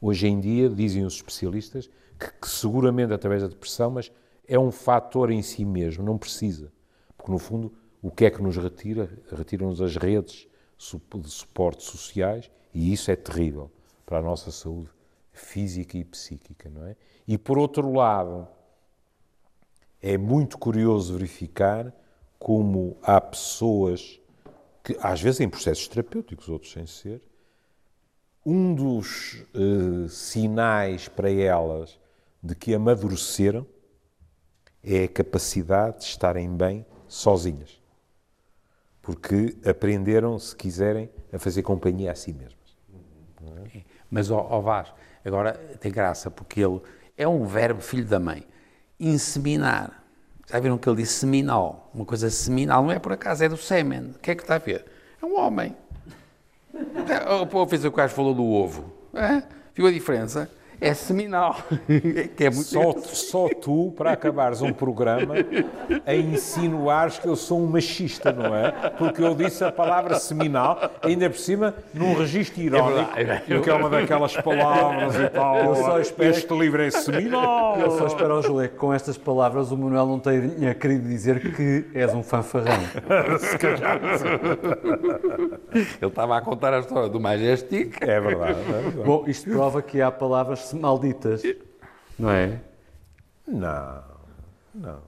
Hoje 0.00 0.26
em 0.26 0.40
dia, 0.40 0.68
dizem 0.68 1.04
os 1.04 1.14
especialistas, 1.14 1.90
que, 2.18 2.30
que, 2.40 2.48
seguramente 2.48 3.12
através 3.12 3.42
da 3.42 3.48
depressão, 3.48 3.90
mas 3.90 4.10
é 4.46 4.58
um 4.58 4.70
fator 4.70 5.30
em 5.30 5.42
si 5.42 5.64
mesmo, 5.64 6.04
não 6.04 6.16
precisa. 6.16 6.72
Porque, 7.16 7.30
no 7.30 7.38
fundo, 7.38 7.72
o 8.00 8.10
que 8.10 8.24
é 8.24 8.30
que 8.30 8.42
nos 8.42 8.56
retira? 8.56 9.10
Retiram-nos 9.30 9.82
as 9.82 9.96
redes 9.96 10.47
de 10.78 11.30
suporte 11.30 11.82
sociais 11.82 12.50
e 12.72 12.92
isso 12.92 13.10
é 13.10 13.16
terrível 13.16 13.70
para 14.06 14.18
a 14.18 14.22
nossa 14.22 14.50
saúde 14.50 14.90
física 15.32 15.98
e 15.98 16.04
psíquica, 16.04 16.70
não 16.70 16.86
é? 16.86 16.96
E, 17.26 17.36
por 17.36 17.58
outro 17.58 17.92
lado, 17.92 18.48
é 20.00 20.16
muito 20.16 20.56
curioso 20.58 21.14
verificar 21.14 21.92
como 22.38 22.96
há 23.02 23.20
pessoas 23.20 24.20
que, 24.82 24.96
às 25.00 25.20
vezes 25.20 25.40
em 25.40 25.48
processos 25.48 25.88
terapêuticos, 25.88 26.48
outros 26.48 26.72
sem 26.72 26.86
ser, 26.86 27.20
um 28.46 28.74
dos 28.74 29.44
eh, 29.54 30.08
sinais 30.08 31.08
para 31.08 31.30
elas 31.30 31.98
de 32.42 32.54
que 32.54 32.72
amadureceram 32.72 33.66
é 34.82 35.04
a 35.04 35.08
capacidade 35.08 35.98
de 35.98 36.04
estarem 36.04 36.56
bem 36.56 36.86
sozinhas. 37.06 37.77
Porque 39.08 39.56
aprenderam, 39.64 40.38
se 40.38 40.54
quiserem, 40.54 41.08
a 41.32 41.38
fazer 41.38 41.62
companhia 41.62 42.12
a 42.12 42.14
si 42.14 42.30
mesmas. 42.30 42.76
Mas, 44.10 44.30
ó, 44.30 44.46
ó 44.50 44.60
Vaz, 44.60 44.92
agora 45.24 45.54
tem 45.80 45.90
graça, 45.90 46.30
porque 46.30 46.60
ele 46.60 46.78
é 47.16 47.26
um 47.26 47.46
verbo 47.46 47.80
filho 47.80 48.04
da 48.04 48.20
mãe. 48.20 48.46
Inseminar. 49.00 50.04
Já 50.46 50.60
viram 50.60 50.76
que 50.76 50.86
ele 50.86 50.98
disse 50.98 51.20
seminal? 51.20 51.90
Uma 51.94 52.04
coisa 52.04 52.28
seminal 52.28 52.82
não 52.82 52.92
é 52.92 52.98
por 52.98 53.10
acaso, 53.10 53.42
é 53.42 53.48
do 53.48 53.56
sêmen. 53.56 54.10
O 54.14 54.18
que 54.18 54.32
é 54.32 54.34
que 54.34 54.42
está 54.42 54.56
a 54.56 54.58
ver? 54.58 54.84
É 55.22 55.24
um 55.24 55.40
homem. 55.40 55.74
Ou 57.50 57.66
fez 57.66 57.86
o 57.86 57.90
que 57.90 57.98
o 57.98 58.08
falou 58.10 58.34
do 58.34 58.44
ovo. 58.44 58.92
É? 59.14 59.42
Viu 59.74 59.86
a 59.86 59.90
diferença? 59.90 60.50
É 60.80 60.94
seminal. 60.94 61.56
que 62.36 62.44
é 62.44 62.50
muito 62.50 62.68
Só, 62.68 62.92
só 63.02 63.48
tu, 63.48 63.92
para 63.96 64.12
acabares 64.12 64.62
um 64.62 64.72
programa, 64.72 65.34
a 66.06 66.14
insinuares 66.14 67.18
que 67.18 67.26
eu 67.26 67.34
sou 67.34 67.60
um 67.60 67.66
machista, 67.66 68.32
não 68.32 68.54
é? 68.54 68.70
Porque 68.96 69.22
eu 69.22 69.34
disse 69.34 69.64
a 69.64 69.72
palavra 69.72 70.16
seminal, 70.16 70.90
ainda 71.02 71.28
por 71.28 71.38
cima, 71.38 71.74
num 71.92 72.14
registro 72.14 72.60
irónico, 72.60 73.10
É 73.16 73.38
porque 73.46 73.70
é 73.70 73.74
uma 73.74 73.90
daquelas 73.90 74.36
palavras 74.36 75.16
e 75.16 75.28
tal. 75.28 75.56
Eu 75.56 75.74
só 75.76 75.98
espero 76.00 76.30
este 76.30 76.54
livro 76.54 76.82
é 76.82 76.90
seminal. 76.90 77.78
Eu 77.78 77.90
só 77.98 78.06
espero, 78.06 78.34
ao 78.34 78.42
Júlio, 78.42 78.68
que 78.68 78.76
com 78.76 78.92
estas 78.92 79.18
palavras 79.18 79.72
o 79.72 79.76
Manuel 79.76 80.06
não 80.06 80.18
tenha 80.20 80.74
querido 80.74 81.08
dizer 81.08 81.54
que 81.54 81.86
és 81.94 82.14
um 82.14 82.22
fanfarrão. 82.22 82.68
Ele 85.72 85.86
estava 86.02 86.36
a 86.36 86.40
contar 86.40 86.72
a 86.74 86.78
história 86.78 87.08
do 87.08 87.18
Majestic. 87.18 87.96
É 88.00 88.20
verdade. 88.20 88.58
é 88.60 88.80
verdade. 88.80 89.04
Bom, 89.04 89.24
isto 89.26 89.50
prova 89.50 89.82
que 89.82 90.00
há 90.00 90.10
palavras 90.10 90.67
malditas, 90.72 91.42
não 92.18 92.30
é? 92.30 92.60
Não, 93.46 94.02
não. 94.74 95.00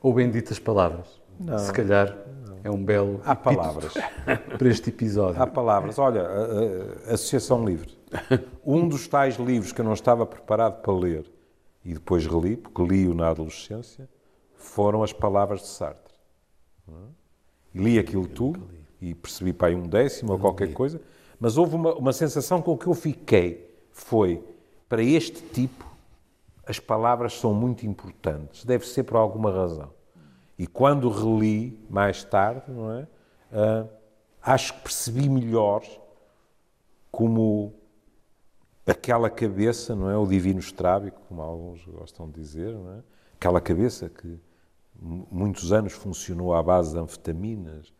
Ou 0.00 0.12
benditas 0.14 0.58
palavras. 0.58 1.20
Se 1.58 1.72
calhar 1.72 2.16
é 2.62 2.70
um 2.70 2.82
belo 2.84 3.20
Há 3.24 3.34
palavras. 3.34 3.92
para 4.58 4.68
este 4.68 4.90
episódio. 4.90 5.42
Há 5.42 5.46
palavras. 5.46 5.98
Olha, 5.98 6.22
a, 6.22 7.10
a- 7.10 7.14
Associação 7.14 7.64
Livre. 7.64 7.98
Um 8.64 8.86
dos 8.86 9.08
tais 9.08 9.36
livros 9.36 9.72
que 9.72 9.80
eu 9.80 9.84
não 9.84 9.94
estava 9.94 10.24
preparado 10.26 10.80
para 10.82 10.92
ler 10.92 11.30
e 11.84 11.94
depois 11.94 12.26
reli, 12.26 12.56
porque 12.56 12.82
li-o 12.82 13.14
na 13.14 13.30
adolescência, 13.30 14.08
foram 14.54 15.02
as 15.02 15.12
palavras 15.12 15.62
de 15.62 15.66
Sartre. 15.68 16.14
Não? 16.86 17.08
E 17.74 17.78
li 17.82 17.98
aquilo 17.98 18.28
tudo 18.28 18.68
e 19.00 19.14
percebi 19.14 19.52
para 19.52 19.68
aí 19.68 19.74
um 19.74 19.88
décimo 19.88 20.32
ou 20.32 20.38
qualquer 20.38 20.72
coisa, 20.72 21.00
mas 21.40 21.56
houve 21.56 21.74
uma, 21.74 21.92
uma 21.94 22.12
sensação 22.12 22.62
com 22.62 22.76
que 22.78 22.86
eu 22.86 22.94
fiquei. 22.94 23.74
Foi, 23.90 24.44
para 24.92 25.02
este 25.02 25.40
tipo, 25.40 25.86
as 26.66 26.78
palavras 26.78 27.32
são 27.40 27.54
muito 27.54 27.86
importantes. 27.86 28.62
Deve 28.62 28.86
ser 28.86 29.04
por 29.04 29.16
alguma 29.16 29.50
razão. 29.50 29.88
E 30.58 30.66
quando 30.66 31.08
reli 31.08 31.82
mais 31.88 32.22
tarde, 32.22 32.70
não 32.70 32.92
é? 32.92 33.06
Ah, 33.50 33.86
acho 34.42 34.74
que 34.74 34.80
percebi 34.82 35.30
melhor 35.30 35.82
como 37.10 37.72
aquela 38.86 39.30
cabeça, 39.30 39.96
não 39.96 40.10
é? 40.10 40.16
O 40.18 40.26
divino 40.26 40.60
estrábico, 40.60 41.22
como 41.26 41.40
alguns 41.40 41.82
gostam 41.86 42.28
de 42.28 42.38
dizer, 42.38 42.74
não 42.74 42.92
é? 42.92 43.02
Aquela 43.36 43.62
cabeça 43.62 44.10
que 44.10 44.38
mu- 45.00 45.26
muitos 45.30 45.72
anos 45.72 45.94
funcionou 45.94 46.54
à 46.54 46.62
base 46.62 46.92
de 46.92 46.98
anfetaminas, 46.98 47.90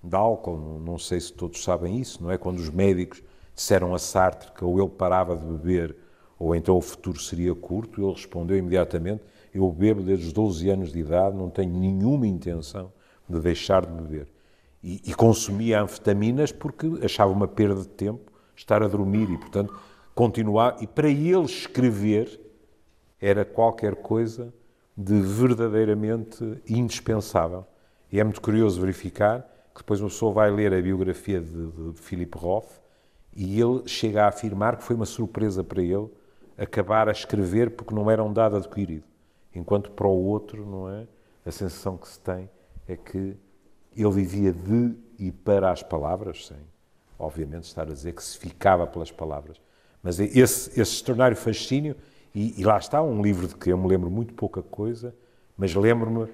de 0.00 0.14
álcool, 0.14 0.56
não, 0.56 0.78
não 0.78 0.96
sei 0.96 1.20
se 1.20 1.32
todos 1.32 1.64
sabem 1.64 1.98
isso, 1.98 2.22
não 2.22 2.30
é? 2.30 2.38
Quando 2.38 2.60
os 2.60 2.70
médicos 2.70 3.20
disseram 3.52 3.92
a 3.96 3.98
Sartre 3.98 4.52
que 4.52 4.64
ou 4.64 4.78
ele 4.80 4.90
parava 4.90 5.36
de 5.36 5.44
beber 5.44 6.05
ou 6.38 6.54
então 6.54 6.76
o 6.76 6.80
futuro 6.80 7.18
seria 7.20 7.54
curto, 7.54 8.02
ele 8.02 8.12
respondeu 8.12 8.56
imediatamente: 8.56 9.22
Eu 9.54 9.70
bebo 9.70 10.02
desde 10.02 10.26
os 10.26 10.32
12 10.32 10.68
anos 10.68 10.92
de 10.92 10.98
idade, 10.98 11.36
não 11.36 11.48
tenho 11.48 11.72
nenhuma 11.72 12.26
intenção 12.26 12.92
de 13.28 13.40
deixar 13.40 13.86
de 13.86 13.92
beber. 13.92 14.28
E, 14.82 15.00
e 15.04 15.14
consumia 15.14 15.82
anfetaminas 15.82 16.52
porque 16.52 16.86
achava 17.02 17.32
uma 17.32 17.48
perda 17.48 17.80
de 17.80 17.88
tempo 17.88 18.30
estar 18.54 18.82
a 18.82 18.88
dormir 18.88 19.28
e, 19.30 19.38
portanto, 19.38 19.74
continuar. 20.14 20.76
E 20.80 20.86
para 20.86 21.08
ele 21.08 21.44
escrever 21.44 22.40
era 23.20 23.44
qualquer 23.44 23.96
coisa 23.96 24.52
de 24.96 25.20
verdadeiramente 25.20 26.62
indispensável. 26.68 27.64
E 28.12 28.20
é 28.20 28.24
muito 28.24 28.40
curioso 28.40 28.80
verificar 28.80 29.42
que 29.74 29.80
depois 29.80 30.00
uma 30.00 30.08
pessoa 30.08 30.32
vai 30.32 30.50
ler 30.50 30.72
a 30.72 30.80
biografia 30.80 31.40
de, 31.40 31.66
de 31.92 32.00
Philip 32.00 32.36
Roth 32.38 32.70
e 33.34 33.60
ele 33.60 33.82
chega 33.86 34.24
a 34.24 34.28
afirmar 34.28 34.76
que 34.76 34.84
foi 34.84 34.96
uma 34.96 35.04
surpresa 35.04 35.62
para 35.62 35.82
ele 35.82 36.08
acabar 36.56 37.08
a 37.08 37.12
escrever 37.12 37.70
porque 37.70 37.94
não 37.94 38.10
era 38.10 38.22
um 38.22 38.32
dado 38.32 38.56
adquirido. 38.56 39.04
Enquanto 39.54 39.90
para 39.90 40.06
o 40.06 40.24
outro, 40.24 40.66
não 40.66 40.88
é? 40.88 41.06
A 41.44 41.50
sensação 41.50 41.96
que 41.96 42.08
se 42.08 42.18
tem 42.20 42.50
é 42.86 42.96
que 42.96 43.36
ele 43.96 44.10
vivia 44.10 44.52
de 44.52 44.94
e 45.18 45.32
para 45.32 45.70
as 45.70 45.82
palavras, 45.82 46.46
sem, 46.46 46.58
obviamente, 47.18 47.64
estar 47.64 47.82
a 47.82 47.92
dizer 47.92 48.12
que 48.12 48.22
se 48.22 48.36
ficava 48.36 48.86
pelas 48.86 49.10
palavras. 49.10 49.60
Mas 50.02 50.20
esse, 50.20 50.38
esse 50.38 50.80
extraordinário 50.80 51.36
fascínio, 51.36 51.96
e, 52.34 52.60
e 52.60 52.64
lá 52.64 52.76
está 52.76 53.02
um 53.02 53.22
livro 53.22 53.48
de 53.48 53.56
que 53.56 53.72
eu 53.72 53.78
me 53.78 53.88
lembro 53.88 54.10
muito 54.10 54.34
pouca 54.34 54.62
coisa, 54.62 55.14
mas 55.56 55.74
lembro-me 55.74 56.28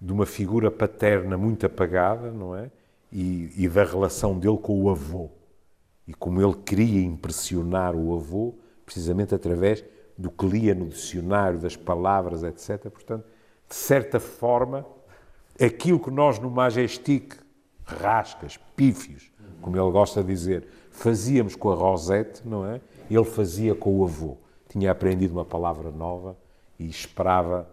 de 0.00 0.12
uma 0.12 0.26
figura 0.26 0.70
paterna 0.70 1.38
muito 1.38 1.64
apagada, 1.64 2.30
não 2.32 2.56
é? 2.56 2.70
E, 3.12 3.52
e 3.56 3.68
da 3.68 3.84
relação 3.84 4.38
dele 4.38 4.58
com 4.58 4.82
o 4.82 4.90
avô. 4.90 5.30
E 6.06 6.12
como 6.12 6.42
ele 6.42 6.56
queria 6.64 7.00
impressionar 7.02 7.94
o 7.94 8.14
avô, 8.14 8.54
precisamente 8.84 9.34
através 9.34 9.84
do 10.16 10.30
que 10.30 10.46
lia 10.46 10.74
no 10.74 10.88
dicionário, 10.88 11.58
das 11.58 11.76
palavras, 11.76 12.42
etc. 12.42 12.90
Portanto, 12.90 13.24
de 13.68 13.74
certa 13.74 14.20
forma, 14.20 14.86
aquilo 15.60 15.98
que 15.98 16.10
nós 16.10 16.38
no 16.38 16.50
Majestic, 16.50 17.36
rascas, 17.84 18.58
pífios, 18.76 19.30
como 19.60 19.76
ele 19.76 19.90
gosta 19.90 20.22
de 20.22 20.28
dizer, 20.28 20.68
fazíamos 20.90 21.56
com 21.56 21.70
a 21.70 21.74
Rosette, 21.74 22.46
não 22.46 22.66
é? 22.66 22.80
Ele 23.10 23.24
fazia 23.24 23.74
com 23.74 23.98
o 23.98 24.04
avô. 24.04 24.36
Tinha 24.68 24.90
aprendido 24.90 25.32
uma 25.32 25.44
palavra 25.44 25.90
nova 25.90 26.36
e 26.78 26.88
esperava, 26.88 27.68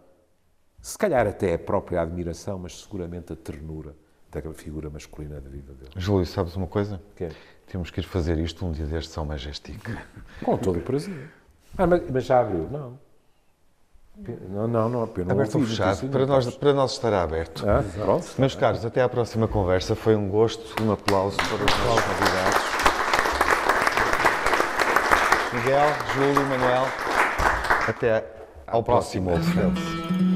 se 0.81 0.97
calhar 0.97 1.27
até 1.27 1.53
a 1.53 1.59
própria 1.59 2.01
admiração, 2.01 2.57
mas 2.59 2.81
seguramente 2.81 3.33
a 3.33 3.35
ternura 3.35 3.95
daquela 4.31 4.53
figura 4.53 4.89
masculina 4.89 5.41
da 5.41 5.49
vida 5.49 5.73
dele. 5.73 5.91
Júlio, 5.95 6.25
sabes 6.25 6.55
uma 6.55 6.67
coisa? 6.67 7.01
Que 7.15 7.25
é? 7.25 7.31
Temos 7.67 7.91
que 7.91 7.99
ir 7.99 8.03
fazer 8.03 8.37
isto 8.39 8.65
um 8.65 8.71
dia 8.71 8.85
destes 8.85 9.17
ao 9.17 9.25
Majestic. 9.25 9.79
Com 10.43 10.57
todo 10.57 10.79
o 10.79 10.81
prazer. 10.81 11.29
Ah, 11.77 11.85
mas, 11.85 12.01
mas 12.09 12.23
já 12.25 12.41
abriu? 12.41 12.67
Não. 12.69 12.99
Não, 14.49 14.67
não, 14.67 14.89
não. 14.89 15.05
Não 15.05 15.31
Aberto 15.31 15.57
ou 15.57 15.65
fechado? 15.65 16.03
não 16.03 16.09
Para 16.09 16.25
nós, 16.25 16.55
para 16.55 16.73
nós 16.73 16.91
estará 16.91 17.23
aberto. 17.23 17.67
Ah, 17.67 17.83
pronto. 18.03 18.27
Meus 18.37 18.55
caros, 18.55 18.85
até 18.85 19.01
à 19.01 19.09
próxima 19.09 19.47
conversa. 19.47 19.95
Foi 19.95 20.15
um 20.15 20.29
gosto. 20.29 20.83
Um 20.83 20.91
aplauso 20.91 21.37
para 21.37 21.55
os 21.55 21.59
nossos 21.59 22.03
convidados. 22.05 22.81
Miguel, 25.53 25.87
Júlio, 26.13 26.49
Manuel. 26.49 26.85
Até 27.87 28.25
ao 28.67 28.83
próximo 28.83 29.31
Friends. 29.31 30.30